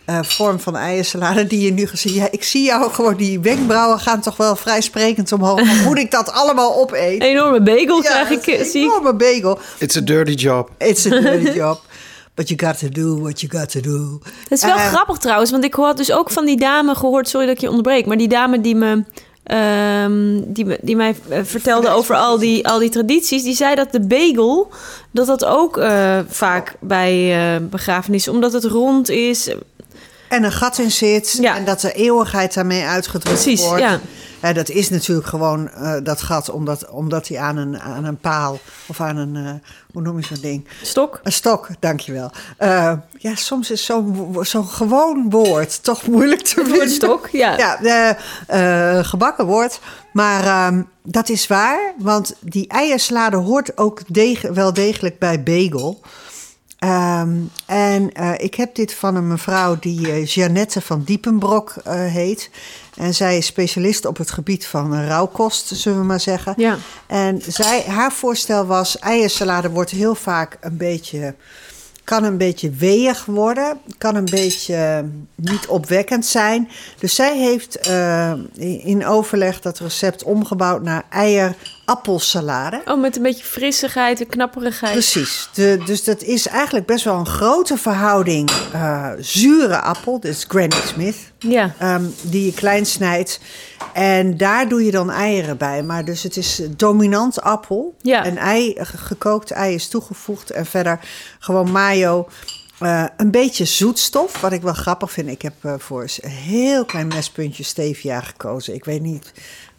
eh, 0.04 0.18
vorm 0.22 0.60
van 0.60 0.76
eiersalade 0.76 1.46
die 1.46 1.60
je 1.60 1.72
nu 1.72 1.86
gezien. 1.86 2.14
Ja, 2.14 2.28
ik 2.30 2.44
zie 2.44 2.64
jou 2.64 2.90
gewoon, 2.92 3.16
die 3.16 3.40
wenkbrauwen 3.40 3.98
gaan 3.98 4.20
toch 4.20 4.36
wel 4.36 4.56
vrij 4.56 4.80
sprekend 4.80 5.32
omhoog. 5.32 5.62
Moet 5.84 5.98
ik 5.98 6.10
dat 6.10 6.32
allemaal 6.32 6.76
opeten? 6.76 7.12
Een 7.14 7.22
enorme 7.22 7.62
bagel 7.62 8.02
Ja, 8.02 8.08
krijg 8.10 8.28
dat 8.28 8.46
ik, 8.46 8.64
zie 8.64 8.82
enorme 8.84 9.14
bagel. 9.14 9.58
It's 9.78 9.96
a 9.96 10.00
dirty 10.00 10.32
job. 10.32 10.70
It's 10.78 11.06
a 11.06 11.20
dirty 11.20 11.50
job. 11.60 11.80
But 12.34 12.48
you 12.48 12.60
got 12.66 12.78
to 12.78 12.88
do 12.88 13.20
what 13.20 13.40
you 13.40 13.58
got 13.58 13.70
to 13.70 13.80
do. 13.80 14.18
Het 14.42 14.52
is 14.58 14.64
wel 14.64 14.76
Eh, 14.76 14.86
grappig 14.86 15.18
trouwens, 15.18 15.50
want 15.50 15.64
ik 15.64 15.74
had 15.74 15.96
dus 15.96 16.12
ook 16.12 16.30
van 16.30 16.44
die 16.44 16.56
dame 16.56 16.94
gehoord... 16.94 17.28
Sorry 17.28 17.46
dat 17.46 17.54
ik 17.54 17.60
je 17.60 17.68
onderbreek, 17.68 18.06
maar 18.06 18.16
die 18.16 18.28
dame 18.28 18.60
die 18.60 18.74
me... 18.74 19.04
ehm, 19.50 20.40
die, 20.46 20.76
die 20.80 20.96
mij 20.96 21.14
eh, 21.28 21.40
vertelde 21.42 21.88
over 21.88 22.16
al 22.16 22.38
die, 22.38 22.68
al 22.68 22.78
die 22.78 22.88
tradities, 22.88 23.42
die 23.42 23.54
zei 23.54 23.74
dat 23.74 23.92
de 23.92 24.00
bagel, 24.00 24.70
dat 25.10 25.26
dat 25.26 25.44
ook 25.44 25.76
eh, 25.76 26.18
vaak 26.28 26.76
bij 26.80 27.32
eh 27.32 27.62
begrafenissen, 27.70 28.32
omdat 28.32 28.52
het 28.52 28.64
rond 28.64 29.08
is. 29.08 29.54
En 30.30 30.44
een 30.44 30.52
gat 30.52 30.78
in 30.78 30.90
zit. 30.90 31.36
Ja. 31.40 31.56
En 31.56 31.64
dat 31.64 31.80
de 31.80 31.92
eeuwigheid 31.92 32.54
daarmee 32.54 32.84
uitgedrukt 32.84 33.42
Precies, 33.42 33.64
wordt. 33.66 33.80
ja. 33.82 34.00
Ja, 34.42 34.52
dat 34.52 34.68
is 34.68 34.90
natuurlijk 34.90 35.26
gewoon 35.28 35.68
eh, 35.70 35.92
dat 36.02 36.22
gat, 36.22 36.50
omdat, 36.50 36.88
omdat 36.90 37.28
hij 37.28 37.38
aan 37.38 37.56
een, 37.56 37.80
aan 37.80 38.04
een 38.04 38.16
paal 38.18 38.58
of 38.86 39.00
aan 39.00 39.16
een, 39.16 39.36
eh, 39.36 39.50
hoe 39.92 40.02
noem 40.02 40.18
je 40.18 40.24
zo'n 40.24 40.36
ding? 40.40 40.68
Stok. 40.82 41.20
Een 41.22 41.32
stok, 41.32 41.68
dankjewel. 41.80 42.30
Eh 42.56 42.92
ja, 43.18 43.34
soms 43.34 43.70
is 43.70 43.84
zo'n 43.84 44.36
zo'n 44.40 44.66
gewoon 44.68 45.30
woord 45.30 45.82
toch 45.82 46.06
moeilijk 46.06 46.42
te 46.42 46.54
vinden. 46.54 46.74
Woordstok, 46.74 47.28
ja. 47.32 47.56
Ja, 47.82 47.82
eh, 47.82 48.98
eh, 48.98 49.04
gebakken 49.04 49.46
woord. 49.46 49.80
Maar 50.12 50.44
ehm, 50.44 50.82
dat 51.02 51.28
is 51.28 51.46
waar, 51.46 51.92
want 51.98 52.34
die 52.40 52.68
eiersalade 52.68 53.36
hoort 53.36 53.78
ook 53.78 54.00
deg- 54.06 54.42
wel 54.52 54.72
degelijk 54.72 55.18
bij 55.18 55.42
bagel. 55.42 56.00
Ehm, 56.80 57.36
en 57.66 58.12
eh, 58.12 58.32
ik 58.36 58.54
heb 58.54 58.74
dit 58.74 58.94
van 58.94 59.16
een 59.16 59.28
mevrouw 59.28 59.76
die 59.78 60.10
eh, 60.10 60.26
Jeannette 60.26 60.80
van 60.80 61.02
Diepenbrok 61.02 61.74
eh, 61.84 61.94
heet. 61.94 62.50
En 62.96 63.14
zij 63.14 63.36
is 63.36 63.46
specialist 63.46 64.04
op 64.04 64.16
het 64.16 64.30
gebied 64.30 64.66
van 64.66 64.94
rauwkost, 64.94 65.66
zullen 65.66 65.98
we 65.98 66.04
maar 66.04 66.20
zeggen. 66.20 66.54
Ja. 66.56 66.76
En 67.06 67.42
zij, 67.46 67.82
haar 67.82 68.12
voorstel 68.12 68.66
was: 68.66 68.98
eiersalade 68.98 69.70
wordt 69.70 69.90
heel 69.90 70.14
vaak 70.14 70.56
een 70.60 70.76
beetje. 70.76 71.34
Kan 72.04 72.24
een 72.24 72.36
beetje 72.36 72.70
weeg 72.70 73.24
worden, 73.24 73.80
kan 73.98 74.14
een 74.14 74.28
beetje 74.30 75.04
niet 75.34 75.66
opwekkend 75.66 76.26
zijn. 76.26 76.68
Dus 76.98 77.14
zij 77.14 77.38
heeft 77.38 77.88
in 78.58 79.06
overleg 79.06 79.60
dat 79.60 79.78
recept 79.78 80.22
omgebouwd 80.22 80.82
naar 80.82 81.04
eier-appelsalade. 81.86 82.82
Oh, 82.84 83.00
met 83.00 83.16
een 83.16 83.22
beetje 83.22 83.44
frissigheid 83.44 84.20
en 84.20 84.26
knapperigheid. 84.26 84.92
Precies. 84.92 85.48
De, 85.54 85.82
dus 85.84 86.04
dat 86.04 86.22
is 86.22 86.46
eigenlijk 86.46 86.86
best 86.86 87.04
wel 87.04 87.14
een 87.18 87.26
grote 87.26 87.76
verhouding 87.76 88.50
eh, 88.72 89.10
zure 89.18 89.80
appel, 89.80 90.20
dit 90.20 90.30
is 90.34 90.44
Granny 90.48 90.76
Smith, 90.86 91.16
Ja. 91.38 91.74
ehm, 91.78 92.04
die 92.22 92.44
je 92.44 92.52
klein 92.54 92.86
snijdt. 92.86 93.40
En 93.92 94.36
daar 94.36 94.68
doe 94.68 94.84
je 94.84 94.90
dan 94.90 95.10
eieren 95.10 95.56
bij. 95.56 95.82
Maar 95.82 96.04
dus 96.04 96.22
het 96.22 96.36
is 96.36 96.60
dominant 96.76 97.40
appel. 97.40 97.94
Ja. 98.02 98.26
Een 98.26 98.38
ei, 98.38 98.74
ge- 98.78 98.96
gekookt 98.98 99.50
ei 99.50 99.74
is 99.74 99.88
toegevoegd. 99.88 100.50
En 100.50 100.66
verder 100.66 101.00
gewoon 101.38 101.70
mayo. 101.70 102.28
Eh, 102.78 103.04
een 103.16 103.30
beetje 103.30 103.64
zoetstof, 103.64 104.40
wat 104.40 104.52
ik 104.52 104.62
wel 104.62 104.72
grappig 104.72 105.10
vind. 105.12 105.28
Ik 105.28 105.42
heb 105.42 105.52
eh, 105.60 105.74
voor 105.78 106.02
een 106.20 106.30
heel 106.30 106.84
klein 106.84 107.06
mespuntje 107.08 107.62
stevia 107.62 108.20
gekozen. 108.20 108.74
Ik 108.74 108.84
weet 108.84 109.00
niet 109.02 109.32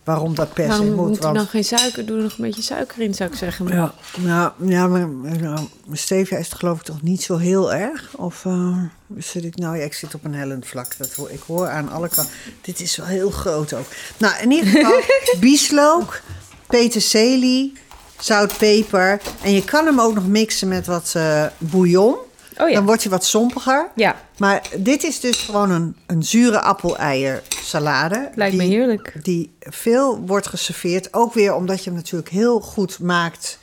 waarom 0.03 0.35
dat 0.35 0.53
per 0.53 0.63
se 0.63 0.69
Waarom 0.69 0.87
moet. 0.95 1.07
moet 1.07 1.17
want- 1.19 1.35
dan 1.35 1.45
geen 1.47 1.63
suiker? 1.63 2.05
Doe 2.05 2.17
er 2.17 2.23
nog 2.23 2.31
een 2.37 2.45
beetje 2.45 2.61
suiker 2.61 3.01
in, 3.01 3.13
zou 3.13 3.29
ik 3.31 3.35
zeggen. 3.37 3.65
Maar- 3.65 3.73
ja, 3.73 3.93
nou, 4.17 4.51
ja 4.59 4.87
maar 4.87 5.07
nou, 5.39 5.67
stevia 5.91 6.37
is 6.37 6.49
het 6.49 6.57
geloof 6.59 6.77
ik 6.79 6.83
toch 6.85 7.01
niet 7.01 7.23
zo 7.23 7.37
heel 7.37 7.73
erg? 7.73 8.09
Of 8.15 8.45
eh, 8.45 8.77
zit 9.17 9.43
ik 9.43 9.55
nou? 9.55 9.77
Ja, 9.77 9.83
ik 9.83 9.93
zit 9.93 10.15
op 10.15 10.23
een 10.25 10.33
hellend 10.35 10.67
vlak. 10.67 10.97
Dat 10.97 11.13
hoor, 11.13 11.31
ik 11.31 11.41
hoor 11.47 11.67
aan 11.69 11.89
alle 11.91 12.09
kanten. 12.09 12.33
Dit 12.61 12.79
is 12.79 12.95
wel 12.95 13.05
heel 13.05 13.29
groot 13.29 13.73
ook. 13.73 13.85
Nou, 14.17 14.41
in 14.41 14.51
ieder 14.51 14.69
geval 14.71 15.01
bieslook, 15.39 16.21
peterselie, 16.67 17.73
zout, 18.19 18.57
peper. 18.57 19.21
En 19.43 19.51
je 19.53 19.63
kan 19.63 19.85
hem 19.85 19.99
ook 19.99 20.13
nog 20.13 20.27
mixen 20.27 20.67
met 20.67 20.85
wat 20.85 21.11
eh, 21.15 21.45
bouillon. 21.57 22.15
Oh 22.57 22.69
ja. 22.69 22.75
Dan 22.75 22.85
wordt 22.85 23.01
hij 23.01 23.11
wat 23.11 23.25
sompiger. 23.25 23.87
Ja, 23.95 24.15
Maar 24.37 24.61
dit 24.77 25.03
is 25.03 25.19
dus 25.19 25.37
gewoon 25.41 25.69
een, 25.71 25.95
een 26.07 26.23
zure 26.23 26.61
appel-eier 26.61 27.41
salade. 27.63 28.29
lijkt 28.35 28.55
me 28.55 28.61
die- 28.63 28.71
heerlijk. 28.71 29.13
die 29.23 29.53
veel 29.59 30.19
wordt 30.19 30.47
geserveerd. 30.47 31.13
Ook 31.13 31.33
weer 31.33 31.53
omdat 31.53 31.83
je 31.83 31.89
hem 31.89 31.99
natuurlijk 31.99 32.29
heel 32.29 32.59
goed 32.59 32.99
maakt 32.99 33.57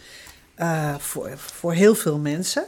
eh, 0.55 0.95
voor, 0.99 1.31
voor 1.37 1.73
heel 1.73 1.95
veel 1.95 2.19
mensen. 2.19 2.65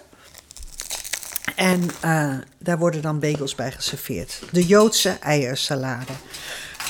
En 1.57 1.91
eh, 2.01 2.35
daar 2.59 2.79
worden 2.79 3.03
dan 3.03 3.19
bagels 3.21 3.55
bij 3.55 3.73
geserveerd. 3.73 4.43
De 4.53 4.67
Joodse 4.67 5.11
eiersalade. 5.21 6.13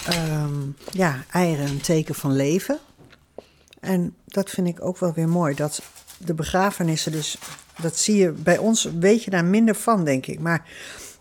Ehm, 0.07 0.53
ja, 0.91 1.25
eieren 1.31 1.67
een 1.67 1.81
teken 1.81 2.15
van 2.15 2.37
leven. 2.37 2.79
En 3.81 4.15
dat 4.27 4.51
vind 4.51 4.67
ik 4.67 4.85
ook 4.85 4.99
wel 4.99 5.13
weer 5.13 5.29
mooi. 5.29 5.55
Dat 5.55 5.83
de 6.19 6.35
begrafenissen 6.35 7.13
dus... 7.13 7.39
Dat 7.83 7.97
zie 7.97 8.17
je 8.17 8.31
bij 8.31 8.59
ons, 8.59 8.89
weet 8.99 9.25
je 9.25 9.31
daar 9.31 9.45
minder 9.45 9.75
van, 9.75 10.05
denk 10.05 10.27
ik. 10.27 10.41
Maar 10.41 10.65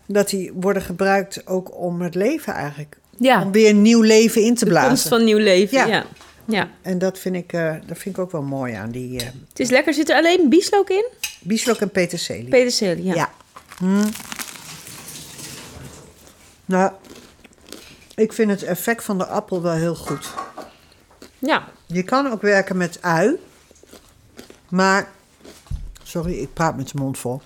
dat 0.06 0.28
die 0.28 0.52
worden 0.54 0.82
gebruikt 0.82 1.46
ook 1.46 1.78
om 1.78 2.00
het 2.00 2.14
leven 2.14 2.52
eigenlijk 2.52 2.96
Ja, 3.18 3.42
om 3.42 3.52
weer 3.52 3.68
een 3.70 3.82
nieuw 3.82 4.02
leven 4.02 4.42
in 4.42 4.54
te 4.54 4.64
de 4.64 4.70
blazen. 4.70 4.88
komst 4.88 5.08
van 5.08 5.24
nieuw 5.24 5.38
leven. 5.38 5.78
Ja. 5.78 5.86
Ja. 5.86 6.04
ja. 6.44 6.68
En 6.82 6.98
dat 6.98 7.18
vind, 7.18 7.36
ik, 7.36 7.52
eh, 7.52 7.74
dat 7.86 7.98
vind 7.98 8.16
ik 8.16 8.22
ook 8.22 8.32
wel 8.32 8.42
mooi 8.42 8.74
aan 8.74 8.90
die 8.90 9.18
eh 9.20 9.26
Het 9.48 9.60
is 9.60 9.70
lekker. 9.70 9.94
Zit 9.94 10.08
er 10.08 10.16
alleen 10.16 10.48
bieslook 10.48 10.90
in? 10.90 11.04
bieslook 11.40 11.76
en 11.76 11.90
peterselie. 11.90 12.48
Peterselie, 12.48 13.04
ja. 13.04 13.14
ja. 13.14 13.30
Hm. 13.78 14.06
Nou, 16.64 16.92
ik 18.14 18.32
vind 18.32 18.50
het 18.50 18.62
effect 18.62 19.04
van 19.04 19.18
de 19.18 19.26
appel 19.26 19.62
wel 19.62 19.72
heel 19.72 19.94
goed. 19.94 20.30
Ja. 21.38 21.68
Je 21.86 22.02
kan 22.02 22.32
ook 22.32 22.42
werken 22.42 22.76
met 22.76 22.98
ui. 23.02 23.36
Maar, 24.68 25.08
sorry, 26.10 26.32
ik 26.38 26.52
praat 26.52 26.76
met 26.76 26.88
de 26.88 26.98
mond 26.98 27.18
vol. 27.18 27.40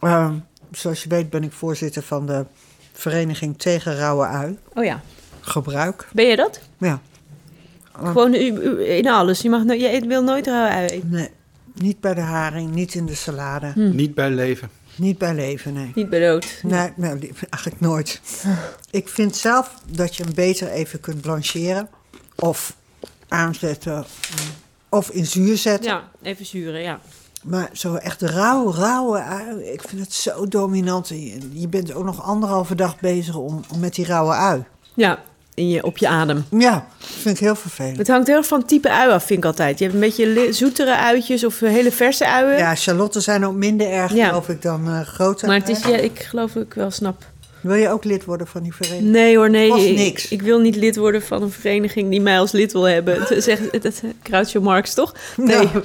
Ehm, 0.00 0.34
zoals 0.72 1.02
je 1.02 1.08
weet 1.08 1.30
ben 1.30 1.42
ik 1.44 1.52
voorzitter 1.52 2.02
van 2.02 2.26
de 2.26 2.44
Vereniging 2.92 3.58
tegen 3.58 3.96
Rauwe 3.96 4.24
Ui. 4.26 4.58
Oh 4.74 4.84
ja. 4.84 5.00
Gebruik. 5.40 6.08
Ben 6.12 6.24
je 6.26 6.36
dat? 6.36 6.60
Ja. 6.78 7.00
Gewoon 7.92 8.34
u, 8.34 8.38
u- 8.38 8.80
in 8.96 9.08
alles. 9.08 9.40
Je, 9.40 9.48
mag 9.50 9.64
no 9.64 9.72
je 9.72 10.06
wil 10.06 10.22
nooit 10.22 10.46
rauwe 10.46 10.68
ui 10.70 10.86
eten. 10.86 11.08
Nee, 11.10 11.28
niet 11.74 12.00
bij 12.00 12.14
de 12.14 12.20
haring, 12.20 12.70
niet 12.74 12.94
in 12.94 13.06
de 13.06 13.14
salade. 13.14 13.72
Niet 13.74 14.14
bij 14.14 14.30
leven. 14.30 14.70
Niet 14.96 15.18
bij 15.18 15.34
leven, 15.34 15.72
nee. 15.72 15.92
Niet 15.94 16.10
bij 16.10 16.20
dood. 16.20 16.46
Nee, 16.62 16.92
nee, 16.96 17.18
die- 17.18 17.32
eigenlijk 17.50 17.80
nooit. 17.80 18.20
Ik 18.90 19.08
vind 19.08 19.36
zelf 19.36 19.74
dat 19.86 20.16
je 20.16 20.22
hem 20.22 20.34
beter 20.34 20.68
even 20.68 21.00
kunt 21.00 21.20
blancheren. 21.20 21.88
Of 22.34 22.76
aanzetten. 23.28 24.04
Of 24.88 25.10
in 25.10 25.26
zuur 25.26 25.56
zetten. 25.56 25.90
Ja, 25.90 26.08
even 26.22 26.46
zuren, 26.46 26.80
ja. 26.82 27.00
Maar 27.42 27.68
zo 27.72 27.94
echt 27.94 28.22
rauw, 28.22 28.72
rauwe 28.72 29.22
ui. 29.22 29.62
Ik 29.64 29.82
vind 29.88 30.00
het 30.00 30.12
zo 30.12 30.46
dominant. 30.46 31.08
Je, 31.52 31.68
bent 31.68 31.94
ook 31.94 32.04
nog 32.04 32.22
anderhalve 32.22 32.74
dag 32.74 33.00
bezig 33.00 33.34
om, 33.34 33.60
om 33.72 33.80
met 33.80 33.94
die 33.94 34.06
rauwe 34.06 34.32
ui. 34.32 34.64
Ja, 34.94 35.18
in 35.54 35.68
je, 35.68 35.82
op 35.82 35.98
je 35.98 36.08
adem. 36.08 36.44
Ja, 36.50 36.86
vind 36.98 37.34
ik 37.34 37.40
heel 37.40 37.54
vervelend. 37.54 37.96
Het 37.96 38.08
hangt 38.08 38.26
heel 38.26 38.36
erg 38.36 38.46
van 38.46 38.64
type 38.64 38.90
ui 38.90 39.10
af, 39.10 39.24
vind 39.24 39.38
ik 39.38 39.44
altijd. 39.44 39.78
Je 39.78 39.84
hebt 39.84 39.96
een 39.96 40.00
beetje 40.00 40.52
zoetere 40.52 40.96
uitjes 40.96 41.44
of 41.44 41.60
hele 41.60 41.92
verse 41.92 42.26
uien. 42.26 42.58
Ja, 42.58 42.74
Charlotte 42.74 43.20
zijn 43.20 43.46
ook 43.46 43.54
minder 43.54 43.90
erg, 43.90 44.12
Ja. 44.14 44.26
geloof 44.28 44.48
ik, 44.48 44.62
dan 44.62 44.88
eh, 44.88 45.00
grote 45.00 45.46
Maar 45.46 45.56
het 45.58 45.68
is, 45.68 45.82
ja, 45.84 45.96
ik 45.96 46.18
geloof 46.18 46.54
ik 46.54 46.74
wel 46.74 46.90
snap. 46.90 47.24
Wil 47.60 47.74
je 47.74 47.88
ook 47.88 48.04
lid 48.04 48.24
worden 48.24 48.46
van 48.46 48.62
die 48.62 48.74
vereniging? 48.74 49.10
Nee 49.10 49.36
hoor, 49.36 49.50
nee. 49.50 49.68
Kost 49.68 49.90
niks. 49.90 50.28
ik 50.28 50.42
wil 50.42 50.60
niet 50.60 50.76
lid 50.76 50.96
worden 50.96 51.22
van 51.22 51.42
een 51.42 51.50
vereniging 51.50 52.10
die 52.10 52.20
mij 52.20 52.38
als 52.38 52.52
lid 52.52 52.72
wil 52.72 52.82
hebben. 52.82 53.22
Het 53.22 53.44
zegt 53.44 53.62
Groucho 54.22 54.60
Marx, 54.60 54.94
toch? 54.94 55.14
Nee. 55.36 55.56
Ja. 55.56 55.70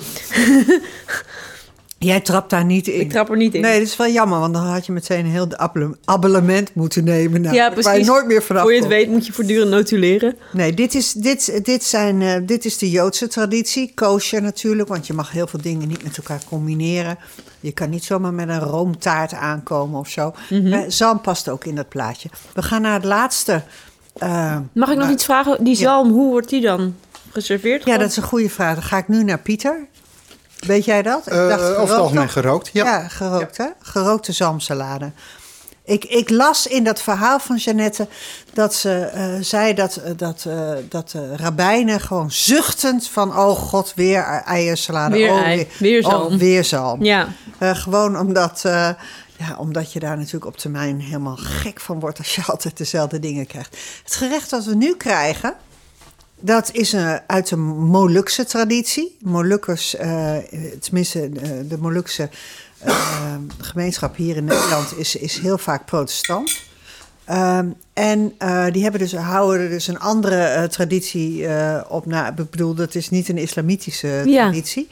Jij 1.98 2.20
trapt 2.20 2.50
daar 2.50 2.66
niet 2.66 2.88
in. 2.88 3.00
Ik 3.00 3.10
trap 3.10 3.30
er 3.30 3.38
niet 3.38 3.54
in. 3.54 3.62
Nee, 3.62 3.80
dat 3.80 3.88
is 3.88 3.96
wel 3.98 4.08
jammer, 4.10 4.40
want 4.40 4.54
dan 4.54 4.64
had 4.66 4.86
je 4.86 4.92
meteen 4.92 5.26
een 5.26 5.32
heel 5.32 5.56
abonne- 5.58 5.96
abonnement 6.06 6.74
moeten 6.76 7.04
nemen. 7.04 7.42
Nou, 7.42 7.56
ja, 7.56 7.68
Waar 7.70 7.76
je 7.78 7.82
precies. 7.84 8.08
nooit 8.08 8.26
meer 8.26 8.44
vanaf 8.44 8.62
Voor 8.62 8.72
je 8.74 8.78
het 8.80 8.88
komt. 8.88 9.00
weet 9.00 9.10
moet 9.12 9.26
je 9.26 9.34
voortdurend 9.34 9.70
notuleren. 9.70 10.36
Nee, 10.52 10.74
dit 10.74 10.96
is, 10.96 11.12
dit, 11.14 11.66
dit, 11.66 11.84
zijn, 11.84 12.22
eh, 12.22 12.36
dit 12.44 12.66
is 12.66 12.78
de 12.78 12.90
Joodse 12.90 13.28
traditie. 13.28 13.92
Kosher 13.96 14.42
natuurlijk, 14.42 14.90
want 14.90 15.08
je 15.08 15.14
mag 15.14 15.32
heel 15.32 15.48
veel 15.48 15.62
dingen 15.62 15.88
niet 15.88 16.04
met 16.04 16.18
elkaar 16.18 16.42
combineren. 16.50 17.18
Je 17.60 17.72
kan 17.72 17.90
niet 17.90 18.04
zomaar 18.04 18.34
met 18.34 18.50
een 18.50 18.60
roomtaart 18.60 19.34
aankomen 19.34 20.00
of 20.00 20.10
zo. 20.10 20.34
Eh, 20.50 20.80
zalm 20.88 21.22
past 21.22 21.50
ook 21.50 21.66
in 21.66 21.76
dat 21.76 21.90
plaatje. 21.90 22.30
We 22.54 22.62
gaan 22.62 22.82
naar 22.82 22.94
het 22.94 23.06
laatste. 23.06 23.62
eh, 24.18 24.58
Mag 24.74 24.90
ik 24.92 24.98
nog 24.98 25.10
iets 25.10 25.24
vragen? 25.26 25.64
Die 25.64 25.76
zalm, 25.76 26.12
hoe 26.12 26.30
wordt 26.32 26.50
die 26.50 26.62
dan 26.62 26.96
geserveerd? 27.32 27.78
Ja, 27.78 27.84
Gewoon? 27.84 28.00
dat 28.00 28.10
is 28.10 28.18
een 28.18 28.24
goede 28.24 28.50
vraag. 28.50 28.74
Dan 28.74 28.84
ga 28.84 28.98
ik 28.98 29.08
nu 29.08 29.24
naar 29.24 29.40
Pieter. 29.40 29.88
Weet 30.66 30.86
jij 30.86 31.02
dat? 31.02 31.28
Ik 31.28 31.34
Eh, 31.34 31.40
over 31.44 31.52
het 31.52 31.62
gerookt 31.62 31.92
algemeen 31.92 32.24
nog. 32.24 32.32
gerookt. 32.32 32.70
Ja. 32.74 32.86
Ja, 32.86 33.08
gerookt 33.08 33.58
hè? 33.58 33.68
Gerookte 33.82 34.32
zalmsalade. 34.32 35.12
Ik, 35.86 36.06
ik 36.06 36.30
las 36.30 36.68
in 36.68 36.84
dat 36.84 37.02
verhaal 37.02 37.40
van 37.40 37.56
Jeannette 37.56 38.08
dat 38.54 38.74
ze 38.74 39.00
eh, 39.00 39.34
zei 39.42 39.74
dat, 39.74 39.96
eh, 39.96 40.12
dat, 40.18 40.46
eh, 40.48 40.72
dat 40.90 41.10
de 41.10 41.36
rabbijnen 41.38 42.00
gewoon 42.00 42.32
zuchtend 42.32 43.08
van... 43.08 43.38
oh 43.38 43.56
god, 43.58 43.94
weer 43.96 44.24
eiersalade. 44.46 45.16
Weer 45.16 45.32
oh, 45.32 45.42
ei, 45.42 45.68
weer 45.80 46.04
zalm. 46.04 46.34
Oh, 46.34 46.40
weer 46.40 46.64
zalm. 46.64 47.04
Ja, 47.04 47.28
Eh, 47.58 47.76
gewoon 47.76 48.20
omdat, 48.20 48.62
eh, 48.66 48.90
ja, 49.38 49.56
omdat 49.58 49.94
je 49.94 50.00
daar 50.00 50.18
natuurlijk 50.18 50.46
op 50.46 50.58
termijn 50.58 51.00
helemaal 51.02 51.38
gek 51.38 51.80
van 51.80 52.00
wordt... 52.00 52.18
als 52.18 52.36
je 52.36 52.42
altijd 52.52 52.78
dezelfde 52.78 53.20
dingen 53.20 53.48
krijgt. 53.48 53.78
Het 54.04 54.16
gerecht 54.16 54.50
dat 54.50 54.66
we 54.66 54.76
nu 54.76 54.96
krijgen... 54.96 55.54
Dat 56.46 56.72
is 56.72 56.92
een, 56.92 57.20
uit 57.28 57.50
de 57.50 57.56
Molukse 57.56 58.46
traditie. 58.46 59.18
Molukkers, 59.22 59.96
eh, 59.96 60.38
tenminste 60.80 61.20
eh, 61.22 61.50
de 61.70 61.78
Molukse 61.78 62.30
eh, 62.78 63.36
gemeenschap 63.62 64.16
hier 64.16 64.36
in 64.36 64.46
Nederland 64.46 64.98
is, 64.98 65.16
is 65.16 65.40
heel 65.40 65.58
vaak 65.58 65.86
protestant. 65.86 66.62
Ehm, 67.26 67.68
en 67.94 68.34
die 68.72 68.84
hebben 68.84 69.00
dus, 69.00 69.14
houden 69.16 69.62
er 69.62 69.70
dus 69.70 69.88
een 69.88 70.00
andere 70.00 70.68
traditie 70.72 71.48
op 71.88 72.06
na. 72.06 72.30
Ik 72.30 72.50
bedoel, 72.50 72.74
dat 72.74 72.96
is 72.96 73.10
niet 73.10 73.30
een 73.30 73.38
islamitische 73.38 74.22
Ja. 74.26 74.44
traditie. 74.44 74.88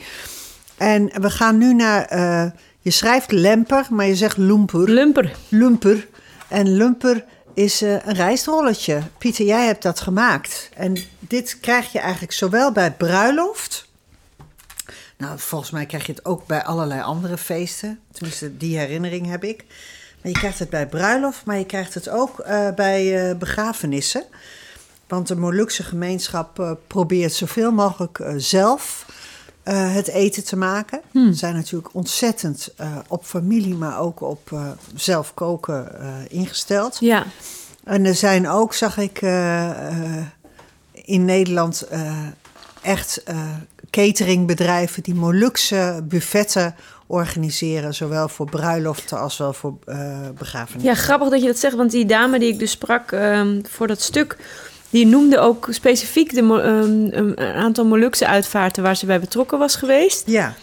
En 0.78 1.22
we 1.22 1.30
gaan 1.30 1.58
nu 1.58 1.74
naar. 1.74 2.16
je 2.80 2.92
schrijft 2.92 3.32
lemper, 3.32 3.88
maar 3.90 4.06
je 4.06 4.16
zegt 4.16 4.38
lumper. 4.38 4.90
lumper. 4.90 5.36
Lumper. 5.50 6.08
En 6.48 6.76
lumper 6.76 7.26
is 7.54 7.82
eh, 7.82 7.92
een 7.92 8.14
rijstrolletje. 8.14 9.02
Pieter, 9.18 9.46
jij 9.46 9.66
hebt 9.66 9.84
dat 9.84 10.00
gemaakt. 10.00 10.70
En 10.76 10.98
dit 11.20 11.60
krijg 11.60 11.92
je 11.92 12.00
eigenlijk 12.00 12.34
zowel 12.34 12.72
bij 12.72 12.92
bruiloft. 12.92 13.88
Nou, 15.18 15.40
volgens 15.40 15.72
mij 15.72 15.86
krijg 15.86 16.06
je 16.06 16.12
het 16.12 16.26
ook 16.26 16.46
bij 16.46 16.64
allerlei 16.64 17.02
andere 17.02 17.38
feesten. 17.38 18.00
Tenminste, 18.12 18.58
die 18.58 18.78
herinnering 18.78 19.30
heb 19.30 19.44
ik. 19.44 19.66
Maar 20.22 20.32
je 20.32 20.38
krijgt 20.38 20.60
het 20.60 20.70
bij 20.70 20.88
bruiloft, 20.88 21.46
maar 21.46 21.58
je 21.58 21.66
krijgt 21.66 21.94
het 21.94 22.10
ook 22.10 22.40
eh, 22.40 22.72
bij 22.72 23.30
eh, 23.30 23.38
begrafenissen. 23.38 24.24
Want 25.08 25.28
de 25.28 25.36
Molukse 25.36 25.84
gemeenschap 25.84 26.78
probeert 26.88 27.34
zoveel 27.34 27.72
mogelijk 27.72 28.24
zelf 28.38 29.06
eh, 29.64 29.94
het 29.94 30.08
eten 30.08 30.44
te 30.44 30.56
maken. 30.56 31.02
Ze 31.14 31.34
zijn 31.34 31.56
natuurlijk 31.56 31.94
ontzettend 31.94 32.74
eh, 32.78 32.98
op 33.08 33.26
familie, 33.26 33.76
maar 33.76 34.00
ook 34.00 34.22
op 34.22 34.52
eh, 34.52 34.68
zelf 34.96 35.34
koken 35.34 35.92
ingesteld. 36.30 36.98
Ja, 37.00 37.26
En 37.84 38.06
er 38.06 38.16
zijn 38.16 38.50
ook, 38.50 38.74
zag 38.74 38.98
ik 38.98 39.22
in 40.92 41.26
Nederland, 41.26 41.88
echt 42.82 43.24
cateringbedrijven 43.90 45.04
die 45.04 45.16
Molukse 45.16 46.04
buffetten 46.04 46.76
organiseren. 47.08 47.94
Zowel 47.94 48.30
voor 48.30 48.50
bruiloften 48.50 49.20
als 49.20 49.38
wel 49.38 49.54
voor 49.54 49.78
begrafenissen. 50.38 50.92
ja, 50.92 50.96
grappig 50.96 51.30
dat 51.30 51.42
je 51.42 51.48
dat 51.48 51.58
zegt, 51.58 51.76
want 51.76 51.92
die 51.92 52.06
dame 52.06 52.40
die 52.40 52.54
ik 52.54 52.60
dus 52.60 52.72
sprak 52.72 53.12
ehm, 53.12 53.62
voor 53.70 53.88
dat 53.88 54.02
stuk, 54.02 54.38
die 54.94 55.06
noemde 55.06 55.40
ook 55.40 55.68
specifiek 55.70 56.34
de, 56.34 56.40
ehm, 56.42 57.32
een 57.42 57.54
aantal 57.56 57.86
Molukse 57.86 58.28
uitvaarten 58.28 58.84
waar 58.84 58.96
ze 58.98 59.06
bij 59.06 59.20
betrokken 59.20 59.60
was 59.60 59.76
geweest. 59.76 60.24
Ja, 60.26 60.54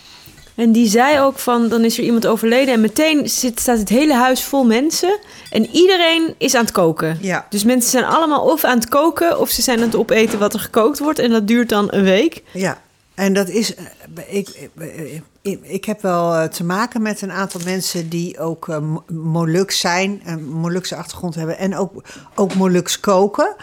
En 0.55 0.72
die 0.72 0.89
zei 0.89 1.20
ook 1.20 1.39
van, 1.39 1.68
dan 1.68 1.85
is 1.85 1.99
er 1.99 2.05
iemand 2.05 2.26
overleden 2.26 2.74
en 2.74 2.81
meteen 2.81 3.28
zit, 3.28 3.61
staat 3.61 3.78
het 3.78 3.89
hele 3.89 4.14
huis 4.14 4.43
vol 4.45 4.64
mensen 4.64 5.18
en 5.51 5.66
iedereen 5.66 6.35
is 6.39 6.55
aan 6.55 6.64
het 6.64 6.72
koken. 6.72 7.18
ja. 7.20 7.47
Dus 7.51 7.64
mensen 7.64 7.91
zijn 7.91 8.05
allemaal 8.05 8.45
of 8.51 8.64
aan 8.64 8.78
het 8.78 8.89
koken 8.89 9.41
of 9.41 9.51
ze 9.51 9.62
zijn 9.62 9.78
aan 9.78 9.85
het 9.85 9.97
opeten 9.97 10.39
wat 10.39 10.55
er 10.55 10.61
gekookt 10.61 10.99
wordt 10.99 11.18
en 11.18 11.31
dat 11.31 11.47
duurt 11.47 11.68
dan 11.68 11.87
een 11.91 12.03
week. 12.05 12.43
Ja, 12.53 12.81
en 13.14 13.33
dat 13.33 13.49
is. 13.49 13.74
eh, 13.74 13.85
Ik, 14.28 14.49
ik, 14.49 15.22
ik, 15.43 15.59
ik 15.62 15.85
heb 15.85 16.03
wel 16.03 16.35
eh, 16.35 16.45
te 16.49 16.64
maken 16.64 17.03
met 17.03 17.22
een 17.22 17.33
aantal 17.33 17.61
mensen 17.64 18.09
die 18.09 18.39
ook 18.39 18.68
eh, 18.68 18.76
Moluks 19.07 19.81
zijn, 19.81 20.22
een 20.24 20.45
Molukse 20.49 20.97
achtergrond 20.97 21.35
hebben 21.35 21.59
en 21.59 21.76
ook, 21.76 22.03
ook 22.35 22.55
Moluks 22.55 23.01
koken. 23.01 23.55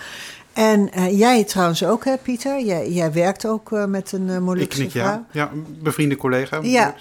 En 0.58 0.92
eh, 0.92 1.18
jij 1.20 1.44
trouwens 1.44 1.84
ook, 1.86 2.06
hè, 2.06 2.18
Pieter? 2.18 2.62
Jij, 2.66 2.90
jij 2.92 3.12
werkt 3.12 3.46
ook 3.46 3.72
eh, 3.72 3.86
met 3.86 4.12
een 4.12 4.30
eh, 4.30 4.36
Ik 4.36 4.42
Molukse 4.42 4.78
knik 4.80 4.92
vrouw. 4.92 5.04
ja. 5.04 5.26
Ja, 5.32 5.50
een 5.52 5.78
bevriende 5.82 6.16
collega. 6.16 6.60
Ja. 6.62 6.96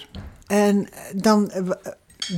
En 0.46 0.88
dan, 1.14 1.50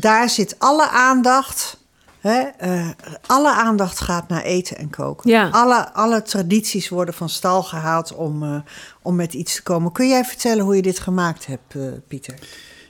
daar 0.01 0.29
zit 0.29 0.55
alle 0.59 0.89
aandacht. 0.89 1.77
Hè, 2.21 2.41
eh, 2.59 2.89
alle 3.27 3.53
aandacht 3.53 4.01
gaat 4.01 4.29
naar 4.29 4.43
eten 4.43 4.77
en 4.77 4.91
koken. 4.91 5.31
Ja. 5.31 5.49
Alle, 5.49 5.93
alle 5.93 6.23
tradities 6.23 6.89
worden 6.89 7.15
van 7.15 7.29
stal 7.29 7.63
gehaald 7.63 8.15
om, 8.15 8.43
eh, 8.43 8.61
om 9.03 9.17
met 9.17 9.35
iets 9.35 9.55
te 9.55 9.63
komen. 9.63 9.93
Kun 9.93 10.09
jij 10.09 10.25
vertellen 10.25 10.65
hoe 10.65 10.77
je 10.77 10.83
dit 10.83 10.99
gemaakt 10.99 11.47
hebt, 11.47 11.75
eh, 11.75 11.83
Pieter? 12.09 12.35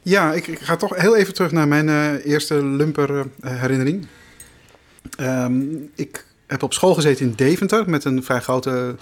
Ja, 0.02 0.32
ik, 0.32 0.46
ik 0.46 0.58
ga 0.58 0.76
toch 0.76 0.96
heel 0.96 1.16
even 1.16 1.34
terug 1.34 1.52
naar 1.52 1.68
mijn 1.68 1.88
eh, 1.88 2.26
eerste 2.26 2.64
lumper 2.64 3.18
eh, 3.18 3.60
herinnering. 3.60 4.06
Ehm, 5.18 5.62
ik 5.94 6.26
heb 6.48 6.62
op 6.62 6.72
school 6.72 6.94
gezeten 6.94 7.26
in 7.26 7.32
Deventer 7.36 7.90
met 7.90 8.04
een 8.04 8.24
vrij 8.24 8.40
grote 8.40 8.94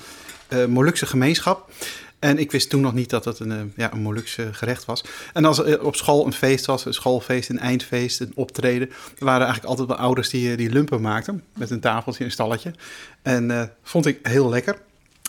eh 0.49 0.65
Molukse 0.65 1.07
gemeenschap. 1.07 1.71
En 2.19 2.39
ik 2.39 2.51
wist 2.51 2.71
toen 2.71 2.81
nog 2.81 2.95
niet 2.95 3.11
dat 3.11 3.25
het 3.25 3.39
een, 3.39 3.53
eh, 3.53 3.59
ja, 3.77 3.93
een 3.93 4.01
Molukse 4.01 4.49
gerecht 4.53 4.85
was. 4.85 5.05
En 5.33 5.45
als 5.45 5.59
er 5.59 5.85
op 5.85 5.97
school 5.97 6.27
een 6.27 6.33
feest 6.33 6.67
was, 6.67 6.85
een 6.85 6.95
schoolfeest, 6.95 7.49
een 7.49 7.59
eindfeest, 7.59 8.21
een 8.21 8.33
optreden... 8.35 8.91
waren 9.19 9.47
eigenlijk 9.47 9.69
altijd 9.69 9.89
wel 9.89 9.97
ouders 9.97 10.29
die, 10.31 10.51
eh, 10.51 10.57
die 10.57 10.71
lumpen 10.71 11.01
maakten. 11.01 11.43
Met 11.55 11.71
een 11.71 11.81
tafeltje 11.81 12.21
en 12.21 12.27
een 12.27 12.33
stalletje. 12.33 12.75
En 13.23 13.51
eh, 13.51 13.63
vond 13.83 14.07
ik 14.07 14.19
heel 14.23 14.49
lekker. 14.49 14.79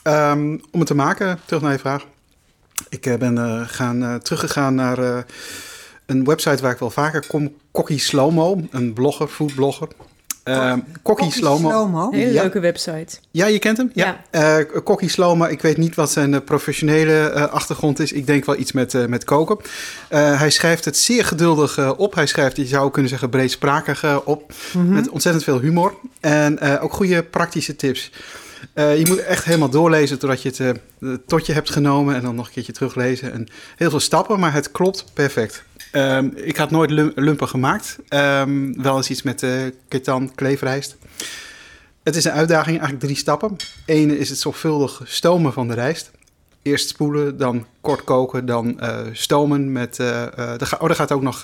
Ehm, 0.03 0.57
om 0.71 0.79
het 0.79 0.87
te 0.87 0.95
maken, 0.95 1.39
terug 1.45 1.61
naar 1.61 1.71
je 1.71 1.79
vraag. 1.79 2.05
Ik 2.89 3.05
eh, 3.05 3.15
ben 3.17 3.37
eh, 3.37 3.61
gaan, 3.67 4.03
eh, 4.03 4.15
teruggegaan 4.15 4.75
naar 4.75 4.97
eh, 4.99 5.17
een 6.05 6.23
website 6.23 6.61
waar 6.61 6.71
ik 6.71 6.79
wel 6.79 6.89
vaker 6.89 7.27
kom. 7.27 7.55
Kokkie 7.71 7.99
Slowmo, 7.99 8.61
een 8.71 8.93
blogger, 8.93 9.27
foodblogger. 9.27 9.87
Ehm 10.47 10.79
Kokkie. 11.01 11.31
Slow-mo. 11.31 12.11
Hele 12.11 12.31
Ja. 12.33 12.41
leuke 12.41 12.59
website. 12.59 13.17
Ja, 13.31 13.45
je 13.45 13.59
kent 13.59 13.77
hem? 13.77 13.91
Ja. 13.93 14.21
Eh 14.29 14.55
Kokkie 14.83 15.09
Sloma, 15.09 15.47
ik 15.47 15.61
weet 15.61 15.77
niet 15.77 15.95
wat 15.95 16.11
zijn 16.11 16.33
eh, 16.33 16.39
professionele 16.45 17.29
eh, 17.29 17.43
achtergrond 17.47 17.99
is. 17.99 18.11
Ik 18.11 18.27
denk 18.27 18.45
wel 18.45 18.57
iets 18.57 18.71
met, 18.71 18.93
eh, 18.93 19.05
met 19.05 19.23
koken. 19.23 19.57
Eh, 20.09 20.39
hij 20.39 20.49
schrijft 20.49 20.85
het 20.85 20.97
zeer 20.97 21.25
geduldig 21.25 21.95
op. 21.97 22.15
Hij 22.15 22.25
schrijft, 22.25 22.55
je 22.57 22.65
zou 22.65 22.91
kunnen 22.91 23.09
zeggen, 23.09 23.29
breedsprakig 23.29 24.23
op. 24.25 24.53
Met 24.77 25.09
ontzettend 25.09 25.43
veel 25.43 25.59
humor. 25.59 25.93
En 26.19 26.59
eh, 26.59 26.83
ook 26.83 26.93
goede 26.93 27.23
praktische 27.23 27.75
tips. 27.75 28.11
Eh, 28.73 28.97
je 28.99 29.05
moet 29.07 29.19
echt 29.19 29.43
helemaal 29.43 29.69
doorlezen 29.69 30.19
totdat 30.19 30.41
je 30.41 30.49
het 30.49 30.59
eh, 30.59 31.13
tot 31.27 31.45
je 31.45 31.53
hebt 31.53 31.69
genomen. 31.69 32.15
En 32.15 32.21
dan 32.21 32.35
nog 32.35 32.47
een 32.47 32.53
keertje 32.53 32.71
teruglezen. 32.71 33.33
En 33.33 33.47
heel 33.75 33.89
veel 33.89 33.99
stappen, 33.99 34.39
maar 34.39 34.53
het 34.53 34.71
klopt 34.71 35.05
perfect. 35.13 35.63
Ehm, 35.91 36.29
ik 36.35 36.57
had 36.57 36.71
nooit 36.71 36.89
lum- 36.89 37.11
lumpen 37.15 37.47
gemaakt. 37.47 37.97
Ehm, 38.07 38.81
wel 38.81 38.97
eens 38.97 39.09
iets 39.09 39.21
met 39.21 39.43
eh 39.43 39.61
ketan, 39.87 40.35
kleefrijst. 40.35 40.97
Het 42.03 42.15
is 42.15 42.23
een 42.25 42.31
uitdaging, 42.31 42.77
eigenlijk 42.77 42.99
drie 42.99 43.15
stappen. 43.15 43.55
Eén 43.85 44.17
is 44.17 44.29
het 44.29 44.39
zorgvuldig 44.39 45.01
stomen 45.03 45.53
van 45.53 45.67
de 45.67 45.73
rijst. 45.73 46.11
Eerst 46.61 46.89
spoelen, 46.89 47.37
dan 47.37 47.65
kort 47.81 48.03
koken, 48.03 48.45
dan 48.45 48.79
stomen 49.11 49.71
met... 49.71 49.99
oh, 49.99 50.59
er 50.59 50.95
gaat 50.95 51.11
ook 51.11 51.21
nog 51.21 51.41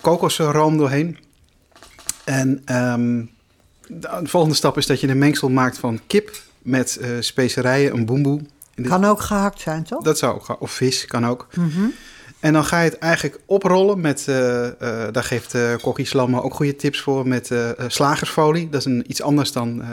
kokosroom 0.00 0.76
doorheen. 0.76 1.18
En 2.24 2.62
ehm, 2.64 3.22
de, 3.88 4.18
de 4.22 4.28
volgende 4.28 4.56
stap 4.56 4.76
is 4.76 4.86
dat 4.86 5.00
je 5.00 5.08
een 5.08 5.18
mengsel 5.18 5.48
maakt 5.48 5.78
van 5.78 6.00
kip 6.06 6.36
met 6.62 6.96
eh, 6.96 7.08
specerijen, 7.20 7.92
een 7.94 8.06
boemboe. 8.06 8.40
Dit- 8.74 8.86
Kan 8.88 9.04
ook 9.04 9.20
gehakt 9.20 9.60
zijn, 9.60 9.82
toch? 9.84 10.02
Dat 10.02 10.18
zou 10.18 10.34
ook. 10.34 10.56
Of 10.60 10.70
vis, 10.70 11.04
kan 11.04 11.26
ook. 11.26 11.46
Mhm. 11.54 11.84
En 12.40 12.52
dan 12.52 12.64
ga 12.64 12.80
je 12.80 12.90
het 12.90 12.98
eigenlijk 12.98 13.40
oprollen 13.46 14.00
met, 14.00 14.28
eh, 14.28 14.66
eh, 14.66 14.72
daar 15.12 15.24
geeft 15.24 15.54
uh, 15.54 15.74
Kokkie 15.80 16.18
ook 16.42 16.54
goede 16.54 16.76
tips 16.76 17.00
voor, 17.00 17.28
met 17.28 17.50
eh, 17.50 17.70
eh, 17.70 17.76
slagersfolie. 17.88 18.68
Dat 18.68 18.80
is 18.80 18.86
een, 18.86 19.04
iets 19.06 19.22
anders 19.22 19.52
dan 19.52 19.82
eh, 19.82 19.88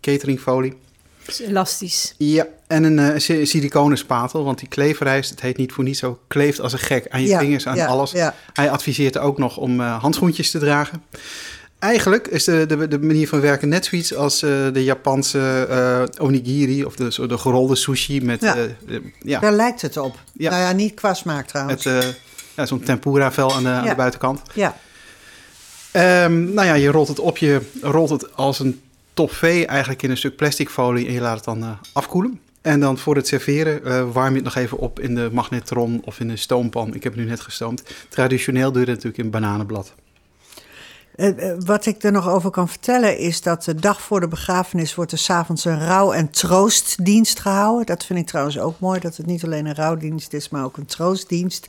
cateringfolie. 0.00 0.74
Is 1.26 1.40
elastisch. 1.40 2.14
Ja, 2.18 2.46
en 2.66 2.84
een 2.84 2.98
eh, 2.98 3.18
si- 3.20 3.46
siliconen 3.46 3.98
spatel, 3.98 4.44
want 4.44 4.58
die 4.58 4.68
kleefrijst, 4.68 5.30
het 5.30 5.40
heet 5.40 5.56
niet 5.56 5.72
voor 5.72 5.84
niet 5.84 5.96
zo, 5.98 6.18
kleeft 6.28 6.60
als 6.60 6.72
een 6.72 6.78
gek 6.78 7.06
aan 7.08 7.22
je 7.22 7.28
Ja, 7.28 7.38
vingers, 7.38 7.66
aan 7.66 7.76
ja, 7.76 7.86
alles. 7.86 8.10
Ja. 8.10 8.34
Hij 8.52 8.70
adviseert 8.70 9.18
ook 9.18 9.38
nog 9.38 9.56
om 9.56 9.80
eh, 9.80 10.00
handschoentjes 10.00 10.50
te 10.50 10.58
dragen. 10.58 11.02
Eigenlijk 11.84 12.28
is 12.28 12.44
de, 12.44 12.66
de, 12.66 12.88
de 12.88 12.98
manier 12.98 13.28
van 13.28 13.40
werken 13.40 13.68
net 13.68 13.84
zoiets 13.84 14.14
als 14.14 14.42
eh, 14.42 14.50
de 14.72 14.84
Japanse 14.84 15.66
eh, 15.68 16.24
onigiri 16.24 16.84
of 16.84 16.96
de, 16.96 17.12
zo 17.12 17.26
de 17.26 17.38
gerolde 17.38 17.74
sushi 17.74 18.20
met... 18.20 18.40
Ja. 18.40 18.56
eh, 18.56 18.96
ja, 19.20 19.40
Daar 19.40 19.52
lijkt 19.52 19.82
het 19.82 19.96
op. 19.96 20.18
Ja. 20.32 20.50
Nou 20.50 20.62
ja, 20.62 20.72
niet 20.72 20.94
qua 20.94 21.14
smaak 21.14 21.46
trouwens. 21.46 21.84
Het, 21.84 22.20
ja, 22.56 22.66
zo'n 22.66 22.80
tempura-vel 22.80 23.54
aan, 23.54 23.62
de, 23.62 23.68
aan 23.68 23.88
de 23.88 23.94
buitenkant. 23.94 24.42
Ja. 24.52 24.76
Ehm, 25.90 26.54
nou 26.54 26.66
ja, 26.66 26.74
je 26.74 26.90
rolt 26.90 27.08
het 27.08 27.18
op, 27.18 27.38
je 27.38 27.60
rolt 27.80 28.10
het 28.10 28.36
als 28.36 28.58
een 28.58 28.80
V 29.14 29.64
eigenlijk 29.66 30.02
in 30.02 30.10
een 30.10 30.16
stuk 30.16 30.36
plastic 30.36 30.68
folie 30.68 31.06
en 31.06 31.12
je 31.12 31.20
laat 31.20 31.36
het 31.36 31.44
dan 31.44 31.78
afkoelen. 31.92 32.40
En 32.60 32.80
dan 32.80 32.98
voor 32.98 33.16
het 33.16 33.26
serveren 33.26 34.12
warm 34.12 34.28
je 34.28 34.34
het 34.34 34.44
nog 34.44 34.56
even 34.56 34.78
op 34.78 35.00
in 35.00 35.14
de 35.14 35.28
magnetron 35.32 36.02
of 36.04 36.20
in 36.20 36.28
een 36.28 36.38
stoompan. 36.38 36.94
Ik 36.94 37.02
heb 37.02 37.12
het 37.12 37.22
nu 37.22 37.28
net 37.28 37.40
gestoomd. 37.40 37.82
Traditioneel 38.08 38.72
doe 38.72 38.80
je 38.80 38.86
dat 38.86 38.94
natuurlijk 38.94 39.24
in 39.24 39.30
bananenblad. 39.30 39.94
Eh, 41.14 41.50
eh, 41.50 41.56
wat 41.64 41.86
ik 41.86 42.02
er 42.02 42.12
nog 42.12 42.28
over 42.28 42.50
kan 42.50 42.68
vertellen 42.68 43.18
is 43.18 43.42
dat 43.42 43.64
de 43.64 43.74
dag 43.74 44.00
voor 44.00 44.20
de 44.20 44.28
begrafenis 44.28 44.94
wordt 44.94 45.12
er 45.12 45.18
s'avonds 45.18 45.64
een 45.64 45.86
rouw- 45.86 46.12
en 46.12 46.30
troostdienst 46.30 47.40
gehouden. 47.40 47.86
Dat 47.86 48.04
vind 48.04 48.18
ik 48.18 48.26
trouwens 48.26 48.58
ook 48.58 48.80
mooi, 48.80 49.00
dat 49.00 49.16
het 49.16 49.26
niet 49.26 49.44
alleen 49.44 49.66
een 49.66 49.74
rouwdienst 49.74 50.32
is, 50.32 50.48
maar 50.48 50.64
ook 50.64 50.76
een 50.76 50.86
troostdienst. 50.86 51.66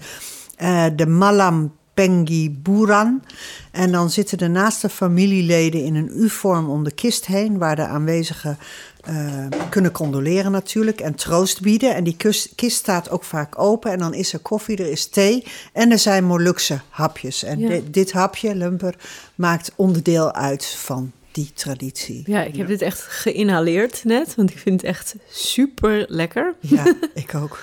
Eh, 0.55 0.85
de 0.95 1.07
Malam 1.07 1.73
Pengi 1.95 2.49
Buran. 2.51 3.23
En 3.71 3.91
dan 3.91 4.09
zitten 4.09 4.37
de 4.37 4.47
naaste 4.47 4.89
familieleden 4.89 5.83
in 5.83 5.95
een 5.95 6.11
U-vorm 6.15 6.69
om 6.69 6.83
de 6.83 6.91
kist 6.91 7.25
heen, 7.25 7.57
waar 7.57 7.75
de 7.75 7.85
aanwezigen 7.85 8.57
eh, 9.03 9.45
kunnen 9.69 9.91
condoleren 9.91 10.51
natuurlijk 10.51 10.99
en 11.01 11.15
troost 11.15 11.61
bieden. 11.61 11.95
En 11.95 12.03
die 12.03 12.15
kus- 12.17 12.49
kist 12.55 12.77
staat 12.77 13.09
ook 13.09 13.23
vaak 13.23 13.59
open 13.59 13.91
en 13.91 13.99
dan 13.99 14.13
is 14.13 14.33
er 14.33 14.39
koffie, 14.39 14.77
er 14.77 14.91
is 14.91 15.05
thee 15.07 15.43
en 15.73 15.91
er 15.91 15.99
zijn 15.99 16.23
Molukse 16.25 16.79
hapjes. 16.89 17.43
En 17.43 17.59
Ja. 17.59 17.69
dit, 17.69 17.93
dit 17.93 18.11
hapje, 18.11 18.55
lumper, 18.55 18.95
maakt 19.35 19.71
onderdeel 19.75 20.33
uit 20.33 20.65
van 20.65 21.11
die 21.31 21.51
traditie. 21.53 22.23
Ja, 22.25 22.43
ik 22.43 22.55
heb 22.55 22.67
dit 22.67 22.81
echt 22.81 23.01
geïnhaleerd 23.01 24.03
net, 24.03 24.35
want 24.35 24.49
ik 24.51 24.57
vind 24.57 24.81
het 24.81 24.89
echt 24.89 25.15
super 25.29 26.05
lekker. 26.07 26.55
Ja, 26.59 26.83
ik 27.13 27.35
ook. 27.35 27.59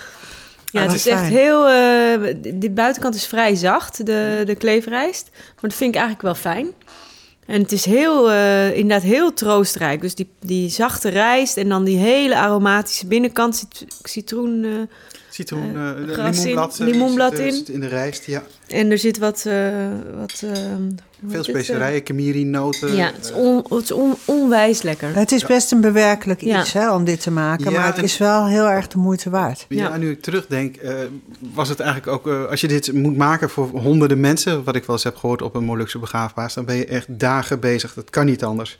Ja, 0.73 0.81
Ah, 0.81 0.87
het 0.87 0.97
is 0.97 1.07
echt 1.07 1.29
heel. 1.29 1.69
eh, 1.69 2.35
de 2.55 2.71
buitenkant 2.71 3.15
is 3.15 3.27
vrij 3.27 3.55
zacht, 3.55 4.07
de, 4.07 4.43
de 4.47 4.55
kleefrijst. 4.55 5.29
Maar 5.33 5.71
dat 5.71 5.75
vind 5.75 5.95
ik 5.95 6.01
eigenlijk 6.01 6.23
wel 6.23 6.35
fijn. 6.53 6.67
En 7.47 7.61
het 7.63 7.73
is 7.73 7.85
heel, 7.85 8.31
eh, 8.31 8.77
inderdaad 8.77 9.03
heel 9.09 9.33
troostrijk. 9.35 10.01
Dus 10.01 10.15
die, 10.15 10.29
die 10.41 10.69
zachte 10.69 11.09
rijst 11.09 11.57
en 11.57 11.69
dan 11.69 11.85
die 11.85 11.97
hele 11.99 12.37
aromatische 12.37 13.07
binnenkant. 13.07 13.57
Cit 13.57 13.85
citroen. 14.03 14.65
eh, 14.65 14.71
Citroen, 15.31 15.63
in, 15.63 16.05
limoenblad, 16.07 16.79
limoenblad 16.79 17.37
zit, 17.37 17.47
in. 17.47 17.53
zit 17.53 17.69
in 17.69 17.81
de 17.81 17.87
rijst, 17.89 18.25
ja. 18.27 18.43
en 18.69 18.91
er 18.91 18.99
zit 18.99 19.19
wat. 19.19 19.45
eh, 19.47 19.55
wat 20.19 20.43
eh, 20.45 20.51
hoe 20.53 20.95
Veel 21.29 21.39
eh? 21.39 21.45
specerijen, 21.49 22.03
kamiri, 22.03 22.45
noten. 22.45 22.97
Ja, 22.97 23.07
het 23.17 23.25
is, 23.25 23.33
on, 23.33 23.57
het 23.69 23.83
is 23.83 23.93
on- 23.93 24.15
onwijs 24.25 24.83
lekker. 24.83 25.15
Het 25.17 25.33
is 25.33 25.47
best 25.47 25.73
een 25.73 25.81
bewerkelijk 25.81 26.41
Ja. 26.41 26.61
iets 26.61 26.73
hè, 26.73 26.93
om 26.95 27.05
dit 27.05 27.21
te 27.23 27.31
maken, 27.31 27.71
Ja, 27.71 27.79
maar 27.79 27.95
het 27.95 28.05
is 28.05 28.19
wel 28.19 28.47
heel 28.47 28.69
erg 28.69 28.89
de 28.89 28.99
moeite 28.99 29.31
waard. 29.31 29.67
Ja, 29.69 29.89
Ja. 29.89 29.97
nu 29.97 30.11
ik 30.11 30.23
terugdenk, 30.23 30.77
eh, 30.77 30.95
was 31.55 31.69
het 31.69 31.81
eigenlijk 31.81 32.13
ook... 32.13 32.27
eh, 32.35 32.45
als 32.51 32.61
je 32.61 32.69
dit 32.69 32.93
moet 32.93 33.17
maken 33.17 33.51
voor 33.51 33.67
honderden 33.69 34.21
mensen... 34.21 34.65
wat 34.65 34.77
ik 34.77 34.85
wel 34.85 34.95
eens 34.97 35.05
heb 35.05 35.17
gehoord 35.17 35.43
op 35.43 35.55
een 35.55 35.65
Molukse 35.65 35.99
begraafplaats... 35.99 36.55
dan 36.55 36.65
ben 36.65 36.77
je 36.77 36.87
echt 36.87 37.07
dagen 37.09 37.61
bezig. 37.61 37.95
Dat 37.95 38.11
kan 38.11 38.27
niet 38.27 38.45
anders. 38.45 38.77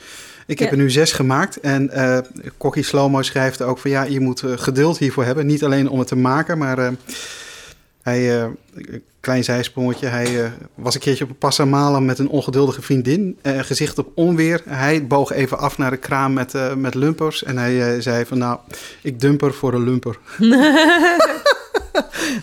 Ik 0.47 0.59
heb 0.59 0.69
Ja. 0.71 0.75
er 0.77 0.83
nu 0.83 0.91
zes 0.91 1.13
gemaakt. 1.13 1.61
En 1.61 1.91
eh 1.91 2.19
Kokkie 2.59 2.83
Slomo 2.83 3.23
schrijft 3.23 3.63
ook 3.63 3.79
van... 3.79 3.91
ja, 3.91 4.03
je 4.03 4.21
moet 4.21 4.43
geduld 4.47 4.99
hiervoor 4.99 5.25
hebben. 5.25 5.47
Niet 5.47 5.65
alleen 5.65 5.89
om 5.89 5.99
het 5.99 6.09
te 6.09 6.17
maken, 6.17 6.59
maar... 6.59 6.93
hij, 8.03 8.41
eh, 8.43 8.47
een 8.75 9.03
klein 9.21 9.45
zijsprongetje, 9.45 10.07
hij 10.07 10.45
eh, 10.45 10.51
was 10.75 10.95
een 10.95 11.01
keertje 11.01 11.25
op 11.25 11.31
een 11.31 11.39
passamala 11.39 12.01
met 12.01 12.19
een 12.19 12.29
ongeduldige 12.29 12.83
vriendin. 12.83 13.39
eh, 13.43 13.59
gezicht 13.59 13.99
op 13.99 14.09
onweer. 14.15 14.63
Hij 14.69 15.07
boog 15.07 15.33
even 15.33 15.59
af 15.59 15.79
naar 15.79 15.91
de 15.91 15.97
kraam 15.97 16.33
met, 16.33 16.55
eh, 16.55 16.75
met 16.75 16.95
lumpers. 16.95 17.45
En 17.45 17.59
hij 17.59 18.01
zei 18.01 18.25
van 18.27 18.39
nou, 18.39 18.59
ik 19.03 19.21
dumper 19.21 19.55
voor 19.55 19.75
een 19.75 19.85
lumper. 19.85 20.19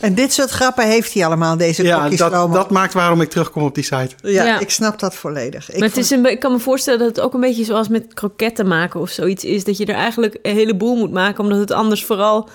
En 0.02 0.14
dit 0.16 0.34
soort 0.34 0.50
grappen 0.50 0.88
heeft 0.88 1.14
hij 1.14 1.26
allemaal, 1.26 1.58
deze 1.58 1.84
Ja, 1.84 2.00
kokkie 2.00 2.18
dat, 2.18 2.54
dat 2.54 2.70
maakt 2.70 2.94
waarom 2.94 3.22
ik 3.22 3.30
terugkom 3.30 3.64
op 3.64 3.76
die 3.76 3.84
site. 3.84 4.10
Ja, 4.22 4.44
Ja. 4.46 4.60
ik 4.60 4.70
snap 4.70 5.00
dat 5.00 5.16
volledig. 5.16 5.70
Ik 5.70 5.74
maar 5.74 5.84
het 5.84 5.92
vond- 5.94 6.06
is 6.06 6.12
een, 6.12 6.26
ik 6.26 6.40
kan 6.40 6.52
me 6.52 6.60
voorstellen 6.60 7.00
dat 7.00 7.08
het 7.08 7.20
ook 7.20 7.34
een 7.34 7.40
beetje 7.40 7.64
zoals 7.64 7.88
met 7.88 8.14
kroketten 8.14 8.68
maken 8.68 9.00
of 9.00 9.10
zoiets 9.10 9.44
is. 9.44 9.64
Dat 9.64 9.78
je 9.78 9.86
er 9.86 9.96
eigenlijk 9.96 10.38
een 10.42 10.56
heleboel 10.56 10.96
moet 10.96 11.12
maken, 11.12 11.44
omdat 11.44 11.60
het 11.60 11.72
anders 11.72 12.06
vooral... 12.06 12.50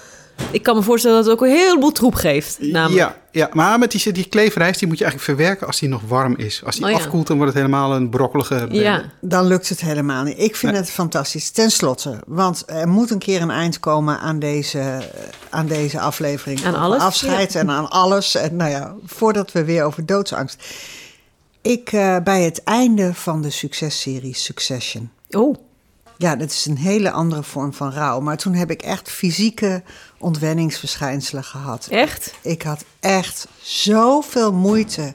Ik 0.51 0.63
kan 0.63 0.77
me 0.77 0.83
voorstellen 0.83 1.17
dat 1.17 1.25
het 1.27 1.35
ook 1.35 1.43
een 1.43 1.55
heleboel 1.57 1.93
troep 1.93 2.15
geeft. 2.15 2.57
Namelijk. 2.61 2.99
Ja, 3.01 3.17
ja, 3.31 3.49
maar 3.53 3.79
met 3.79 3.91
die, 3.91 4.13
die 4.13 4.25
kleefrijst 4.29 4.79
die 4.79 4.89
moet 4.89 4.99
je 4.99 5.05
eigenlijk 5.05 5.39
verwerken 5.39 5.67
als 5.67 5.79
die 5.79 5.89
nog 5.89 6.01
warm 6.07 6.37
is. 6.37 6.63
Als 6.65 6.77
die 6.77 6.85
Oh 6.85 6.91
ja. 6.91 6.97
afkoelt, 6.97 7.27
dan 7.27 7.37
wordt 7.37 7.53
het 7.53 7.63
helemaal 7.63 7.95
een 7.95 8.09
brokkelige 8.09 8.55
bende. 8.55 8.75
Ja, 8.75 9.03
Dan 9.21 9.47
lukt 9.47 9.69
het 9.69 9.81
helemaal 9.81 10.23
niet. 10.25 10.39
Ik 10.39 10.57
vind 10.57 10.73
Nee. 10.73 10.81
het 10.81 10.91
fantastisch. 10.91 11.51
Ten 11.51 11.71
slotte, 11.71 12.19
want 12.27 12.63
er 12.67 12.89
moet 12.89 13.11
een 13.11 13.19
keer 13.19 13.43
een 13.43 13.51
eind 13.51 13.81
komen 13.81 14.19
aan 14.19 14.39
deze, 14.39 15.03
aan 15.51 15.67
deze 15.67 16.01
aflevering. 16.01 16.65
Aan 16.65 16.75
alles, 16.75 17.01
Afscheid 17.01 17.55
en 17.55 17.71
aan 17.71 17.91
alles. 17.91 18.35
En 18.35 18.57
nou 18.57 18.71
ja, 18.71 18.95
voordat 19.07 19.53
we 19.53 19.65
weer 19.65 19.85
over 19.85 20.07
doodsangst. 20.07 20.65
Ik, 21.63 21.93
eh, 21.93 22.17
bij 22.25 22.43
het 22.43 22.63
einde 22.65 23.15
van 23.15 23.43
de 23.43 23.51
successerie 23.51 24.35
Succession. 24.37 25.11
oh, 25.31 25.55
Ja, 26.17 26.37
dat 26.37 26.51
is 26.51 26.67
een 26.67 26.77
hele 26.79 27.11
andere 27.11 27.43
vorm 27.43 27.73
van 27.75 27.93
rouw. 27.93 28.21
Maar 28.21 28.37
toen 28.37 28.55
heb 28.55 28.71
ik 28.71 28.83
echt 28.83 29.11
fysieke 29.11 29.83
ontwenningsverschijnselen 30.19 31.45
gehad. 31.45 31.87
echt? 31.91 32.35
Ik 32.43 32.63
had 32.63 32.85
echt 33.01 33.47
zoveel 33.63 34.53
moeite 34.53 35.15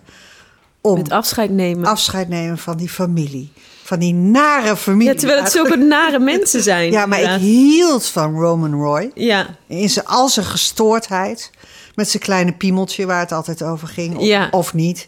om 0.81 0.97
Met 0.97 1.11
afscheid 1.11 1.49
nemen. 1.49 1.85
afscheid 1.85 2.29
nemen 2.29 2.57
van 2.57 2.77
die 2.77 2.89
familie. 2.89 3.51
Van 3.83 3.99
die 3.99 4.13
nare 4.13 4.75
familie. 4.77 5.13
ja, 5.13 5.19
terwijl 5.19 5.41
het 5.43 5.51
zulke 5.51 5.75
nare 5.75 6.19
mensen 6.33 6.63
zijn. 6.63 6.91
Ja, 6.91 7.05
maar 7.05 7.19
ik 7.21 7.39
hield 7.41 8.05
van 8.05 8.33
Roman 8.39 8.73
Roy. 8.73 9.11
Ja, 9.15 9.47
In 9.67 9.89
zijn, 9.89 10.05
al 10.05 10.29
zijn 10.29 10.45
gestoordheid. 10.45 11.51
Met 11.95 12.09
zijn 12.09 12.23
kleine 12.23 12.53
piemeltje 12.53 13.05
waar 13.05 13.19
het 13.19 13.31
altijd 13.31 13.63
over 13.63 13.87
ging. 13.87 14.17
Of, 14.17 14.23
Ja. 14.25 14.47
of 14.51 14.73
niet. 14.73 15.07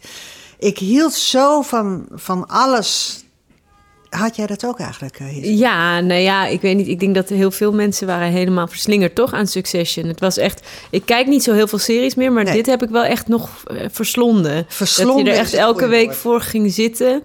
Ik 0.60 0.78
hield 0.78 1.14
zo 1.14 1.62
van, 1.62 2.06
van 2.12 2.48
alles. 2.48 3.24
Had 4.18 4.36
jij 4.36 4.48
dat 4.48 4.66
ook 4.66 4.80
eigenlijk? 4.80 5.20
eh? 5.20 5.58
Ja, 5.58 6.00
nou 6.00 6.20
ja, 6.20 6.46
ik 6.46 6.62
weet 6.62 6.76
niet. 6.78 6.88
Ik 6.88 7.00
denk 7.00 7.16
dat 7.16 7.30
heel 7.30 7.52
veel 7.52 7.74
mensen 7.74 8.08
waren 8.08 8.28
helemaal 8.32 8.68
verslingerd 8.68 9.16
toch 9.16 9.34
aan 9.34 9.48
Succession. 9.48 10.06
Het 10.08 10.20
was 10.20 10.38
echt... 10.38 10.68
Ik 10.90 11.06
kijk 11.06 11.28
niet 11.28 11.44
zo 11.44 11.54
heel 11.54 11.68
veel 11.68 11.78
series 11.80 12.16
meer, 12.16 12.32
maar 12.32 12.44
Nee. 12.44 12.54
dit 12.54 12.66
heb 12.66 12.84
ik 12.84 12.90
wel 12.90 13.04
echt 13.04 13.28
nog 13.28 13.50
eh, 13.64 13.86
verslonden. 13.92 14.66
Verslonden 14.68 15.16
Dat 15.26 15.34
je 15.34 15.40
er 15.40 15.46
echt 15.46 15.54
elke 15.54 15.88
week 15.88 16.06
woord. 16.06 16.18
voor 16.18 16.42
ging 16.42 16.74
zitten. 16.74 17.24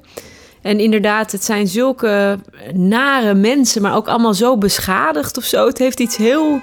En 0.63 0.81
inderdaad, 0.81 1.33
het 1.33 1.45
zijn 1.45 1.69
zulke 1.69 2.39
nare 2.75 3.35
mensen, 3.35 3.83
maar 3.83 3.95
ook 3.97 4.09
allemaal 4.09 4.35
zo 4.35 4.57
beschadigd 4.59 5.37
of 5.37 5.45
zo. 5.45 5.67
Het 5.67 5.79
heeft 5.79 6.01
iets 6.01 6.17
heel... 6.17 6.61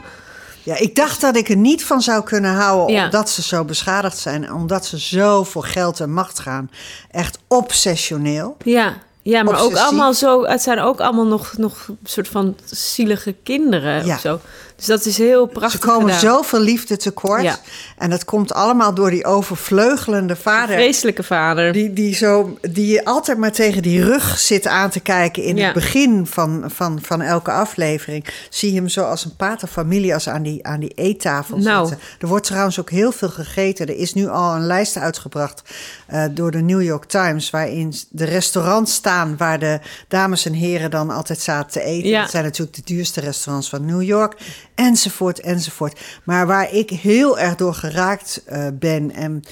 Ja, 0.63 0.77
ik 0.77 0.95
dacht 0.95 1.21
dat 1.21 1.35
ik 1.35 1.49
er 1.49 1.55
niet 1.57 1.83
van 1.83 2.01
zou 2.01 2.23
kunnen 2.23 2.53
houden. 2.53 2.95
Ja. 2.95 3.03
Omdat 3.05 3.29
ze 3.29 3.41
zo 3.41 3.63
beschadigd 3.65 4.17
zijn. 4.17 4.53
Omdat 4.53 4.85
ze 4.85 4.99
zo 4.99 5.43
voor 5.43 5.63
geld 5.63 5.99
en 5.99 6.11
macht 6.13 6.39
gaan. 6.39 6.69
Echt 7.11 7.39
obsessioneel. 7.47 8.57
Ja, 8.63 8.97
ja 9.23 9.43
maar 9.43 9.61
ook 9.61 9.75
allemaal 9.75 10.13
zo... 10.13 10.45
Het 10.45 10.61
zijn 10.61 10.79
ook 10.79 10.99
allemaal 10.99 11.25
nog, 11.25 11.53
nog 11.57 11.89
soort 12.03 12.27
van 12.27 12.55
zielige 12.65 13.35
kinderen 13.43 14.05
Ja. 14.05 14.13
of 14.15 14.19
zo. 14.21 14.39
Dus 14.85 14.95
dat 14.95 15.05
is 15.05 15.17
heel 15.17 15.45
prachtig 15.45 15.81
Ze 15.81 15.87
komen 15.87 16.13
gedaan. 16.13 16.33
zoveel 16.35 16.59
liefde 16.59 16.97
tekort. 16.97 17.41
Ja. 17.41 17.57
En 17.97 18.09
dat 18.09 18.25
komt 18.25 18.53
allemaal 18.53 18.93
door 18.93 19.09
die 19.09 19.25
overvleugelende 19.25 20.35
vader. 20.35 20.75
Vreselijke 20.75 21.23
vader. 21.23 21.71
Die, 21.73 21.93
die, 21.93 22.15
zo, 22.15 22.57
die 22.61 22.87
je 22.91 23.05
altijd 23.05 23.37
maar 23.37 23.51
tegen 23.51 23.81
die 23.81 24.03
rug 24.03 24.39
zit 24.39 24.67
aan 24.67 24.89
te 24.89 24.99
kijken 24.99 25.43
in 25.43 25.55
Ja. 25.57 25.63
het 25.65 25.73
begin 25.73 26.27
van, 26.27 26.63
van, 26.67 26.99
van 27.01 27.21
elke 27.21 27.51
aflevering. 27.51 28.25
Zie 28.49 28.69
je 28.73 28.75
hem 28.79 28.87
zo 28.89 29.03
als 29.03 29.25
een 29.25 29.35
paterfamilie 29.35 30.13
als 30.13 30.29
aan 30.29 30.43
die, 30.43 30.65
aan 30.67 30.79
die 30.79 30.91
eettafel 30.95 31.57
Nou. 31.57 31.87
zitten. 31.87 32.05
Er 32.19 32.27
wordt 32.27 32.45
trouwens 32.45 32.79
ook 32.79 32.89
heel 32.89 33.11
veel 33.11 33.29
gegeten. 33.29 33.87
Er 33.87 33.97
is 33.97 34.13
nu 34.13 34.27
al 34.27 34.55
een 34.55 34.65
lijst 34.65 34.97
uitgebracht 34.97 35.61
eh, 36.07 36.23
door 36.31 36.51
de 36.51 36.61
New 36.61 36.81
York 36.81 37.05
Times... 37.05 37.49
waarin 37.49 37.93
de 38.09 38.25
restaurants 38.25 38.93
staan 38.93 39.37
waar 39.37 39.59
de 39.59 39.79
dames 40.07 40.45
en 40.45 40.53
heren 40.53 40.91
dan 40.91 41.09
altijd 41.09 41.39
zaten 41.39 41.71
te 41.71 41.81
eten. 41.83 42.09
Ja. 42.09 42.21
Dat 42.21 42.29
zijn 42.31 42.43
natuurlijk 42.43 42.75
de 42.75 42.81
duurste 42.93 43.19
restaurants 43.19 43.69
van 43.69 43.85
New 43.85 44.01
York. 44.01 44.35
Enzovoort, 44.75 45.39
enzovoort. 45.39 45.99
Maar 46.23 46.47
waar 46.47 46.73
ik 46.73 46.89
heel 46.89 47.39
erg 47.39 47.55
door 47.55 47.73
geraakt 47.73 48.43
eh, 48.45 48.67
ben... 48.79 49.11
en 49.11 49.43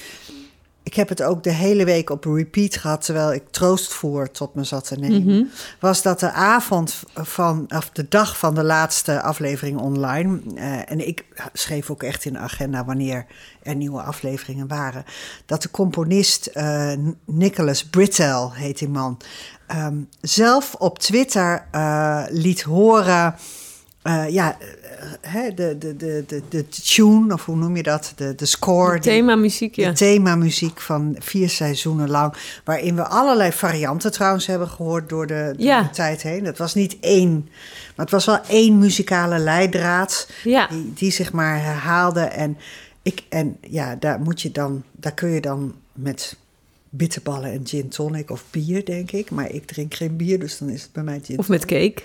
ik 0.82 0.94
heb 0.94 1.08
het 1.08 1.22
ook 1.22 1.42
de 1.42 1.52
hele 1.52 1.84
week 1.84 2.10
op 2.10 2.24
repeat 2.24 2.76
gehad, 2.76 3.04
terwijl 3.04 3.32
ik 3.32 3.42
troostvoer 3.50 4.30
tot 4.30 4.54
me 4.54 4.64
zat 4.64 4.86
te 4.86 4.96
nemen. 4.98 5.50
Was 5.80 6.02
dat 6.02 6.20
de 6.20 6.32
avond 6.32 7.02
van, 7.14 7.66
of 7.68 7.90
de 7.90 8.08
dag 8.08 8.38
van 8.38 8.54
de 8.54 8.62
laatste 8.62 9.22
aflevering 9.22 9.78
online. 9.78 10.40
eh, 10.54 10.90
en 10.90 11.06
ik 11.06 11.24
schreef 11.52 11.90
ook 11.90 12.02
echt 12.02 12.24
in 12.24 12.32
de 12.32 12.38
agenda 12.38 12.84
wanneer 12.84 13.26
er 13.62 13.74
nieuwe 13.74 14.02
afleveringen 14.02 14.68
waren. 14.68 15.04
Dat 15.46 15.62
de 15.62 15.70
componist 15.70 16.46
eh, 16.46 16.92
Nicholas 17.24 17.84
Britell, 17.84 18.48
heet 18.52 18.78
die 18.78 18.88
man, 18.88 19.18
ehm, 19.66 19.96
zelf 20.20 20.74
op 20.74 20.98
Twitter 20.98 21.66
liet 22.30 22.62
horen. 22.62 23.34
ja, 24.28 24.56
hè, 25.20 25.54
de, 25.54 25.78
de, 25.78 25.96
de, 25.96 26.24
de, 26.26 26.42
de 26.48 26.68
tune, 26.68 27.32
of 27.34 27.44
hoe 27.44 27.56
noem 27.56 27.76
je 27.76 27.82
dat? 27.82 28.12
De, 28.16 28.34
de 28.34 28.46
score. 28.46 28.98
Thema 28.98 29.34
muziek, 29.36 29.76
ja. 29.76 29.88
de 29.88 29.94
themamuziek 29.96 30.80
van 30.80 31.16
vier 31.18 31.48
seizoenen 31.50 32.10
lang. 32.10 32.34
Waarin 32.64 32.96
we 32.96 33.02
allerlei 33.06 33.52
varianten 33.52 34.12
trouwens 34.12 34.46
hebben 34.46 34.68
gehoord 34.68 35.08
door 35.08 35.26
de, 35.26 35.52
door 35.56 35.66
Ja. 35.66 35.82
de 35.82 35.90
tijd 35.90 36.22
heen. 36.22 36.44
Het 36.44 36.58
was 36.58 36.74
niet 36.74 36.96
één, 37.00 37.48
maar 37.96 38.04
het 38.04 38.10
was 38.10 38.26
wel 38.26 38.40
één 38.48 38.78
muzikale 38.78 39.38
leidraad. 39.38 40.28
Ja. 40.44 40.66
Die, 40.66 40.92
die 40.94 41.10
zich 41.10 41.32
maar 41.32 41.62
herhaalde. 41.64 42.20
En 42.20 42.56
Ik, 43.04 43.22
en 43.28 43.56
ja, 43.60 43.96
daar, 43.96 44.20
moet 44.20 44.42
je 44.42 44.50
dan, 44.50 44.82
daar 44.92 45.12
kun 45.14 45.28
je 45.28 45.40
dan 45.40 45.74
met 45.92 46.36
bitterballen 46.94 47.52
en 47.52 47.66
gin 47.66 47.88
tonic 47.88 48.30
of 48.30 48.44
bier, 48.50 48.84
denk 48.84 49.12
ik. 49.12 49.30
Maar 49.30 49.50
ik 49.50 49.66
drink 49.66 49.94
geen 49.94 50.16
bier, 50.16 50.38
dus 50.38 50.58
dan 50.58 50.68
is 50.68 50.82
het 50.82 50.92
bij 50.92 51.02
mij 51.02 51.20
gin 51.24 51.38
Of 51.38 51.48
met 51.48 51.64
cake. 51.64 52.02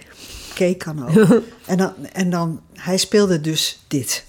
Cake 0.53 0.77
kan 0.77 1.07
ook. 1.07 1.43
en, 1.65 1.77
dan, 1.77 1.93
en 2.13 2.29
dan, 2.29 2.61
hij 2.73 2.97
speelde 2.97 3.41
dus 3.41 3.83
dit. 3.87 4.25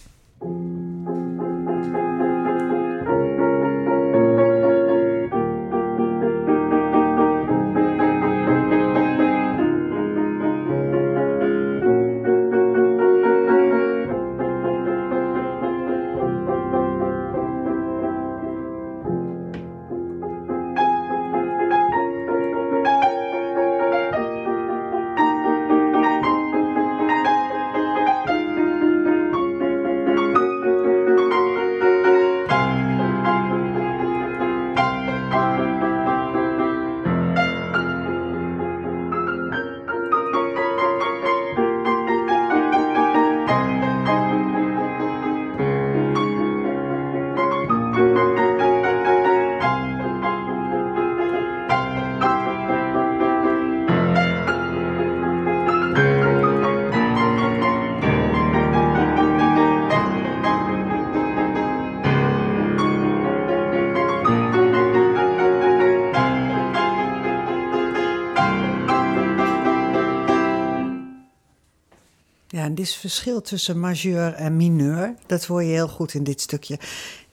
Is 72.88 72.96
verschil 72.96 73.40
tussen 73.40 73.80
majeur 73.80 74.34
en 74.34 74.56
mineur. 74.56 75.14
Dat 75.26 75.44
hoor 75.44 75.62
je 75.62 75.72
heel 75.72 75.88
goed 75.88 76.14
in 76.14 76.24
dit 76.24 76.40
stukje. 76.40 76.78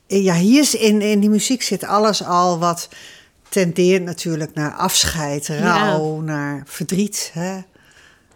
Eh, 0.08 0.24
Ja, 0.24 0.36
hier 0.36 0.62
is 0.62 0.76
in, 0.76 1.02
in 1.02 1.20
die 1.20 1.30
muziek 1.30 1.62
zit 1.62 1.84
alles 1.84 2.24
al 2.24 2.60
wat 2.60 2.90
tendeert 3.50 4.04
natuurlijk 4.04 4.54
naar 4.54 4.72
afscheid, 4.72 5.48
rouw, 5.48 6.20
naar 6.22 6.64
verdriet. 6.66 7.32
Hè? 7.34 7.60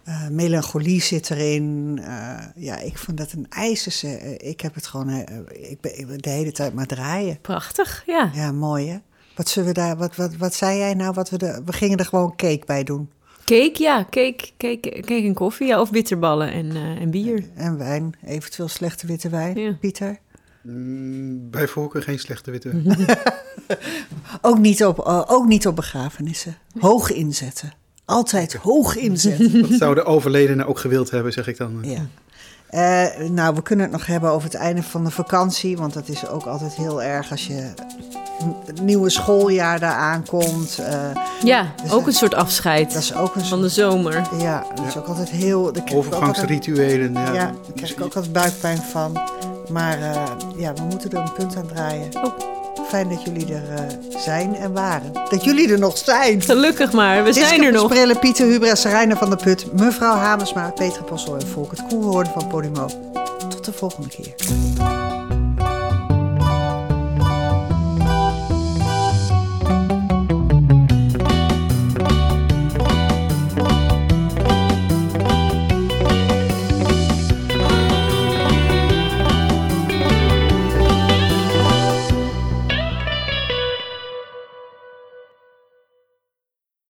Eh, 0.03 0.27
melancholie 0.27 1.01
zit 1.01 1.29
erin. 1.29 1.99
Eh, 2.03 2.37
ja, 2.55 2.77
ik 2.77 2.97
vond 2.97 3.17
dat 3.17 3.31
een 3.31 3.45
ijzerse. 3.49 4.37
ik 4.37 4.61
heb 4.61 4.75
het 4.75 4.87
gewoon. 4.87 5.09
ik 5.49 5.81
ben 5.81 5.99
ik 5.99 6.07
ben 6.07 6.17
de 6.17 6.29
hele 6.29 6.51
tijd 6.51 6.73
maar 6.73 6.85
draaien. 6.87 7.41
Prachtig, 7.41 8.03
ja. 8.05 8.31
Ja, 8.33 8.51
mooi 8.51 8.89
hè. 8.89 8.97
Wat 9.35 9.49
zullen 9.49 9.67
we 9.67 9.73
daar? 9.73 9.97
Wat, 9.97 10.15
wat, 10.15 10.35
wat 10.35 10.53
zei 10.53 10.77
jij 10.77 10.93
nou? 10.93 11.13
Wat 11.13 11.29
we, 11.29 11.37
de, 11.37 11.61
we 11.65 11.73
gingen 11.73 11.97
er 11.97 12.05
gewoon 12.05 12.35
cake 12.35 12.63
bij 12.65 12.83
doen. 12.83 13.09
Cake, 13.49 13.83
ja. 13.83 14.03
Cake, 14.09 14.49
cake, 14.57 14.89
cake 14.89 15.23
en 15.23 15.33
koffie, 15.33 15.67
ja. 15.67 15.81
Of 15.81 15.91
bitterballen 15.91 16.51
en, 16.51 16.71
eh, 16.71 17.01
en 17.01 17.09
bier. 17.09 17.43
En 17.55 17.77
wijn, 17.77 18.13
eventueel 18.25 18.67
slechte 18.67 19.07
witte 19.07 19.29
wijn. 19.29 19.59
Ja. 19.59 19.73
Pieter. 19.79 20.19
Mm, 20.61 21.49
bij 21.49 21.67
voorkeur 21.67 22.01
geen 22.01 22.19
slechte 22.19 22.51
witte. 22.51 22.71
Ook 24.41 24.59
niet, 24.59 24.85
op, 24.85 24.99
eh, 24.99 25.23
ook 25.27 25.47
niet 25.47 25.67
op 25.67 25.75
begrafenissen. 25.75 26.57
Hoog 26.79 27.11
inzetten. 27.11 27.73
Altijd 28.05 28.53
hoog 28.53 28.95
inzetten. 28.95 29.61
Dat 29.61 29.71
zou 29.71 29.95
de 29.95 30.03
overledene 30.03 30.65
ook 30.65 30.79
gewild 30.79 31.11
hebben, 31.11 31.33
zeg 31.33 31.47
ik 31.47 31.57
dan. 31.57 31.79
ja. 31.81 32.07
Eh, 32.69 33.05
nou, 33.29 33.55
we 33.55 33.61
kunnen 33.61 33.85
het 33.85 33.93
nog 33.93 34.05
hebben 34.05 34.29
over 34.29 34.49
het 34.49 34.57
einde 34.59 34.83
van 34.83 35.03
de 35.03 35.11
vakantie. 35.11 35.77
Want 35.77 35.93
dat 35.93 36.07
is 36.07 36.27
ook 36.27 36.45
altijd 36.45 36.73
heel 36.73 37.03
erg 37.03 37.31
als 37.31 37.47
je 37.47 37.71
het 38.65 38.81
nieuwe 38.81 39.09
schooljaar 39.09 39.79
daar 39.79 39.95
aankomt. 39.95 40.77
Eh, 40.77 40.93
Ja, 41.43 41.73
Dus, 41.83 41.91
ook 41.91 42.07
een 42.07 42.13
soort 42.13 42.33
afscheid 42.33 42.93
dat 42.93 43.01
is 43.01 43.13
ook 43.13 43.35
een 43.35 43.45
van 43.45 43.61
de 43.61 43.69
zomer. 43.69 44.21
Ja, 44.37 44.63
dat 44.75 44.85
is 44.85 44.97
ook 44.97 45.07
altijd 45.07 45.29
heel... 45.29 45.71
Overgangsrituelen. 45.93 47.13
Ja, 47.13 47.33
Ja, 47.33 47.45
daar 47.45 47.73
krijg 47.75 47.91
ik 47.91 48.01
ook 48.01 48.15
altijd 48.15 48.33
buikpijn 48.33 48.77
van. 48.77 49.19
Maar 49.71 50.01
eh, 50.01 50.23
ja, 50.55 50.73
we 50.73 50.81
moeten 50.81 51.11
er 51.11 51.17
een 51.17 51.33
punt 51.33 51.55
aan 51.55 51.67
draaien. 51.67 52.09
Oh. 52.23 52.33
Fijn 52.87 53.09
dat 53.09 53.23
jullie 53.23 53.53
er 53.53 53.73
eh, 53.73 54.19
zijn 54.19 54.55
en 54.55 54.73
waren. 54.73 55.13
Dat 55.13 55.43
jullie 55.43 55.71
er 55.71 55.79
nog 55.79 55.97
zijn. 55.97 56.41
Gelukkig 56.41 56.91
maar, 56.91 57.23
we 57.23 57.33
zijn 57.33 57.63
er 57.63 57.71
nog. 57.71 57.91
Sprille, 57.91 58.15
Pieter 58.15 58.47
Huber 58.47 58.69
en 58.69 58.77
Sarayna 58.77 59.15
van 59.15 59.29
der 59.29 59.37
Put. 59.37 59.73
Mevrouw 59.73 60.15
Hamersma, 60.15 60.69
Peter 60.69 61.03
Possel 61.03 61.35
en 61.35 61.47
Volkert 61.47 61.87
Koelhoorn 61.87 62.27
van 62.33 62.47
Podimo. 62.47 62.89
Tot 63.49 63.65
de 63.65 63.73
volgende 63.73 64.09
keer. 64.09 64.33